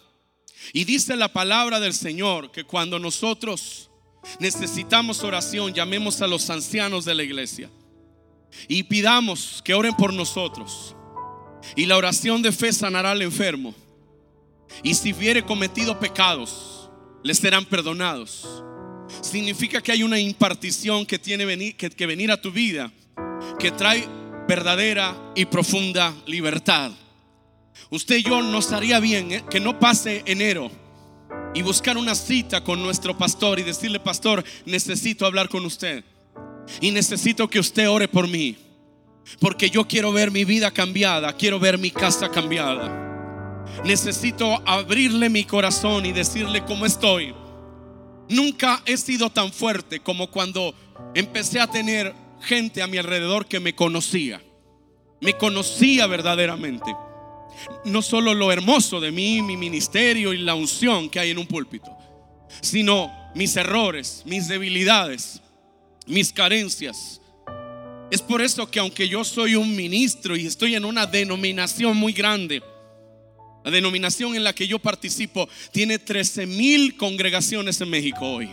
Y 0.73 0.85
dice 0.85 1.17
la 1.17 1.33
palabra 1.33 1.81
del 1.81 1.93
Señor 1.93 2.51
que 2.51 2.65
cuando 2.65 2.99
nosotros 2.99 3.91
necesitamos 4.41 5.23
oración, 5.23 5.75
llamemos 5.75 6.23
a 6.23 6.27
los 6.27 6.49
ancianos 6.49 7.05
de 7.05 7.15
la 7.15 7.23
iglesia 7.23 7.71
y 8.69 8.85
pidamos 8.85 9.61
que 9.65 9.75
oren 9.75 9.95
por 9.95 10.13
nosotros. 10.13 10.97
Y 11.77 11.87
la 11.87 11.97
oración 11.97 12.43
de 12.43 12.53
fe 12.53 12.73
sanará 12.73 13.11
al 13.11 13.23
enfermo. 13.23 13.75
Y 14.83 14.95
si 14.95 15.13
hubiere 15.13 15.45
cometido 15.45 15.99
pecados, 15.99 16.91
les 17.23 17.39
serán 17.39 17.65
perdonados. 17.65 18.63
Significa 19.23 19.83
que 19.83 19.93
hay 19.93 20.03
una 20.03 20.19
impartición 20.19 21.07
que 21.07 21.19
tiene 21.19 21.75
que, 21.75 21.91
que 21.91 22.07
venir 22.07 22.31
a 22.31 22.41
tu 22.41 22.51
vida, 22.51 22.93
que 23.59 23.71
trae 23.71 24.07
verdadera 24.49 25.15
y 25.35 25.47
profunda 25.47 26.15
libertad. 26.27 26.93
Usted 27.91 28.17
y 28.17 28.23
yo 28.23 28.43
nos 28.43 28.73
haría 28.73 29.01
bien 29.01 29.33
¿eh? 29.33 29.45
que 29.51 29.61
no 29.61 29.79
pase 29.79 30.23
enero 30.27 30.71
y 31.55 31.63
buscar 31.63 31.97
una 31.97 32.15
cita 32.15 32.65
con 32.65 32.83
nuestro 32.83 33.17
pastor 33.17 33.59
y 33.61 33.63
decirle, 33.63 34.01
pastor, 34.01 34.45
necesito 34.67 35.25
hablar 35.25 35.49
con 35.49 35.65
usted. 35.65 36.05
Y 36.81 36.91
necesito 36.91 37.49
que 37.49 37.61
usted 37.61 37.89
ore 37.89 38.09
por 38.09 38.27
mí. 38.27 38.57
Porque 39.41 39.71
yo 39.71 39.87
quiero 39.87 40.13
ver 40.13 40.31
mi 40.31 40.45
vida 40.45 40.71
cambiada, 40.71 41.33
quiero 41.35 41.59
ver 41.59 41.79
mi 41.79 41.91
casa 41.91 42.31
cambiada. 42.31 43.65
Necesito 43.85 44.63
abrirle 44.67 45.29
mi 45.29 45.45
corazón 45.45 46.05
y 46.05 46.13
decirle 46.13 46.65
cómo 46.65 46.85
estoy. 46.85 47.35
Nunca 48.29 48.83
he 48.87 48.97
sido 48.97 49.31
tan 49.31 49.53
fuerte 49.53 50.01
como 50.01 50.31
cuando 50.31 50.75
empecé 51.15 51.61
a 51.61 51.67
tener 51.67 52.15
gente 52.45 52.83
a 52.83 52.87
mi 52.87 52.99
alrededor 52.99 53.47
que 53.47 53.59
me 53.59 53.75
conocía. 53.75 54.41
Me 55.21 55.33
conocía 55.35 56.07
verdaderamente. 56.07 56.95
No 57.85 58.03
solo 58.03 58.35
lo 58.35 58.53
hermoso 58.53 59.01
de 59.01 59.11
mí, 59.11 59.43
mi 59.43 59.57
ministerio 59.57 60.33
y 60.33 60.39
la 60.39 60.55
unción 60.55 61.09
que 61.09 61.21
hay 61.21 61.31
en 61.31 61.39
un 61.39 61.47
púlpito, 61.47 61.91
sino 62.61 63.11
mis 63.35 63.57
errores, 63.57 64.23
mis 64.27 64.49
debilidades, 64.49 65.41
mis 66.07 66.33
carencias. 66.33 67.21
Es 68.11 68.23
por 68.23 68.43
eso 68.43 68.71
que 68.71 68.81
aunque 68.81 69.09
yo 69.09 69.25
soy 69.25 69.55
un 69.55 69.75
ministro 69.75 70.37
y 70.37 70.47
estoy 70.47 70.75
en 70.75 70.85
una 70.85 71.07
denominación 71.07 71.97
muy 71.97 72.13
grande, 72.13 72.63
la 73.65 73.71
denominación 73.71 74.37
en 74.37 74.45
la 74.45 74.53
que 74.53 74.69
yo 74.69 74.79
participo 74.79 75.49
tiene 75.73 75.99
13 75.99 76.47
mil 76.47 76.97
congregaciones 76.97 77.81
en 77.81 77.89
México 77.89 78.21
hoy. 78.21 78.51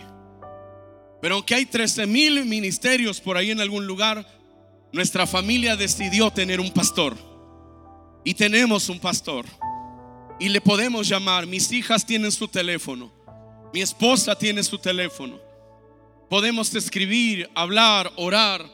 Pero 1.22 1.36
aunque 1.36 1.54
hay 1.54 1.66
13 1.66 2.08
mil 2.08 2.44
ministerios 2.46 3.20
por 3.20 3.36
ahí 3.36 3.52
en 3.52 3.60
algún 3.60 3.86
lugar, 3.86 4.26
nuestra 4.90 5.24
familia 5.24 5.76
decidió 5.76 6.32
tener 6.32 6.58
un 6.58 6.72
pastor. 6.72 7.16
Y 8.24 8.34
tenemos 8.34 8.88
un 8.88 8.98
pastor. 8.98 9.46
Y 10.40 10.48
le 10.48 10.60
podemos 10.60 11.06
llamar. 11.06 11.46
Mis 11.46 11.70
hijas 11.70 12.04
tienen 12.04 12.32
su 12.32 12.48
teléfono. 12.48 13.12
Mi 13.72 13.82
esposa 13.82 14.36
tiene 14.36 14.64
su 14.64 14.78
teléfono. 14.78 15.38
Podemos 16.28 16.74
escribir, 16.74 17.48
hablar, 17.54 18.12
orar. 18.16 18.68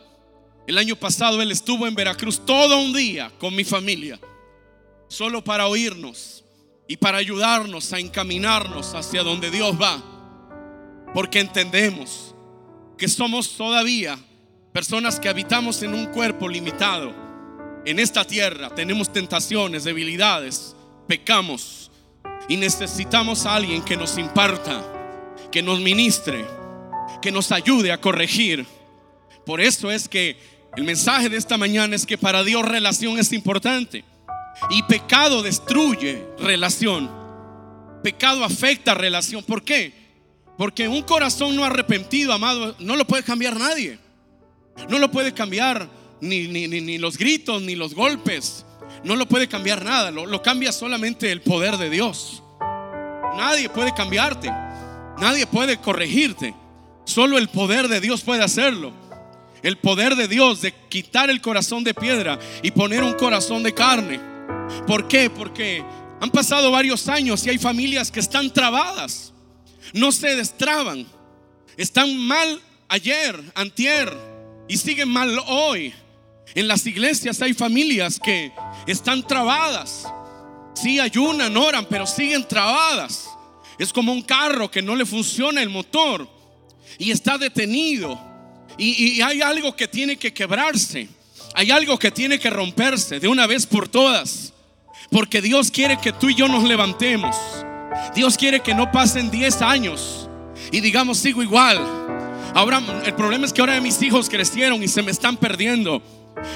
El 0.67 0.79
año 0.79 0.97
pasado 0.97 1.43
él 1.43 1.53
estuvo 1.53 1.87
en 1.87 1.95
Veracruz 1.95 2.47
todo 2.47 2.81
un 2.81 2.95
día 2.95 3.31
con 3.39 3.55
mi 3.55 3.65
familia. 3.65 4.19
Solo 5.09 5.45
para 5.45 5.69
oírnos 5.69 6.47
y 6.89 6.97
para 6.97 7.19
ayudarnos 7.19 7.93
a 7.93 7.99
encaminarnos 7.99 8.95
hacia 8.95 9.23
donde 9.23 9.51
Dios 9.51 9.79
va. 9.79 10.03
Porque 11.13 11.41
entendemos 11.41 12.35
que 12.99 13.09
somos 13.09 13.57
todavía 13.57 14.19
personas 14.73 15.19
que 15.19 15.29
habitamos 15.29 15.83
en 15.83 15.95
un 15.95 16.07
cuerpo 16.07 16.49
limitado. 16.49 17.15
En 17.87 17.99
esta 17.99 18.25
tierra 18.25 18.75
tenemos 18.75 19.13
tentaciones, 19.13 19.85
debilidades, 19.85 20.75
pecamos 21.07 21.91
y 22.49 22.57
necesitamos 22.57 23.47
a 23.47 23.55
alguien 23.55 23.83
que 23.83 23.97
nos 23.97 24.19
imparta, 24.19 24.85
que 25.51 25.63
nos 25.63 25.81
ministre, 25.81 26.45
que 27.23 27.31
nos 27.31 27.53
ayude 27.53 27.93
a 27.93 28.01
corregir. 28.01 28.67
Por 29.47 29.61
eso 29.61 29.91
es 29.91 30.09
que 30.09 30.37
el 30.77 30.85
mensaje 30.85 31.29
de 31.29 31.37
esta 31.37 31.57
mañana 31.57 31.97
es 31.97 32.05
que 32.05 32.19
para 32.19 32.43
Dios 32.45 32.67
relación 32.67 33.19
es 33.19 33.33
importante. 33.33 34.05
Y 34.71 34.83
pecado 34.83 35.43
destruye 35.43 36.27
relación. 36.39 37.09
Pecado 38.03 38.45
afecta 38.45 38.93
relación. 38.95 39.45
¿Por 39.45 39.63
qué? 39.63 40.08
Porque 40.59 40.89
un 40.89 41.03
corazón 41.03 41.55
no 41.55 41.65
arrepentido, 41.65 42.33
amado, 42.33 42.75
no 42.81 42.97
lo 42.97 43.07
puede 43.07 43.23
cambiar 43.23 43.57
nadie. 43.57 43.97
No 44.89 44.99
lo 44.99 45.09
puede 45.09 45.33
cambiar 45.33 45.89
ni, 46.21 46.49
ni, 46.49 46.99
los 46.99 47.17
gritos, 47.17 47.63
ni 47.63 47.77
los 47.77 47.95
golpes. 47.95 48.67
No 49.05 49.15
lo 49.15 49.27
puede 49.27 49.47
cambiar 49.47 49.85
nada. 49.85 50.11
Lo, 50.11 50.27
lo 50.27 50.43
cambia 50.43 50.73
solamente 50.73 51.31
el 51.31 51.43
poder 51.43 51.77
de 51.77 51.91
Dios. 51.91 52.43
Nadie 53.37 53.69
puede 53.69 53.95
cambiarte. 53.95 54.51
Nadie 55.21 55.47
puede 55.47 55.81
corregirte. 55.81 56.53
Solo 57.05 57.39
el 57.39 57.49
poder 57.49 57.87
de 57.87 58.01
Dios 58.01 58.23
puede 58.23 58.43
hacerlo. 58.43 58.93
El 59.63 59.79
poder 59.79 60.17
de 60.17 60.27
Dios 60.27 60.61
de 60.61 60.75
quitar 60.89 61.31
el 61.31 61.41
corazón 61.41 61.85
de 61.85 61.95
piedra 61.95 62.37
y 62.65 62.73
poner 62.73 63.05
un 63.05 63.13
corazón 63.13 63.63
de 63.63 63.73
carne. 63.73 64.19
¿Por 64.89 65.07
qué? 65.07 65.31
Porque 65.31 65.85
han 66.21 66.31
pasado 66.31 66.73
varios 66.73 67.09
años 67.09 67.47
y 67.47 67.51
hay 67.51 67.59
familias 67.59 68.11
que 68.11 68.19
están 68.19 68.53
trabadas. 68.53 69.33
No 69.93 70.13
se 70.13 70.35
destraban. 70.35 71.07
Están 71.77 72.17
mal 72.17 72.61
ayer, 72.89 73.41
antier 73.55 74.13
y 74.69 74.77
siguen 74.77 75.09
mal 75.09 75.39
hoy. 75.47 75.93
En 76.55 76.69
las 76.69 76.87
iglesias 76.87 77.41
hay 77.43 77.55
familias 77.55 78.19
que 78.19 78.53
están 78.87 79.27
trabadas. 79.27 80.07
Sí 80.75 81.01
ayunan, 81.01 81.57
oran, 81.57 81.87
pero 81.87 82.07
siguen 82.07 82.47
trabadas. 82.47 83.29
Es 83.79 83.93
como 83.93 84.13
un 84.13 84.23
carro 84.23 84.71
que 84.71 84.83
no 84.83 84.97
le 84.97 85.07
funciona 85.07 85.63
el 85.63 85.69
motor 85.69 86.29
y 86.99 87.11
está 87.11 87.39
detenido. 87.39 88.19
Y, 88.77 89.21
hay 89.23 89.41
algo 89.43 89.75
que 89.75 89.89
tiene 89.89 90.17
que 90.17 90.33
quebrarse. 90.33 91.09
Hay 91.55 91.71
algo 91.71 91.99
que 91.99 92.11
tiene 92.11 92.39
que 92.39 92.51
romperse 92.51 93.19
de 93.19 93.29
una 93.29 93.47
vez 93.47 93.67
por 93.67 93.89
todas. 93.89 94.53
Porque 95.11 95.41
Dios 95.41 95.71
quiere 95.71 95.99
que 95.99 96.13
tú 96.13 96.29
y 96.29 96.35
yo 96.35 96.49
nos 96.49 96.65
levantemos. 96.65 97.37
Dios 98.15 98.37
quiere 98.37 98.61
que 98.61 98.75
no 98.75 98.91
pasen 98.91 99.31
10 99.31 99.63
años 99.63 100.29
y 100.71 100.81
digamos, 100.81 101.19
sigo 101.19 101.43
igual. 101.43 101.79
Ahora, 102.55 102.83
el 103.05 103.15
problema 103.15 103.47
es 103.47 103.53
que 103.53 103.61
ahora 103.61 103.81
mis 103.81 104.01
hijos 104.03 104.29
crecieron 104.29 104.83
y 104.83 104.89
se 104.89 105.03
me 105.03 105.11
están 105.11 105.37
perdiendo. 105.37 106.03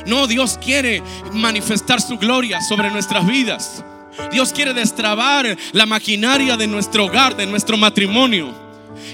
No, 0.07 0.27
Dios 0.27 0.59
quiere 0.63 1.03
manifestar 1.33 2.01
su 2.01 2.19
gloria 2.19 2.61
sobre 2.61 2.91
nuestras 2.91 3.27
vidas. 3.27 3.85
Dios 4.31 4.53
quiere 4.53 4.75
destrabar 4.75 5.57
la 5.73 5.87
maquinaria 5.87 6.57
de 6.57 6.67
nuestro 6.67 7.07
hogar, 7.07 7.37
de 7.37 7.47
nuestro 7.47 7.77
matrimonio. 7.77 8.53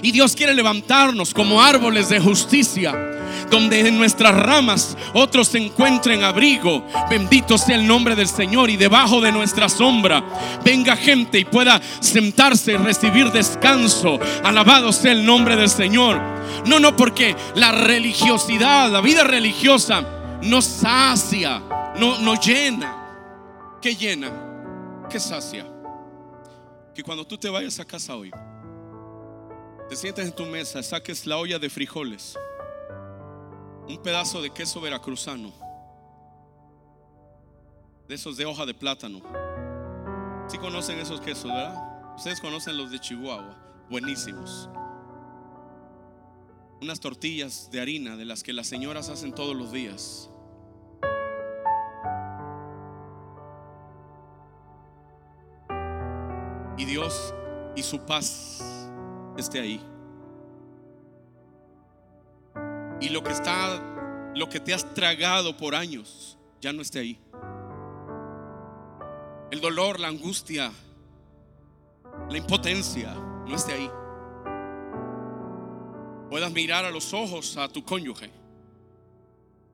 Y 0.01 0.11
Dios 0.11 0.35
quiere 0.35 0.53
levantarnos 0.53 1.33
como 1.33 1.61
árboles 1.61 2.09
de 2.09 2.19
justicia 2.19 3.18
donde 3.49 3.87
en 3.87 3.97
nuestras 3.97 4.35
ramas 4.35 4.97
otros 5.13 5.53
encuentren 5.55 6.23
abrigo. 6.23 6.85
Bendito 7.09 7.57
sea 7.57 7.75
el 7.75 7.87
nombre 7.87 8.15
del 8.15 8.27
Señor 8.27 8.69
y 8.69 8.77
debajo 8.77 9.21
de 9.21 9.31
nuestra 9.31 9.69
sombra 9.69 10.23
venga 10.63 10.95
gente 10.95 11.39
y 11.39 11.45
pueda 11.45 11.81
sentarse 11.99 12.73
y 12.73 12.77
recibir 12.77 13.31
descanso. 13.31 14.19
Alabado 14.43 14.91
sea 14.91 15.11
el 15.11 15.25
nombre 15.25 15.55
del 15.55 15.69
Señor. 15.69 16.19
No, 16.65 16.79
no, 16.79 16.95
porque 16.95 17.35
la 17.55 17.71
religiosidad, 17.71 18.89
la 18.89 19.01
vida 19.01 19.23
religiosa 19.23 20.03
nos 20.41 20.65
sacia, 20.65 21.61
no, 21.97 22.19
nos 22.19 22.45
llena. 22.45 22.95
¿Qué 23.81 23.95
llena? 23.95 24.31
¿Qué 25.09 25.19
sacia? 25.19 25.65
Que 26.93 27.03
cuando 27.03 27.25
tú 27.25 27.37
te 27.37 27.49
vayas 27.49 27.79
a 27.79 27.85
casa 27.85 28.15
hoy, 28.15 28.31
te 29.89 29.95
sientes 29.95 30.25
en 30.25 30.33
tu 30.33 30.45
mesa, 30.45 30.83
saques 30.83 31.25
la 31.25 31.37
olla 31.37 31.57
de 31.57 31.69
frijoles, 31.69 32.37
un 33.89 33.97
pedazo 34.03 34.41
de 34.41 34.51
queso 34.51 34.79
veracruzano, 34.79 35.51
de 38.07 38.15
esos 38.15 38.37
de 38.37 38.45
hoja 38.45 38.65
de 38.65 38.75
plátano. 38.75 39.21
Si 40.47 40.59
conocen 40.59 40.99
esos 40.99 41.19
quesos, 41.21 41.45
¿verdad? 41.45 42.15
Ustedes 42.15 42.39
conocen 42.39 42.77
los 42.77 42.91
de 42.91 42.99
Chihuahua, 42.99 43.57
buenísimos. 43.89 44.69
Unas 46.81 46.99
tortillas 46.99 47.69
de 47.71 47.81
harina 47.81 48.15
de 48.15 48.25
las 48.25 48.43
que 48.43 48.53
las 48.53 48.67
señoras 48.67 49.09
hacen 49.09 49.33
todos 49.33 49.55
los 49.55 49.71
días. 49.71 50.29
Y 56.77 56.85
Dios 56.85 57.33
y 57.75 57.81
su 57.81 57.99
paz 58.05 58.61
esté 59.35 59.59
ahí. 59.59 59.88
Y 63.01 63.09
lo 63.09 63.23
que 63.23 63.31
está, 63.31 64.31
lo 64.35 64.49
que 64.49 64.59
te 64.59 64.73
has 64.73 64.93
tragado 64.93 65.55
por 65.55 65.75
años, 65.75 66.37
ya 66.61 66.73
no 66.73 66.81
esté 66.81 66.99
ahí. 66.99 67.19
El 69.51 69.61
dolor, 69.61 69.99
la 69.99 70.09
angustia, 70.09 70.71
la 72.29 72.37
impotencia, 72.37 73.13
no 73.13 73.55
esté 73.55 73.73
ahí. 73.73 73.89
Puedas 76.29 76.51
mirar 76.51 76.85
a 76.85 76.91
los 76.91 77.13
ojos 77.13 77.57
a 77.57 77.67
tu 77.69 77.83
cónyuge 77.83 78.29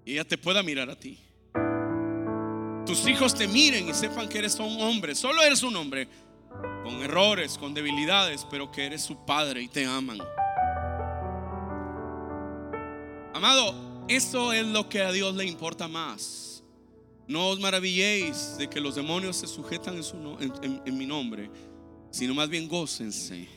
y 0.06 0.14
ella 0.14 0.24
te 0.24 0.38
pueda 0.38 0.64
mirar 0.64 0.90
a 0.90 0.96
ti. 0.96 1.20
Tus 2.86 3.08
hijos 3.08 3.34
te 3.34 3.48
miren 3.48 3.90
y 3.90 3.94
sepan 3.94 4.30
que 4.30 4.38
eres 4.38 4.58
un 4.60 4.80
hombre, 4.80 5.16
solo 5.16 5.42
eres 5.42 5.64
un 5.64 5.76
hombre 5.76 6.08
con 6.84 7.02
errores, 7.02 7.58
con 7.58 7.74
debilidades, 7.74 8.46
pero 8.50 8.72
que 8.72 8.86
eres 8.86 9.02
su 9.02 9.26
padre 9.26 9.64
y 9.64 9.68
te 9.68 9.86
aman. 9.86 10.20
Amado, 13.36 13.76
eso 14.08 14.54
es 14.54 14.66
lo 14.66 14.88
que 14.88 15.02
a 15.02 15.12
Dios 15.12 15.36
le 15.36 15.44
importa 15.44 15.90
más. 15.90 16.64
No 17.28 17.50
os 17.50 17.60
maravilléis 17.60 18.56
de 18.58 18.70
que 18.70 18.80
los 18.80 18.96
demonios 18.96 19.36
se 19.36 19.46
sujetan 19.46 20.00
en, 20.40 20.82
en 20.86 20.98
mi 20.98 21.06
nombre, 21.06 21.52
sino 22.12 22.34
más 22.34 22.48
bien 22.48 22.70
gócense 22.70 23.50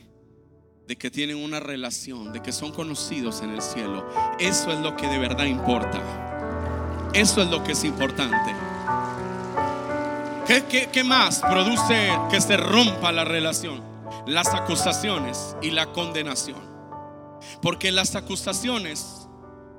de 0.85 0.97
que 0.97 1.09
tienen 1.09 1.37
una 1.37 1.61
relación, 1.61 2.33
de 2.33 2.41
que 2.41 2.51
son 2.51 2.73
conocidos 2.73 3.41
en 3.41 3.51
el 3.51 3.61
cielo. 3.61 4.05
Eso 4.37 4.69
es 4.69 4.79
lo 4.79 4.97
que 4.97 5.07
de 5.07 5.17
verdad 5.17 5.45
importa. 5.45 7.09
Eso 7.13 7.41
es 7.41 7.49
lo 7.49 7.63
que 7.63 7.71
es 7.71 7.85
importante. 7.85 8.53
¿Qué, 10.91 11.03
más 11.05 11.39
produce 11.39 12.11
que 12.29 12.41
se 12.41 12.57
rompa 12.57 13.13
la 13.13 13.23
relación? 13.23 13.81
Las 14.27 14.47
acusaciones 14.47 15.55
y 15.61 15.71
la 15.71 15.93
condenación. 15.93 16.59
Porque 17.61 17.93
las 17.93 18.15
acusaciones 18.15 19.28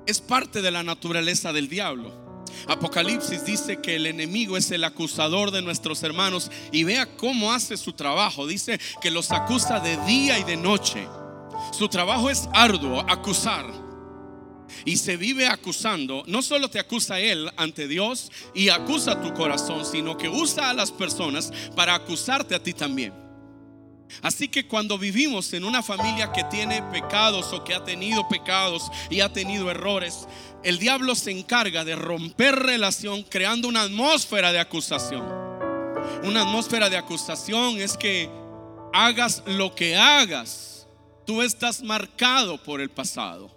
es 0.05 0.19
parte 0.19 0.61
de 0.61 0.71
la 0.71 0.83
naturaleza 0.83 1.53
del 1.53 1.69
diablo. 1.69 2.19
Apocalipsis 2.67 3.45
dice 3.45 3.81
que 3.81 3.95
el 3.95 4.05
enemigo 4.05 4.57
es 4.57 4.71
el 4.71 4.83
acusador 4.83 5.51
de 5.51 5.61
nuestros 5.61 6.03
hermanos 6.03 6.51
y 6.71 6.83
vea 6.83 7.17
cómo 7.17 7.53
hace 7.53 7.77
su 7.77 7.93
trabajo. 7.93 8.45
Dice 8.45 8.79
que 9.01 9.11
los 9.11 9.31
acusa 9.31 9.79
de 9.79 9.97
día 10.05 10.37
y 10.37 10.43
de 10.43 10.57
noche. 10.57 11.07
Su 11.71 11.87
trabajo 11.87 12.29
es 12.29 12.49
arduo, 12.53 13.01
acusar 13.09 13.65
y 14.85 14.97
se 14.97 15.17
vive 15.17 15.47
acusando, 15.47 16.23
no 16.27 16.41
solo 16.41 16.69
te 16.69 16.79
acusa 16.79 17.19
él 17.19 17.51
ante 17.57 17.87
Dios 17.87 18.31
y 18.53 18.69
acusa 18.69 19.21
tu 19.21 19.33
corazón, 19.33 19.85
sino 19.85 20.17
que 20.17 20.29
usa 20.29 20.69
a 20.69 20.73
las 20.73 20.91
personas 20.91 21.51
para 21.75 21.95
acusarte 21.95 22.55
a 22.55 22.63
ti 22.63 22.73
también. 22.73 23.20
Así 24.21 24.47
que 24.47 24.67
cuando 24.67 24.97
vivimos 24.97 25.53
en 25.53 25.63
una 25.63 25.81
familia 25.81 26.31
que 26.31 26.43
tiene 26.45 26.81
pecados 26.91 27.51
o 27.53 27.63
que 27.63 27.73
ha 27.73 27.83
tenido 27.83 28.27
pecados 28.27 28.91
y 29.09 29.21
ha 29.21 29.31
tenido 29.31 29.69
errores, 29.69 30.27
el 30.63 30.79
diablo 30.79 31.15
se 31.15 31.31
encarga 31.31 31.83
de 31.83 31.95
romper 31.95 32.55
relación 32.55 33.23
creando 33.23 33.67
una 33.67 33.83
atmósfera 33.83 34.51
de 34.51 34.59
acusación. 34.59 35.23
Una 36.23 36.41
atmósfera 36.41 36.89
de 36.89 36.97
acusación 36.97 37.81
es 37.81 37.97
que 37.97 38.29
hagas 38.93 39.43
lo 39.45 39.73
que 39.73 39.95
hagas, 39.95 40.87
tú 41.25 41.41
estás 41.41 41.81
marcado 41.81 42.61
por 42.61 42.81
el 42.81 42.89
pasado. 42.89 43.49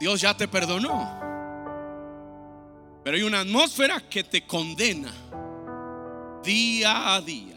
Dios 0.00 0.20
ya 0.20 0.34
te 0.34 0.48
perdonó. 0.48 1.20
Pero 3.04 3.16
hay 3.16 3.22
una 3.22 3.40
atmósfera 3.40 4.00
que 4.08 4.24
te 4.24 4.46
condena 4.46 5.12
día 6.42 7.14
a 7.14 7.20
día. 7.20 7.49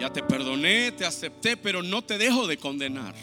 Ya 0.00 0.10
te 0.10 0.22
perdoné, 0.22 0.92
te 0.92 1.04
acepté, 1.04 1.58
pero 1.58 1.82
no 1.82 2.00
te 2.02 2.16
dejo 2.16 2.46
de 2.46 2.56
condenar. 2.56 3.14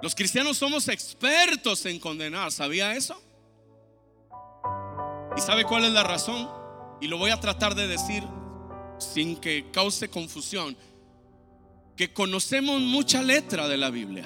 Los 0.00 0.16
cristianos 0.16 0.58
somos 0.58 0.88
expertos 0.88 1.86
en 1.86 2.00
condenar, 2.00 2.50
¿sabía 2.50 2.96
eso? 2.96 3.22
¿Y 5.36 5.40
sabe 5.40 5.64
cuál 5.64 5.84
es 5.84 5.92
la 5.92 6.02
razón? 6.02 6.50
Y 7.00 7.06
lo 7.06 7.16
voy 7.16 7.30
a 7.30 7.38
tratar 7.38 7.76
de 7.76 7.86
decir 7.86 8.24
sin 8.98 9.36
que 9.36 9.70
cause 9.70 10.08
confusión. 10.08 10.76
que 11.96 12.12
conocemos 12.12 12.80
mucha 12.80 13.22
letra 13.22 13.68
de 13.68 13.76
la 13.76 13.90
Biblia. 13.90 14.24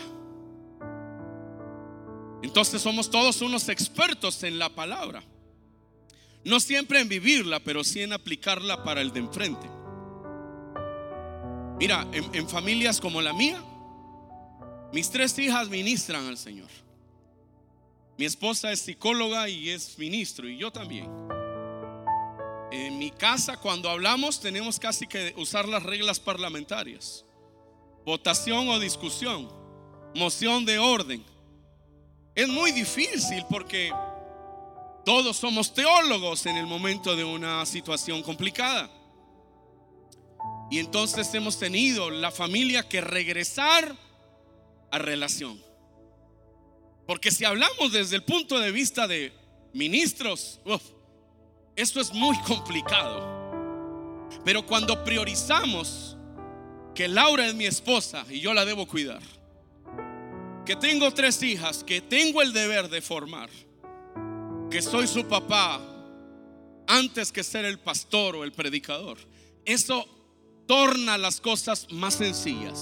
Entonces 2.42 2.80
somos 2.80 3.10
todos 3.10 3.42
unos 3.42 3.68
expertos 3.68 4.44
en 4.44 4.58
la 4.58 4.70
palabra. 4.70 5.22
No 6.44 6.60
siempre 6.60 7.00
en 7.00 7.08
vivirla, 7.08 7.58
pero 7.58 7.82
sí 7.82 8.02
en 8.02 8.12
aplicarla 8.12 8.84
para 8.84 9.00
el 9.00 9.12
de 9.12 9.18
enfrente. 9.18 9.75
Mira, 11.78 12.06
en, 12.12 12.48
familias 12.48 13.00
como 13.00 13.20
la 13.20 13.34
mía, 13.34 13.62
mis 14.92 15.10
tres 15.10 15.38
hijas 15.38 15.68
ministran 15.68 16.26
al 16.26 16.38
Señor. 16.38 16.70
Mi 18.16 18.24
esposa 18.24 18.72
es 18.72 18.80
psicóloga 18.80 19.46
y 19.48 19.68
es 19.68 19.98
ministro, 19.98 20.48
y 20.48 20.56
yo 20.56 20.70
también. 20.70 21.10
En 22.72 22.98
mi 22.98 23.10
casa, 23.10 23.58
cuando 23.58 23.90
hablamos, 23.90 24.40
tenemos 24.40 24.78
casi 24.78 25.06
que 25.06 25.34
usar 25.36 25.68
las 25.68 25.82
reglas 25.82 26.18
parlamentarias. 26.18 27.26
Votación 28.06 28.68
o 28.70 28.78
discusión, 28.78 29.48
moción 30.14 30.64
de 30.64 30.78
orden. 30.78 31.22
Es 32.34 32.48
muy 32.48 32.72
difícil 32.72 33.44
porque 33.50 33.92
todos 35.04 35.36
somos 35.36 35.74
teólogos 35.74 36.46
en 36.46 36.56
el 36.56 36.66
momento 36.66 37.14
de 37.14 37.24
una 37.24 37.66
situación 37.66 38.22
complicada. 38.22 38.90
Y 40.70 40.78
entonces 40.78 41.32
hemos 41.34 41.58
tenido 41.58 42.10
la 42.10 42.30
familia 42.30 42.88
que 42.88 43.00
regresar 43.00 43.96
a 44.90 44.98
relación. 44.98 45.62
Porque 47.06 47.30
si 47.30 47.44
hablamos 47.44 47.92
desde 47.92 48.16
el 48.16 48.24
punto 48.24 48.58
de 48.58 48.72
vista 48.72 49.06
de 49.06 49.32
ministros, 49.72 50.60
esto 51.76 52.00
es 52.00 52.12
muy 52.12 52.36
complicado. 52.40 53.36
Pero 54.44 54.66
cuando 54.66 55.04
priorizamos 55.04 56.16
que 56.94 57.06
Laura 57.06 57.46
es 57.46 57.54
mi 57.54 57.66
esposa 57.66 58.26
y 58.28 58.40
yo 58.40 58.54
la 58.54 58.64
debo 58.64 58.86
cuidar, 58.86 59.22
que 60.64 60.74
tengo 60.74 61.12
tres 61.12 61.40
hijas, 61.42 61.84
que 61.84 62.00
tengo 62.00 62.42
el 62.42 62.52
deber 62.52 62.88
de 62.88 63.00
formar, 63.00 63.50
que 64.68 64.82
soy 64.82 65.06
su 65.06 65.26
papá 65.28 65.80
antes 66.88 67.30
que 67.30 67.44
ser 67.44 67.64
el 67.64 67.78
pastor 67.78 68.34
o 68.34 68.42
el 68.42 68.50
predicador, 68.50 69.18
eso 69.64 70.15
torna 70.66 71.16
las 71.18 71.40
cosas 71.40 71.86
más 71.90 72.14
sencillas. 72.14 72.78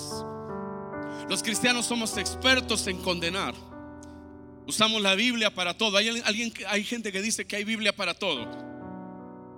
Los 1.28 1.43
cristianos 1.43 1.87
somos 1.87 2.16
expertos 2.16 2.87
en 2.87 2.99
condenar. 2.99 3.55
Usamos 4.66 5.01
la 5.01 5.14
Biblia 5.14 5.55
para 5.55 5.76
todo. 5.76 5.97
Hay, 5.97 6.09
alguien, 6.09 6.53
hay 6.66 6.85
gente 6.85 7.12
que 7.12 7.22
dice 7.22 7.47
que 7.47 7.57
hay 7.57 7.64
Biblia 7.64 7.95
para 7.95 8.14
todo. 8.14 8.47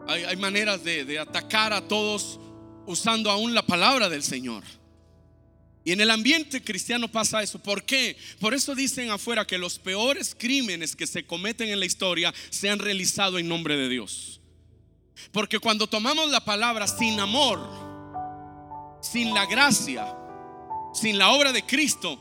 Hay, 0.08 0.36
maneras 0.36 0.84
de, 0.84 1.04
de 1.04 1.18
atacar 1.18 1.72
a 1.72 1.86
todos 1.86 2.38
usando 2.86 3.30
aún 3.30 3.54
la 3.54 3.62
palabra 3.62 4.08
del 4.08 4.22
Señor. 4.22 4.62
Y 5.84 5.92
en 5.92 6.00
el 6.00 6.10
ambiente 6.10 6.62
cristiano 6.62 7.08
pasa 7.08 7.42
eso. 7.42 7.60
¿Por 7.60 7.84
qué? 7.84 8.16
Por 8.40 8.54
eso 8.54 8.74
dicen 8.74 9.10
afuera 9.10 9.46
que 9.46 9.58
los 9.58 9.78
peores 9.78 10.34
crímenes 10.36 10.96
que 10.96 11.06
se 11.06 11.24
cometen 11.24 11.68
en 11.68 11.78
la 11.78 11.86
historia 11.86 12.34
se 12.50 12.68
han 12.68 12.78
realizado 12.78 13.38
en 13.38 13.48
nombre 13.48 13.76
de 13.76 13.88
Dios. 13.88 14.40
Porque 15.32 15.58
cuando 15.58 15.86
tomamos 15.86 16.30
la 16.30 16.44
palabra 16.44 16.86
sin 16.86 17.18
amor, 17.20 17.85
sin 19.10 19.32
la 19.32 19.46
gracia, 19.46 20.16
sin 20.92 21.18
la 21.18 21.30
obra 21.30 21.52
de 21.52 21.64
Cristo, 21.64 22.18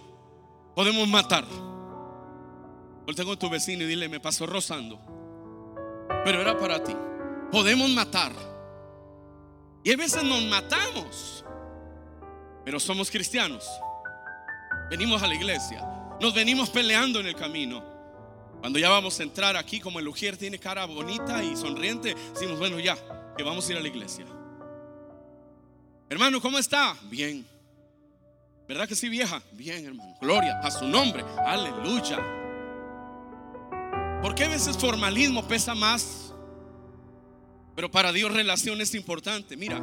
podemos 0.75 1.07
matar. 1.07 1.45
Voltea 3.05 3.25
con 3.25 3.37
tu 3.37 3.49
vecino 3.49 3.83
y 3.83 3.87
dile, 3.87 4.09
me 4.09 4.19
pasó 4.19 4.45
rozando. 4.45 4.99
Pero 6.23 6.41
era 6.41 6.57
para 6.57 6.83
ti. 6.83 6.95
Podemos 7.51 7.89
matar. 7.89 8.31
Y 9.83 9.91
a 9.91 9.97
veces 9.97 10.23
nos 10.23 10.43
matamos. 10.43 11.45
Pero 12.63 12.79
somos 12.79 13.11
cristianos. 13.11 13.65
Venimos 14.89 15.21
a 15.21 15.27
la 15.27 15.35
iglesia. 15.35 15.87
Nos 16.19 16.33
venimos 16.33 16.69
peleando 16.69 17.19
en 17.19 17.27
el 17.27 17.35
camino. 17.35 17.83
Cuando 18.59 18.79
ya 18.79 18.89
vamos 18.89 19.19
a 19.19 19.23
entrar 19.23 19.55
aquí, 19.55 19.79
como 19.79 19.99
el 19.99 20.07
Ujier 20.07 20.37
tiene 20.37 20.57
cara 20.57 20.85
bonita 20.85 21.43
y 21.43 21.55
sonriente, 21.55 22.15
decimos, 22.33 22.57
bueno, 22.57 22.79
ya, 22.79 22.97
que 23.37 23.43
vamos 23.43 23.67
a 23.67 23.71
ir 23.73 23.77
a 23.77 23.81
la 23.81 23.87
iglesia. 23.87 24.25
Hermano, 26.15 26.39
¿cómo 26.39 26.57
está? 26.57 26.95
Bien. 27.09 27.45
¿Verdad 28.69 28.87
que 28.87 28.95
sí, 28.95 29.09
vieja? 29.09 29.43
Bien, 29.51 29.85
hermano. 29.85 30.15
Gloria 30.21 30.57
a 30.61 30.71
su 30.71 30.87
nombre. 30.87 31.25
Aleluya. 31.45 32.19
¿Por 34.21 34.33
qué 34.33 34.45
a 34.45 34.47
veces 34.47 34.77
formalismo 34.77 35.45
pesa 35.45 35.75
más? 35.75 36.33
Pero 37.75 37.91
para 37.91 38.13
Dios 38.13 38.31
relación 38.31 38.79
es 38.79 38.95
importante. 38.95 39.57
Mira, 39.57 39.75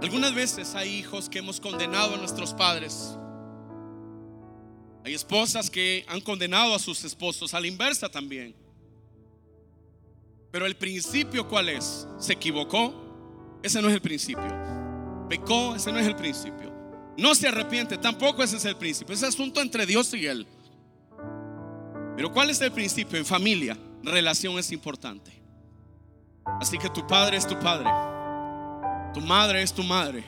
algunas 0.00 0.32
veces 0.34 0.76
hay 0.76 0.88
hijos 0.88 1.28
que 1.28 1.40
hemos 1.40 1.58
condenado 1.58 2.14
a 2.14 2.18
nuestros 2.18 2.54
padres. 2.54 3.16
Hay 5.04 5.14
esposas 5.14 5.68
que 5.68 6.04
han 6.06 6.20
condenado 6.20 6.76
a 6.76 6.78
sus 6.78 7.02
esposos, 7.02 7.54
a 7.54 7.60
la 7.60 7.66
inversa 7.66 8.08
también. 8.08 8.54
Pero 10.52 10.64
el 10.64 10.76
principio 10.76 11.48
cuál 11.48 11.70
es? 11.70 12.06
¿Se 12.20 12.34
equivocó? 12.34 13.58
Ese 13.64 13.82
no 13.82 13.88
es 13.88 13.94
el 13.94 14.00
principio. 14.00 14.79
¿Pecó? 15.30 15.76
Ese 15.76 15.92
no 15.92 16.00
es 16.00 16.08
el 16.08 16.16
principio. 16.16 16.72
No 17.16 17.36
se 17.36 17.46
arrepiente, 17.46 17.96
tampoco 17.96 18.42
ese 18.42 18.56
es 18.56 18.64
el 18.64 18.74
principio. 18.74 19.14
Es 19.14 19.22
asunto 19.22 19.60
entre 19.60 19.86
Dios 19.86 20.12
y 20.12 20.26
Él. 20.26 20.44
Pero 22.16 22.32
¿cuál 22.32 22.50
es 22.50 22.60
el 22.60 22.72
principio? 22.72 23.16
En 23.16 23.24
familia, 23.24 23.78
relación 24.02 24.58
es 24.58 24.72
importante. 24.72 25.30
Así 26.60 26.78
que 26.78 26.90
tu 26.90 27.06
padre 27.06 27.36
es 27.36 27.46
tu 27.46 27.56
padre. 27.60 27.88
Tu 29.14 29.20
madre 29.20 29.62
es 29.62 29.72
tu 29.72 29.84
madre. 29.84 30.24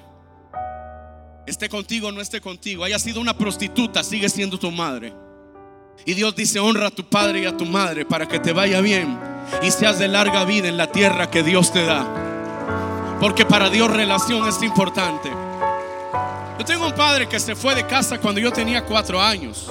Esté 1.48 1.68
contigo 1.68 2.06
o 2.06 2.12
no 2.12 2.20
esté 2.20 2.40
contigo. 2.40 2.84
Haya 2.84 3.00
sido 3.00 3.20
una 3.20 3.36
prostituta, 3.36 4.04
sigue 4.04 4.28
siendo 4.28 4.56
tu 4.56 4.70
madre. 4.70 5.12
Y 6.06 6.14
Dios 6.14 6.36
dice, 6.36 6.60
honra 6.60 6.86
a 6.86 6.90
tu 6.92 7.04
padre 7.08 7.40
y 7.40 7.46
a 7.46 7.56
tu 7.56 7.66
madre 7.66 8.04
para 8.06 8.28
que 8.28 8.38
te 8.38 8.52
vaya 8.52 8.80
bien 8.80 9.18
y 9.62 9.70
seas 9.72 9.98
de 9.98 10.06
larga 10.06 10.44
vida 10.44 10.68
en 10.68 10.76
la 10.76 10.92
tierra 10.92 11.28
que 11.28 11.42
Dios 11.42 11.72
te 11.72 11.84
da. 11.84 12.31
Porque 13.22 13.46
para 13.46 13.70
Dios 13.70 13.88
relación 13.88 14.48
es 14.48 14.60
importante. 14.64 15.30
Yo 16.58 16.64
tengo 16.64 16.88
un 16.88 16.92
padre 16.92 17.28
que 17.28 17.38
se 17.38 17.54
fue 17.54 17.72
de 17.72 17.86
casa 17.86 18.18
cuando 18.18 18.40
yo 18.40 18.50
tenía 18.50 18.84
cuatro 18.84 19.22
años. 19.22 19.70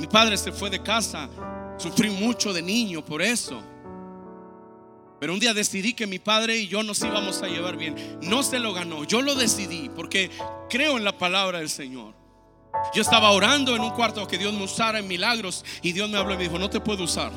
Mi 0.00 0.08
padre 0.08 0.36
se 0.36 0.50
fue 0.50 0.68
de 0.68 0.82
casa. 0.82 1.28
Sufrí 1.78 2.10
mucho 2.10 2.52
de 2.52 2.60
niño 2.60 3.04
por 3.04 3.22
eso. 3.22 3.62
Pero 5.20 5.32
un 5.32 5.38
día 5.38 5.54
decidí 5.54 5.94
que 5.94 6.08
mi 6.08 6.18
padre 6.18 6.56
y 6.56 6.66
yo 6.66 6.82
nos 6.82 7.00
íbamos 7.04 7.40
a 7.42 7.46
llevar 7.46 7.76
bien. 7.76 8.18
No 8.22 8.42
se 8.42 8.58
lo 8.58 8.72
ganó, 8.72 9.04
yo 9.04 9.22
lo 9.22 9.36
decidí 9.36 9.88
porque 9.94 10.32
creo 10.68 10.98
en 10.98 11.04
la 11.04 11.16
palabra 11.16 11.60
del 11.60 11.70
Señor. 11.70 12.16
Yo 12.92 13.02
estaba 13.02 13.30
orando 13.30 13.76
en 13.76 13.82
un 13.82 13.90
cuarto 13.90 14.26
que 14.26 14.38
Dios 14.38 14.52
me 14.54 14.64
usara 14.64 14.98
en 14.98 15.06
milagros 15.06 15.64
y 15.82 15.92
Dios 15.92 16.10
me 16.10 16.18
habló 16.18 16.34
y 16.34 16.36
me 16.36 16.42
dijo, 16.42 16.58
no 16.58 16.68
te 16.68 16.80
puedo 16.80 17.04
usar. 17.04 17.30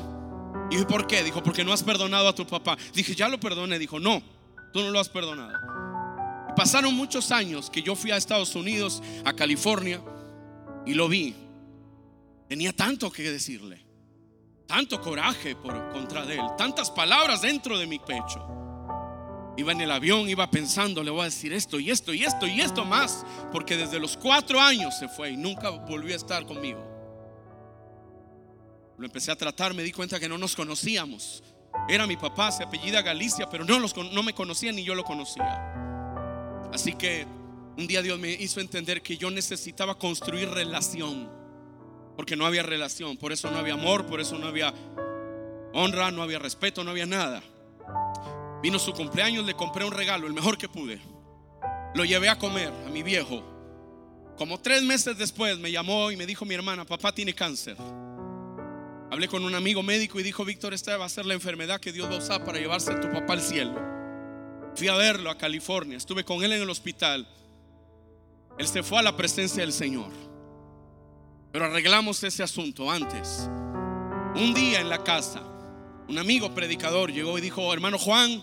Y 0.72 0.74
dije, 0.74 0.86
¿por 0.86 1.06
qué? 1.06 1.22
Dijo, 1.22 1.40
porque 1.40 1.62
no 1.62 1.72
has 1.72 1.84
perdonado 1.84 2.26
a 2.26 2.34
tu 2.34 2.44
papá. 2.44 2.76
Dije, 2.92 3.14
ya 3.14 3.28
lo 3.28 3.38
perdoné. 3.38 3.78
Dijo, 3.78 4.00
no, 4.00 4.20
tú 4.72 4.80
no 4.80 4.90
lo 4.90 5.00
has 5.00 5.08
perdonado. 5.08 5.58
Pasaron 6.56 6.94
muchos 6.94 7.30
años 7.32 7.68
que 7.70 7.82
yo 7.82 7.94
fui 7.94 8.10
a 8.10 8.16
Estados 8.16 8.54
Unidos, 8.54 9.02
a 9.24 9.34
California, 9.34 10.00
y 10.86 10.94
lo 10.94 11.08
vi. 11.08 11.34
Tenía 12.48 12.72
tanto 12.72 13.10
que 13.10 13.30
decirle, 13.30 13.84
tanto 14.66 15.00
coraje 15.00 15.54
por 15.56 15.90
contra 15.90 16.24
de 16.24 16.36
él, 16.36 16.46
tantas 16.56 16.90
palabras 16.90 17.42
dentro 17.42 17.78
de 17.78 17.86
mi 17.86 17.98
pecho. 17.98 18.46
Iba 19.58 19.72
en 19.72 19.80
el 19.80 19.90
avión, 19.90 20.28
iba 20.28 20.50
pensando, 20.50 21.02
le 21.02 21.10
voy 21.10 21.22
a 21.22 21.24
decir 21.24 21.52
esto 21.52 21.80
y 21.80 21.90
esto 21.90 22.12
y 22.12 22.24
esto 22.24 22.46
y 22.46 22.60
esto 22.60 22.84
más, 22.84 23.24
porque 23.52 23.76
desde 23.76 23.98
los 23.98 24.16
cuatro 24.16 24.60
años 24.60 24.98
se 24.98 25.08
fue 25.08 25.30
y 25.30 25.36
nunca 25.36 25.70
volvió 25.70 26.12
a 26.12 26.16
estar 26.16 26.44
conmigo. 26.46 26.84
Lo 28.98 29.04
empecé 29.04 29.30
a 29.30 29.36
tratar, 29.36 29.74
me 29.74 29.82
di 29.82 29.92
cuenta 29.92 30.20
que 30.20 30.28
no 30.28 30.38
nos 30.38 30.54
conocíamos. 30.54 31.42
Era 31.88 32.06
mi 32.06 32.16
papá, 32.16 32.50
se 32.50 32.64
apellida 32.64 33.02
Galicia, 33.02 33.48
pero 33.48 33.64
no, 33.64 33.78
los, 33.78 33.96
no 33.96 34.22
me 34.22 34.34
conocía 34.34 34.72
ni 34.72 34.84
yo 34.84 34.94
lo 34.94 35.04
conocía. 35.04 35.72
Así 36.72 36.94
que 36.94 37.26
un 37.76 37.86
día 37.86 38.02
Dios 38.02 38.18
me 38.18 38.30
hizo 38.30 38.60
entender 38.60 39.02
que 39.02 39.16
yo 39.16 39.30
necesitaba 39.30 39.98
construir 39.98 40.48
relación. 40.50 41.30
Porque 42.16 42.34
no 42.34 42.46
había 42.46 42.62
relación, 42.62 43.18
por 43.18 43.32
eso 43.32 43.50
no 43.50 43.58
había 43.58 43.74
amor, 43.74 44.06
por 44.06 44.20
eso 44.20 44.38
no 44.38 44.46
había 44.46 44.72
honra, 45.74 46.10
no 46.10 46.22
había 46.22 46.38
respeto, 46.38 46.82
no 46.82 46.90
había 46.90 47.04
nada. 47.04 47.42
Vino 48.62 48.78
su 48.78 48.92
cumpleaños, 48.92 49.44
le 49.44 49.54
compré 49.54 49.84
un 49.84 49.92
regalo, 49.92 50.26
el 50.26 50.32
mejor 50.32 50.56
que 50.56 50.68
pude. 50.68 50.98
Lo 51.94 52.04
llevé 52.04 52.30
a 52.30 52.38
comer 52.38 52.72
a 52.86 52.90
mi 52.90 53.02
viejo. 53.02 53.42
Como 54.38 54.58
tres 54.58 54.82
meses 54.82 55.16
después 55.18 55.58
me 55.58 55.70
llamó 55.70 56.10
y 56.10 56.16
me 56.16 56.26
dijo 56.26 56.44
mi 56.44 56.54
hermana, 56.54 56.84
papá 56.84 57.12
tiene 57.12 57.34
cáncer. 57.34 57.76
Hablé 59.10 59.28
con 59.28 59.44
un 59.44 59.54
amigo 59.54 59.82
médico 59.82 60.18
y 60.18 60.22
dijo, 60.22 60.44
Víctor, 60.44 60.74
esta 60.74 60.96
va 60.96 61.04
a 61.04 61.08
ser 61.08 61.26
la 61.26 61.34
enfermedad 61.34 61.80
que 61.80 61.92
Dios 61.92 62.10
va 62.10 62.16
a 62.16 62.18
usar 62.18 62.44
para 62.44 62.58
llevarse 62.58 62.92
a 62.92 63.00
tu 63.00 63.10
papá 63.12 63.34
al 63.34 63.40
cielo. 63.40 63.80
Fui 64.74 64.88
a 64.88 64.96
verlo 64.96 65.30
a 65.30 65.38
California, 65.38 65.96
estuve 65.96 66.24
con 66.24 66.42
él 66.42 66.52
en 66.52 66.62
el 66.62 66.70
hospital. 66.70 67.26
Él 68.58 68.66
se 68.66 68.82
fue 68.82 68.98
a 68.98 69.02
la 69.02 69.16
presencia 69.16 69.62
del 69.62 69.72
Señor. 69.72 70.10
Pero 71.52 71.66
arreglamos 71.66 72.22
ese 72.24 72.42
asunto 72.42 72.90
antes. 72.90 73.48
Un 74.34 74.52
día 74.54 74.80
en 74.80 74.88
la 74.88 75.02
casa, 75.02 75.42
un 76.08 76.18
amigo 76.18 76.54
predicador 76.54 77.12
llegó 77.12 77.38
y 77.38 77.40
dijo, 77.40 77.72
hermano 77.72 77.98
Juan, 77.98 78.42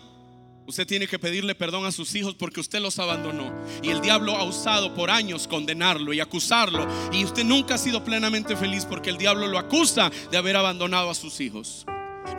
Usted 0.66 0.88
tiene 0.88 1.08
que 1.08 1.20
pedirle 1.20 1.56
perdón 1.56 1.86
a 1.86 1.92
sus 1.92 2.16
hijos 2.16 2.36
porque 2.36 2.62
usted 2.62 2.80
los 2.80 2.98
abandonó. 2.98 3.52
Y 3.82 3.90
el 3.90 4.00
diablo 4.00 4.38
ha 4.38 4.44
usado 4.44 4.94
por 4.94 5.12
años 5.12 5.48
condenarlo 5.48 6.14
y 6.14 6.22
acusarlo. 6.22 6.88
Y 7.12 7.26
usted 7.26 7.44
nunca 7.44 7.76
ha 7.76 7.78
sido 7.78 8.04
plenamente 8.04 8.56
feliz 8.56 8.86
porque 8.86 9.10
el 9.10 9.18
diablo 9.18 9.48
lo 9.48 9.60
acusa 9.60 10.10
de 10.32 10.38
haber 10.38 10.56
abandonado 10.56 11.10
a 11.10 11.16
sus 11.16 11.42
hijos. 11.42 11.86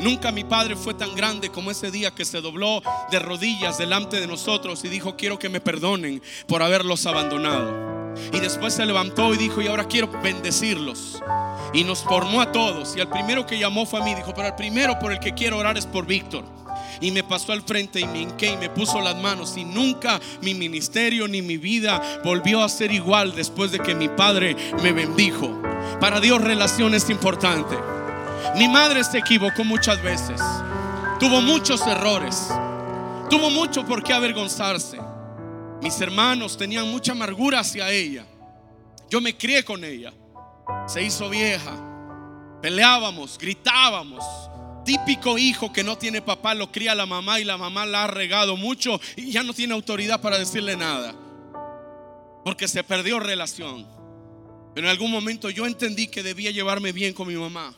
Nunca 0.00 0.32
mi 0.32 0.42
padre 0.42 0.74
fue 0.74 0.94
tan 0.94 1.14
grande 1.14 1.50
como 1.50 1.70
ese 1.70 1.90
día 1.90 2.12
que 2.12 2.24
se 2.24 2.40
dobló 2.40 2.82
de 3.10 3.18
rodillas 3.18 3.76
delante 3.76 4.18
de 4.18 4.26
nosotros 4.26 4.82
y 4.84 4.88
dijo, 4.88 5.16
quiero 5.16 5.38
que 5.38 5.50
me 5.50 5.60
perdonen 5.60 6.22
por 6.48 6.62
haberlos 6.62 7.04
abandonado. 7.04 8.14
Y 8.32 8.40
después 8.40 8.72
se 8.72 8.86
levantó 8.86 9.34
y 9.34 9.36
dijo, 9.36 9.60
y 9.60 9.66
ahora 9.66 9.86
quiero 9.86 10.10
bendecirlos. 10.22 11.22
Y 11.74 11.84
nos 11.84 12.02
formó 12.02 12.40
a 12.40 12.52
todos. 12.52 12.96
Y 12.96 13.00
al 13.00 13.10
primero 13.10 13.44
que 13.44 13.58
llamó 13.58 13.84
fue 13.84 14.00
a 14.00 14.04
mí. 14.04 14.14
Dijo, 14.14 14.32
pero 14.32 14.48
el 14.48 14.54
primero 14.54 14.98
por 14.98 15.12
el 15.12 15.18
que 15.18 15.34
quiero 15.34 15.58
orar 15.58 15.76
es 15.76 15.84
por 15.84 16.06
Víctor 16.06 16.63
y 17.04 17.10
me 17.10 17.22
pasó 17.22 17.52
al 17.52 17.60
frente 17.60 18.00
y 18.00 18.06
me 18.06 18.22
hinqué 18.22 18.52
y 18.52 18.56
me 18.56 18.70
puso 18.70 18.98
las 18.98 19.14
manos 19.16 19.58
y 19.58 19.64
nunca 19.64 20.18
mi 20.40 20.54
ministerio 20.54 21.28
ni 21.28 21.42
mi 21.42 21.58
vida 21.58 22.00
volvió 22.24 22.64
a 22.64 22.68
ser 22.70 22.92
igual 22.92 23.34
después 23.34 23.70
de 23.72 23.78
que 23.78 23.94
mi 23.94 24.08
padre 24.08 24.56
me 24.82 24.90
bendijo. 24.92 25.60
Para 26.00 26.18
Dios 26.18 26.40
relación 26.40 26.94
es 26.94 27.10
importante. 27.10 27.76
Mi 28.56 28.68
madre 28.68 29.04
se 29.04 29.18
equivocó 29.18 29.64
muchas 29.64 30.02
veces. 30.02 30.40
Tuvo 31.20 31.42
muchos 31.42 31.86
errores. 31.86 32.48
Tuvo 33.28 33.50
mucho 33.50 33.84
por 33.84 34.02
qué 34.02 34.14
avergonzarse. 34.14 34.98
Mis 35.82 36.00
hermanos 36.00 36.56
tenían 36.56 36.90
mucha 36.90 37.12
amargura 37.12 37.60
hacia 37.60 37.90
ella. 37.90 38.24
Yo 39.10 39.20
me 39.20 39.36
crié 39.36 39.62
con 39.62 39.84
ella. 39.84 40.10
Se 40.86 41.02
hizo 41.02 41.28
vieja. 41.28 41.76
Peleábamos, 42.62 43.36
gritábamos. 43.36 44.24
Típico 44.84 45.38
hijo 45.38 45.72
que 45.72 45.82
no 45.82 45.96
tiene 45.96 46.20
papá, 46.20 46.54
lo 46.54 46.70
cría 46.70 46.94
la 46.94 47.06
mamá 47.06 47.40
y 47.40 47.44
la 47.44 47.56
mamá 47.56 47.86
la 47.86 48.04
ha 48.04 48.06
regado 48.06 48.56
mucho 48.56 49.00
y 49.16 49.32
ya 49.32 49.42
no 49.42 49.54
tiene 49.54 49.72
autoridad 49.72 50.20
para 50.20 50.38
decirle 50.38 50.76
nada. 50.76 51.14
Porque 52.44 52.68
se 52.68 52.84
perdió 52.84 53.18
relación. 53.18 53.86
Pero 54.74 54.86
en 54.86 54.90
algún 54.90 55.10
momento 55.10 55.48
yo 55.50 55.66
entendí 55.66 56.08
que 56.08 56.22
debía 56.22 56.50
llevarme 56.50 56.92
bien 56.92 57.14
con 57.14 57.28
mi 57.28 57.34
mamá. 57.34 57.74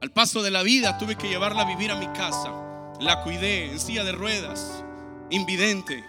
Al 0.00 0.10
paso 0.10 0.42
de 0.42 0.50
la 0.50 0.62
vida 0.62 0.98
tuve 0.98 1.16
que 1.16 1.28
llevarla 1.28 1.62
a 1.62 1.66
vivir 1.66 1.90
a 1.90 1.96
mi 1.96 2.06
casa. 2.08 2.52
La 3.00 3.22
cuidé 3.22 3.66
en 3.66 3.78
silla 3.78 4.02
de 4.02 4.12
ruedas, 4.12 4.82
invidente. 5.30 6.04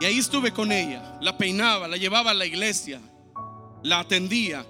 Y 0.00 0.04
ahí 0.06 0.18
estuve 0.18 0.52
con 0.52 0.72
ella. 0.72 1.18
La 1.20 1.36
peinaba, 1.36 1.86
la 1.86 1.96
llevaba 1.96 2.30
a 2.30 2.34
la 2.34 2.46
iglesia, 2.46 3.00
la 3.82 4.00
atendía. 4.00 4.64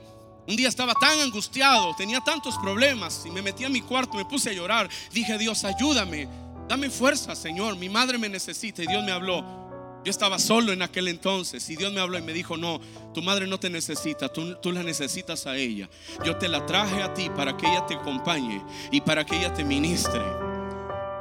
Un 0.46 0.56
día 0.56 0.68
estaba 0.68 0.92
tan 0.94 1.20
angustiado, 1.20 1.94
tenía 1.96 2.20
tantos 2.20 2.58
problemas 2.58 3.22
y 3.24 3.30
me 3.30 3.40
metí 3.40 3.64
a 3.64 3.70
mi 3.70 3.80
cuarto, 3.80 4.16
me 4.16 4.26
puse 4.26 4.50
a 4.50 4.52
llorar. 4.52 4.90
Dije, 5.12 5.38
Dios, 5.38 5.64
ayúdame, 5.64 6.28
dame 6.68 6.90
fuerza, 6.90 7.34
Señor. 7.34 7.76
Mi 7.76 7.88
madre 7.88 8.18
me 8.18 8.28
necesita 8.28 8.82
y 8.82 8.86
Dios 8.86 9.02
me 9.02 9.12
habló. 9.12 9.64
Yo 10.04 10.10
estaba 10.10 10.38
solo 10.38 10.70
en 10.72 10.82
aquel 10.82 11.08
entonces 11.08 11.66
y 11.70 11.76
Dios 11.76 11.90
me 11.90 12.00
habló 12.00 12.18
y 12.18 12.22
me 12.22 12.34
dijo, 12.34 12.58
no, 12.58 12.78
tu 13.14 13.22
madre 13.22 13.46
no 13.46 13.58
te 13.58 13.70
necesita, 13.70 14.28
tú, 14.28 14.70
la 14.70 14.82
necesitas 14.82 15.46
a 15.46 15.56
ella. 15.56 15.88
Yo 16.22 16.36
te 16.36 16.46
la 16.46 16.66
traje 16.66 17.02
a 17.02 17.14
ti 17.14 17.30
para 17.30 17.56
que 17.56 17.66
ella 17.66 17.86
te 17.86 17.94
acompañe 17.94 18.62
y 18.92 19.00
para 19.00 19.24
que 19.24 19.36
ella 19.36 19.54
te 19.54 19.64
ministre. 19.64 20.20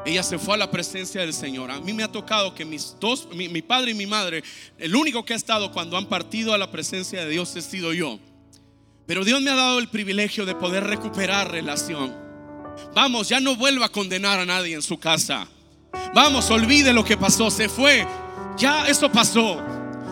Ella 0.05 0.21
se 0.21 0.37
fue 0.37 0.55
a 0.55 0.57
la 0.57 0.69
presencia 0.69 1.21
del 1.21 1.33
Señor. 1.33 1.71
A 1.71 1.79
mí 1.79 1.93
me 1.93 2.03
ha 2.03 2.11
tocado 2.11 2.53
que 2.53 2.65
mis 2.65 2.97
dos, 2.99 3.29
mi, 3.33 3.47
mi 3.47 3.61
padre 3.61 3.91
y 3.91 3.93
mi 3.93 4.05
madre, 4.05 4.43
el 4.77 4.93
único 4.97 5.23
que 5.23 5.31
ha 5.31 5.37
estado 5.37 5.71
cuando 5.71 5.95
han 5.95 6.07
partido 6.07 6.53
a 6.53 6.57
la 6.57 6.69
presencia 6.69 7.23
de 7.23 7.29
Dios 7.29 7.55
he 7.55 7.61
sido 7.61 7.93
yo. 7.93 8.19
Pero 9.05 9.25
Dios 9.25 9.41
me 9.41 9.51
ha 9.51 9.55
dado 9.55 9.79
el 9.79 9.89
privilegio 9.89 10.45
de 10.45 10.55
poder 10.55 10.85
recuperar 10.85 11.51
relación. 11.51 12.15
Vamos, 12.95 13.29
ya 13.29 13.39
no 13.39 13.55
vuelva 13.55 13.87
a 13.87 13.89
condenar 13.89 14.39
a 14.39 14.45
nadie 14.45 14.75
en 14.75 14.81
su 14.81 14.97
casa. 14.97 15.47
Vamos, 16.13 16.49
olvide 16.49 16.93
lo 16.93 17.03
que 17.03 17.17
pasó, 17.17 17.51
se 17.51 17.67
fue. 17.67 18.07
Ya 18.57 18.87
eso 18.87 19.11
pasó. 19.11 19.61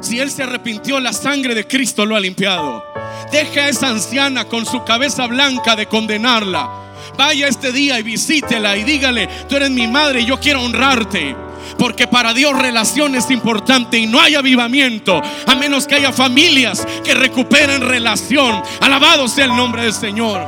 Si 0.01 0.19
él 0.19 0.29
se 0.31 0.43
arrepintió, 0.43 0.99
la 0.99 1.13
sangre 1.13 1.55
de 1.55 1.67
Cristo 1.67 2.05
lo 2.05 2.15
ha 2.15 2.19
limpiado. 2.19 2.83
Deja 3.31 3.61
a 3.61 3.69
esa 3.69 3.89
anciana 3.89 4.45
con 4.45 4.65
su 4.65 4.83
cabeza 4.83 5.27
blanca 5.27 5.75
de 5.75 5.85
condenarla. 5.85 6.69
Vaya 7.17 7.47
este 7.47 7.71
día 7.71 7.99
y 7.99 8.03
visítela 8.03 8.75
y 8.77 8.83
dígale, 8.83 9.27
tú 9.47 9.55
eres 9.55 9.69
mi 9.69 9.87
madre 9.87 10.21
y 10.21 10.25
yo 10.25 10.39
quiero 10.39 10.61
honrarte. 10.61 11.35
Porque 11.77 12.07
para 12.07 12.33
Dios 12.33 12.57
relación 12.57 13.15
es 13.15 13.29
importante 13.31 13.97
y 13.97 14.07
no 14.07 14.19
hay 14.19 14.35
avivamiento 14.35 15.21
a 15.47 15.55
menos 15.55 15.87
que 15.87 15.95
haya 15.95 16.11
familias 16.11 16.85
que 17.03 17.13
recuperen 17.13 17.81
relación. 17.81 18.61
Alabado 18.79 19.27
sea 19.27 19.45
el 19.45 19.55
nombre 19.55 19.83
del 19.83 19.93
Señor. 19.93 20.45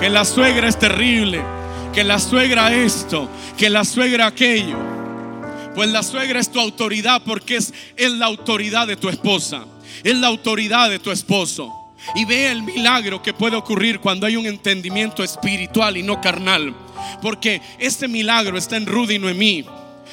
Que 0.00 0.08
la 0.08 0.24
suegra 0.24 0.68
es 0.68 0.78
terrible, 0.78 1.42
que 1.92 2.04
la 2.04 2.18
suegra 2.18 2.72
esto, 2.72 3.28
que 3.56 3.68
la 3.68 3.84
suegra 3.84 4.26
aquello. 4.26 4.78
Pues 5.74 5.90
la 5.90 6.02
suegra 6.02 6.40
es 6.40 6.50
tu 6.50 6.58
autoridad 6.58 7.22
porque 7.24 7.56
es, 7.56 7.72
es 7.96 8.10
la 8.12 8.26
autoridad 8.26 8.86
de 8.86 8.96
tu 8.96 9.08
esposa, 9.08 9.64
es 10.02 10.16
la 10.16 10.28
autoridad 10.28 10.90
de 10.90 10.98
tu 10.98 11.10
esposo. 11.10 11.72
Y 12.14 12.24
ve 12.24 12.50
el 12.50 12.62
milagro 12.62 13.22
que 13.22 13.34
puede 13.34 13.56
ocurrir 13.56 14.00
cuando 14.00 14.26
hay 14.26 14.36
un 14.36 14.46
entendimiento 14.46 15.22
espiritual 15.22 15.96
y 15.96 16.02
no 16.02 16.20
carnal. 16.20 16.74
Porque 17.20 17.60
este 17.78 18.08
milagro 18.08 18.56
está 18.56 18.76
en 18.76 18.86
Rudy 18.86 19.16
y 19.16 19.18
Noemí. 19.18 19.64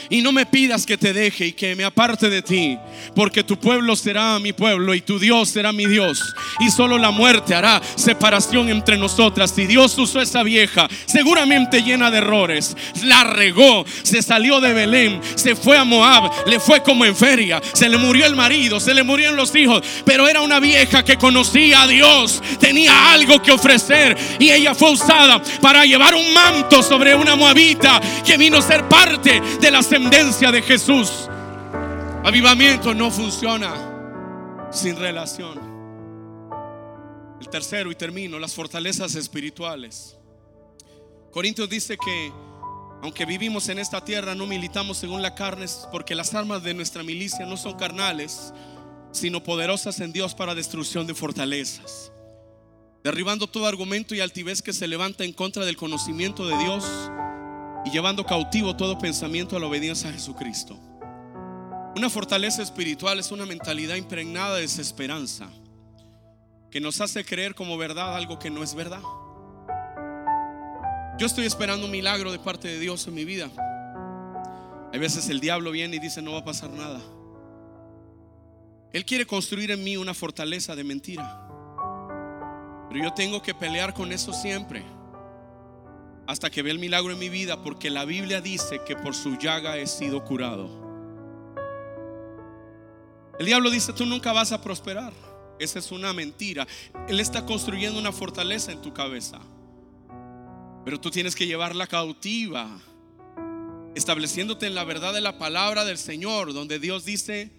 Y 0.10 0.22
no 0.22 0.32
me 0.32 0.46
pidas 0.46 0.86
que 0.86 0.98
te 0.98 1.14
deje 1.14 1.48
y 1.48 1.54
que 1.54 1.76
me 1.76 1.84
aparte 1.84 2.30
de 2.30 2.42
ti, 2.42 2.78
porque 3.16 3.44
tu 3.44 3.58
pueblo 3.58 3.96
será 3.96 4.40
mi 4.40 4.54
pueblo 4.54 4.94
y 4.94 5.02
tu 5.02 5.20
Dios 5.20 5.50
será 5.50 5.72
mi 5.72 5.86
Dios. 5.86 6.20
Y 6.60 6.70
solo 6.70 6.98
la 6.98 7.12
muerte 7.12 7.56
hará 7.56 7.82
separación 7.96 8.70
entre 8.70 8.98
nosotras. 8.98 9.58
Y 9.58 9.66
Dios 9.66 9.98
usó 9.98 10.22
esa 10.22 10.44
vieja, 10.44 10.88
seguramente 11.06 11.82
llena 11.82 12.12
de 12.12 12.20
errores, 12.20 12.76
la 13.04 13.24
regó, 13.24 13.86
se 14.04 14.22
salió 14.22 14.60
de 14.60 14.74
Belén, 14.74 15.22
se 15.36 15.56
fue 15.56 15.78
a 15.78 15.84
Moab, 15.84 16.32
le 16.48 16.60
fue 16.60 16.82
como 16.82 17.06
en 17.06 17.16
feria, 17.16 17.62
se 17.74 17.90
le 17.90 17.98
murió 17.98 18.26
el 18.26 18.36
marido, 18.36 18.80
se 18.80 18.94
le 18.94 19.04
murieron 19.04 19.36
los 19.36 19.56
hijos, 19.56 19.84
pero 20.06 20.28
era 20.28 20.42
una 20.42 20.60
vieja 20.60 21.04
que 21.04 21.18
conocía 21.18 21.84
a 21.84 21.88
Dios, 21.88 22.42
tenía 22.60 23.12
algo 23.12 23.42
que 23.42 23.52
ofrecer 23.52 24.18
y 24.40 24.52
ella 24.52 24.74
fue 24.74 24.92
usada 24.92 25.42
para 25.62 25.86
llevar 25.86 26.16
un 26.16 26.34
manto 26.34 26.82
sobre 26.84 27.16
una 27.16 27.36
moabita 27.36 28.02
que 28.26 28.38
vino 28.38 28.58
a 28.58 28.62
ser 28.62 28.88
parte 28.88 29.42
de 29.60 29.72
la 29.72 29.84
ascendencia 29.88 30.52
de 30.52 30.62
Jesús. 30.62 31.30
Avivamiento 32.26 32.94
no 32.94 33.10
funciona 33.10 34.68
sin 34.70 34.98
relación. 34.98 35.58
El 37.40 37.48
tercero 37.48 37.90
y 37.90 37.96
termino, 37.96 38.38
las 38.38 38.54
fortalezas 38.54 39.16
espirituales. 39.16 40.18
Corintios 41.32 41.70
dice 41.70 41.98
que 41.98 42.34
aunque 43.02 43.26
vivimos 43.26 43.70
en 43.70 43.80
esta 43.80 44.04
tierra 44.04 44.36
no 44.36 44.46
militamos 44.46 44.98
según 44.98 45.22
la 45.22 45.36
carne 45.36 45.68
porque 45.90 46.16
las 46.16 46.34
armas 46.34 46.64
de 46.64 46.74
nuestra 46.74 47.02
milicia 47.02 47.46
no 47.46 47.56
son 47.56 47.78
carnales, 47.78 48.54
sino 49.14 49.42
poderosas 49.42 50.02
en 50.02 50.12
Dios 50.12 50.36
para 50.36 50.54
destrucción 50.54 51.08
de 51.08 51.14
fortalezas. 51.14 52.12
Derribando 53.06 53.48
todo 53.48 53.68
argumento 53.68 54.14
y 54.16 54.20
altivez 54.20 54.62
que 54.62 54.74
se 54.74 54.86
levanta 54.86 55.24
en 55.24 55.32
contra 55.32 55.64
del 55.64 55.78
conocimiento 55.78 56.46
de 56.46 56.58
Dios 56.58 56.84
y 57.88 57.90
llevando 57.90 58.26
cautivo 58.26 58.76
todo 58.76 58.98
pensamiento 58.98 59.56
a 59.56 59.62
la 59.62 59.68
obediencia 59.68 60.10
a 60.10 60.14
Jesucristo. 60.14 60.78
Una 61.96 62.10
fortaleza 62.10 62.62
espiritual 62.62 63.18
es 63.18 63.32
una 63.32 63.46
mentalidad 63.46 63.96
impregnada 63.96 64.56
de 64.56 64.64
desesperanza 64.64 65.48
que 66.70 66.82
nos 66.82 67.00
hace 67.00 67.24
creer 67.24 67.56
como 67.56 67.78
verdad 67.78 68.18
algo 68.18 68.40
que 68.40 68.50
no 68.50 68.62
es 68.62 68.76
verdad. 68.76 69.00
Yo 71.18 71.26
estoy 71.26 71.46
esperando 71.46 71.86
un 71.86 71.92
milagro 71.92 72.34
de 72.34 72.40
parte 72.40 72.68
de 72.68 72.78
Dios 72.78 73.08
en 73.08 73.14
mi 73.14 73.24
vida. 73.24 73.50
Hay 74.92 75.00
veces 75.00 75.30
el 75.30 75.40
diablo 75.40 75.72
viene 75.72 75.96
y 75.96 76.00
dice 76.00 76.22
no 76.22 76.34
va 76.34 76.40
a 76.40 76.46
pasar 76.46 76.70
nada. 76.70 77.00
Él 78.92 79.06
quiere 79.06 79.26
construir 79.26 79.72
en 79.72 79.82
mí 79.82 79.96
una 79.96 80.14
fortaleza 80.14 80.76
de 80.76 80.84
mentira. 80.84 81.48
Pero 82.90 83.02
yo 83.02 83.14
tengo 83.14 83.42
que 83.42 83.54
pelear 83.54 83.94
con 83.94 84.12
eso 84.12 84.34
siempre 84.34 84.97
hasta 86.28 86.50
que 86.50 86.62
ve 86.62 86.72
el 86.72 86.80
milagro 86.80 87.14
en 87.14 87.20
mi 87.20 87.30
vida, 87.30 87.64
porque 87.64 87.90
la 87.90 88.04
Biblia 88.04 88.42
dice 88.42 88.82
que 88.86 88.96
por 88.96 89.16
su 89.16 89.38
llaga 89.38 89.78
he 89.78 89.88
sido 89.88 90.24
curado. 90.26 90.86
El 93.40 93.46
diablo 93.46 93.70
dice, 93.70 93.94
tú 93.94 94.06
nunca 94.06 94.34
vas 94.34 94.52
a 94.52 94.62
prosperar. 94.62 95.14
Esa 95.58 95.80
es 95.80 95.92
una 95.92 96.12
mentira. 96.12 96.68
Él 97.08 97.20
está 97.20 97.46
construyendo 97.46 98.00
una 98.00 98.12
fortaleza 98.12 98.72
en 98.72 98.82
tu 98.82 98.94
cabeza. 98.94 99.40
Pero 100.84 101.00
tú 101.00 101.12
tienes 101.12 101.36
que 101.36 101.48
llevarla 101.48 101.88
cautiva, 101.88 102.80
estableciéndote 103.96 104.68
en 104.68 104.76
la 104.76 104.84
verdad 104.84 105.14
de 105.14 105.22
la 105.22 105.38
palabra 105.38 105.86
del 105.86 105.98
Señor, 105.98 106.54
donde 106.54 106.80
Dios 106.80 107.06
dice 107.06 107.52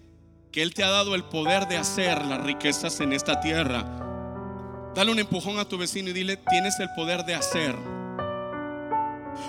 que 0.51 0.61
Él 0.61 0.73
te 0.73 0.83
ha 0.83 0.89
dado 0.89 1.15
el 1.15 1.23
poder 1.23 1.67
de 1.67 1.77
hacer 1.77 2.25
las 2.25 2.43
riquezas 2.43 2.99
en 3.01 3.13
esta 3.13 3.39
tierra. 3.39 3.83
Dale 4.95 5.11
un 5.11 5.19
empujón 5.19 5.59
a 5.59 5.65
tu 5.65 5.77
vecino 5.77 6.09
y 6.09 6.13
dile, 6.13 6.37
tienes 6.37 6.79
el 6.79 6.89
poder 6.95 7.23
de 7.25 7.35
hacer. 7.35 7.98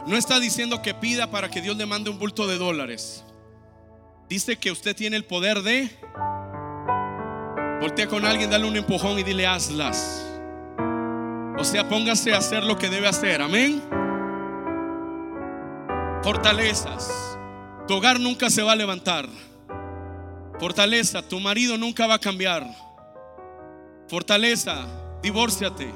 No 0.06 0.16
está 0.16 0.40
diciendo 0.40 0.82
que 0.82 0.94
pida 0.94 1.30
para 1.30 1.50
que 1.50 1.60
Dios 1.60 1.76
le 1.76 1.86
mande 1.86 2.10
un 2.10 2.18
bulto 2.18 2.46
de 2.46 2.58
dólares. 2.58 3.24
Dice 4.28 4.56
que 4.56 4.70
usted 4.70 4.94
tiene 4.94 5.16
el 5.16 5.24
poder 5.24 5.62
de... 5.62 5.90
Voltea 7.80 8.06
con 8.08 8.24
alguien, 8.24 8.50
dale 8.50 8.66
un 8.66 8.76
empujón 8.76 9.18
y 9.18 9.22
dile 9.22 9.46
hazlas. 9.46 10.26
O 11.58 11.64
sea, 11.64 11.88
póngase 11.88 12.32
a 12.32 12.38
hacer 12.38 12.62
lo 12.62 12.78
que 12.78 12.88
debe 12.88 13.08
hacer. 13.08 13.42
Amén. 13.42 13.82
Fortalezas. 16.22 17.38
Tu 17.88 17.94
hogar 17.94 18.20
nunca 18.20 18.50
se 18.50 18.62
va 18.62 18.72
a 18.72 18.76
levantar. 18.76 19.28
Fortaleza, 20.60 21.22
tu 21.22 21.40
marido 21.40 21.76
nunca 21.78 22.06
va 22.06 22.14
a 22.14 22.18
cambiar. 22.18 22.66
Fortaleza, 24.08 24.86
divórciate. 25.22 25.90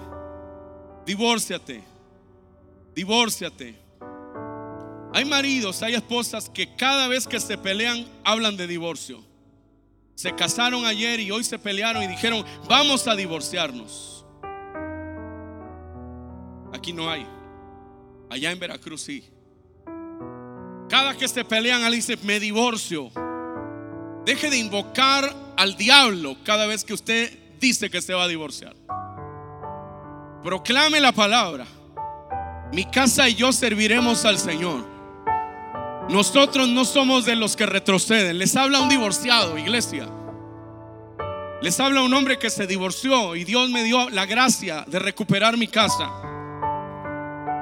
Divórciate. 1.04 1.84
Divórciate. 2.94 3.83
Hay 5.14 5.24
maridos, 5.24 5.80
hay 5.84 5.94
esposas 5.94 6.50
que 6.50 6.74
cada 6.74 7.06
vez 7.06 7.28
que 7.28 7.38
se 7.38 7.56
pelean 7.56 8.04
hablan 8.24 8.56
de 8.56 8.66
divorcio. 8.66 9.24
Se 10.16 10.34
casaron 10.34 10.84
ayer 10.86 11.20
y 11.20 11.30
hoy 11.30 11.44
se 11.44 11.56
pelearon 11.56 12.02
y 12.02 12.08
dijeron, 12.08 12.44
vamos 12.68 13.06
a 13.06 13.14
divorciarnos. 13.14 14.26
Aquí 16.72 16.92
no 16.92 17.08
hay. 17.08 17.24
Allá 18.28 18.50
en 18.50 18.58
Veracruz 18.58 19.02
sí. 19.02 19.22
Cada 20.88 21.16
que 21.16 21.28
se 21.28 21.44
pelean, 21.44 21.84
alguien 21.84 22.00
dice, 22.00 22.16
me 22.24 22.40
divorcio. 22.40 23.12
Deje 24.24 24.50
de 24.50 24.56
invocar 24.56 25.32
al 25.56 25.76
diablo 25.76 26.38
cada 26.42 26.66
vez 26.66 26.82
que 26.82 26.92
usted 26.92 27.38
dice 27.60 27.88
que 27.88 28.02
se 28.02 28.14
va 28.14 28.24
a 28.24 28.28
divorciar. 28.28 28.74
Proclame 30.42 30.98
la 30.98 31.12
palabra. 31.12 31.66
Mi 32.72 32.84
casa 32.86 33.28
y 33.28 33.36
yo 33.36 33.52
serviremos 33.52 34.24
al 34.24 34.38
Señor. 34.40 34.93
Nosotros 36.08 36.68
no 36.68 36.84
somos 36.84 37.24
de 37.24 37.34
los 37.34 37.56
que 37.56 37.66
retroceden. 37.66 38.38
Les 38.38 38.56
habla 38.56 38.80
un 38.80 38.88
divorciado, 38.88 39.56
iglesia. 39.56 40.08
Les 41.62 41.80
habla 41.80 42.02
un 42.02 42.12
hombre 42.12 42.38
que 42.38 42.50
se 42.50 42.66
divorció 42.66 43.36
y 43.36 43.44
Dios 43.44 43.70
me 43.70 43.82
dio 43.84 44.10
la 44.10 44.26
gracia 44.26 44.84
de 44.86 44.98
recuperar 44.98 45.56
mi 45.56 45.66
casa. 45.66 46.10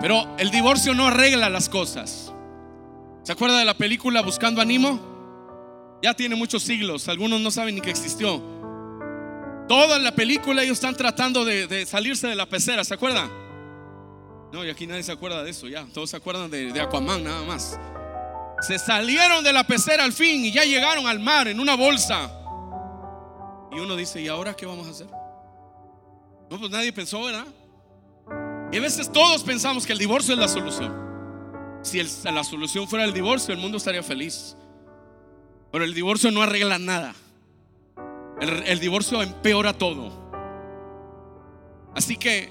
Pero 0.00 0.26
el 0.38 0.50
divorcio 0.50 0.92
no 0.94 1.06
arregla 1.06 1.48
las 1.48 1.68
cosas. 1.68 2.34
¿Se 3.22 3.30
acuerda 3.30 3.60
de 3.60 3.64
la 3.64 3.74
película 3.74 4.20
Buscando 4.22 4.60
a 4.60 4.64
Ya 6.02 6.14
tiene 6.14 6.34
muchos 6.34 6.64
siglos, 6.64 7.08
algunos 7.08 7.40
no 7.40 7.52
saben 7.52 7.76
ni 7.76 7.80
que 7.80 7.90
existió. 7.90 8.42
Toda 9.68 10.00
la 10.00 10.12
película 10.16 10.64
ellos 10.64 10.78
están 10.78 10.96
tratando 10.96 11.44
de, 11.44 11.86
salirse 11.86 12.26
de 12.26 12.34
la 12.34 12.46
pecera, 12.46 12.82
¿se 12.82 12.94
acuerdan? 12.94 13.30
No, 14.52 14.64
y 14.64 14.70
aquí 14.70 14.88
nadie 14.88 15.04
se 15.04 15.12
acuerda 15.12 15.44
de 15.44 15.50
eso, 15.50 15.68
ya. 15.68 15.86
Todos 15.94 16.10
se 16.10 16.16
acuerdan 16.16 16.50
de, 16.50 16.72
de 16.72 16.80
Aquaman 16.80 17.22
nada 17.22 17.42
más. 17.44 17.78
Se 18.62 18.78
salieron 18.78 19.42
de 19.42 19.52
la 19.52 19.64
pecera 19.64 20.04
al 20.04 20.12
fin 20.12 20.44
y 20.44 20.52
ya 20.52 20.64
llegaron 20.64 21.06
al 21.06 21.18
mar 21.18 21.48
en 21.48 21.58
una 21.58 21.74
bolsa. 21.74 22.30
Y 23.72 23.80
uno 23.80 23.96
dice, 23.96 24.20
¿y 24.20 24.28
ahora 24.28 24.54
qué 24.54 24.66
vamos 24.66 24.86
a 24.86 24.90
hacer? 24.90 25.08
No, 26.48 26.58
pues 26.58 26.70
nadie 26.70 26.92
pensó, 26.92 27.24
¿verdad? 27.24 27.46
Y 28.70 28.76
a 28.76 28.80
veces 28.80 29.10
todos 29.10 29.42
pensamos 29.42 29.84
que 29.84 29.92
el 29.92 29.98
divorcio 29.98 30.34
es 30.34 30.40
la 30.40 30.48
solución. 30.48 30.94
Si 31.82 32.00
la 32.24 32.44
solución 32.44 32.86
fuera 32.86 33.04
el 33.04 33.12
divorcio, 33.12 33.52
el 33.52 33.60
mundo 33.60 33.78
estaría 33.78 34.02
feliz. 34.02 34.56
Pero 35.72 35.84
el 35.84 35.92
divorcio 35.92 36.30
no 36.30 36.42
arregla 36.42 36.78
nada. 36.78 37.14
el 38.40 38.78
divorcio 38.78 39.22
empeora 39.22 39.72
todo. 39.72 40.22
Así 41.94 42.16
que 42.16 42.50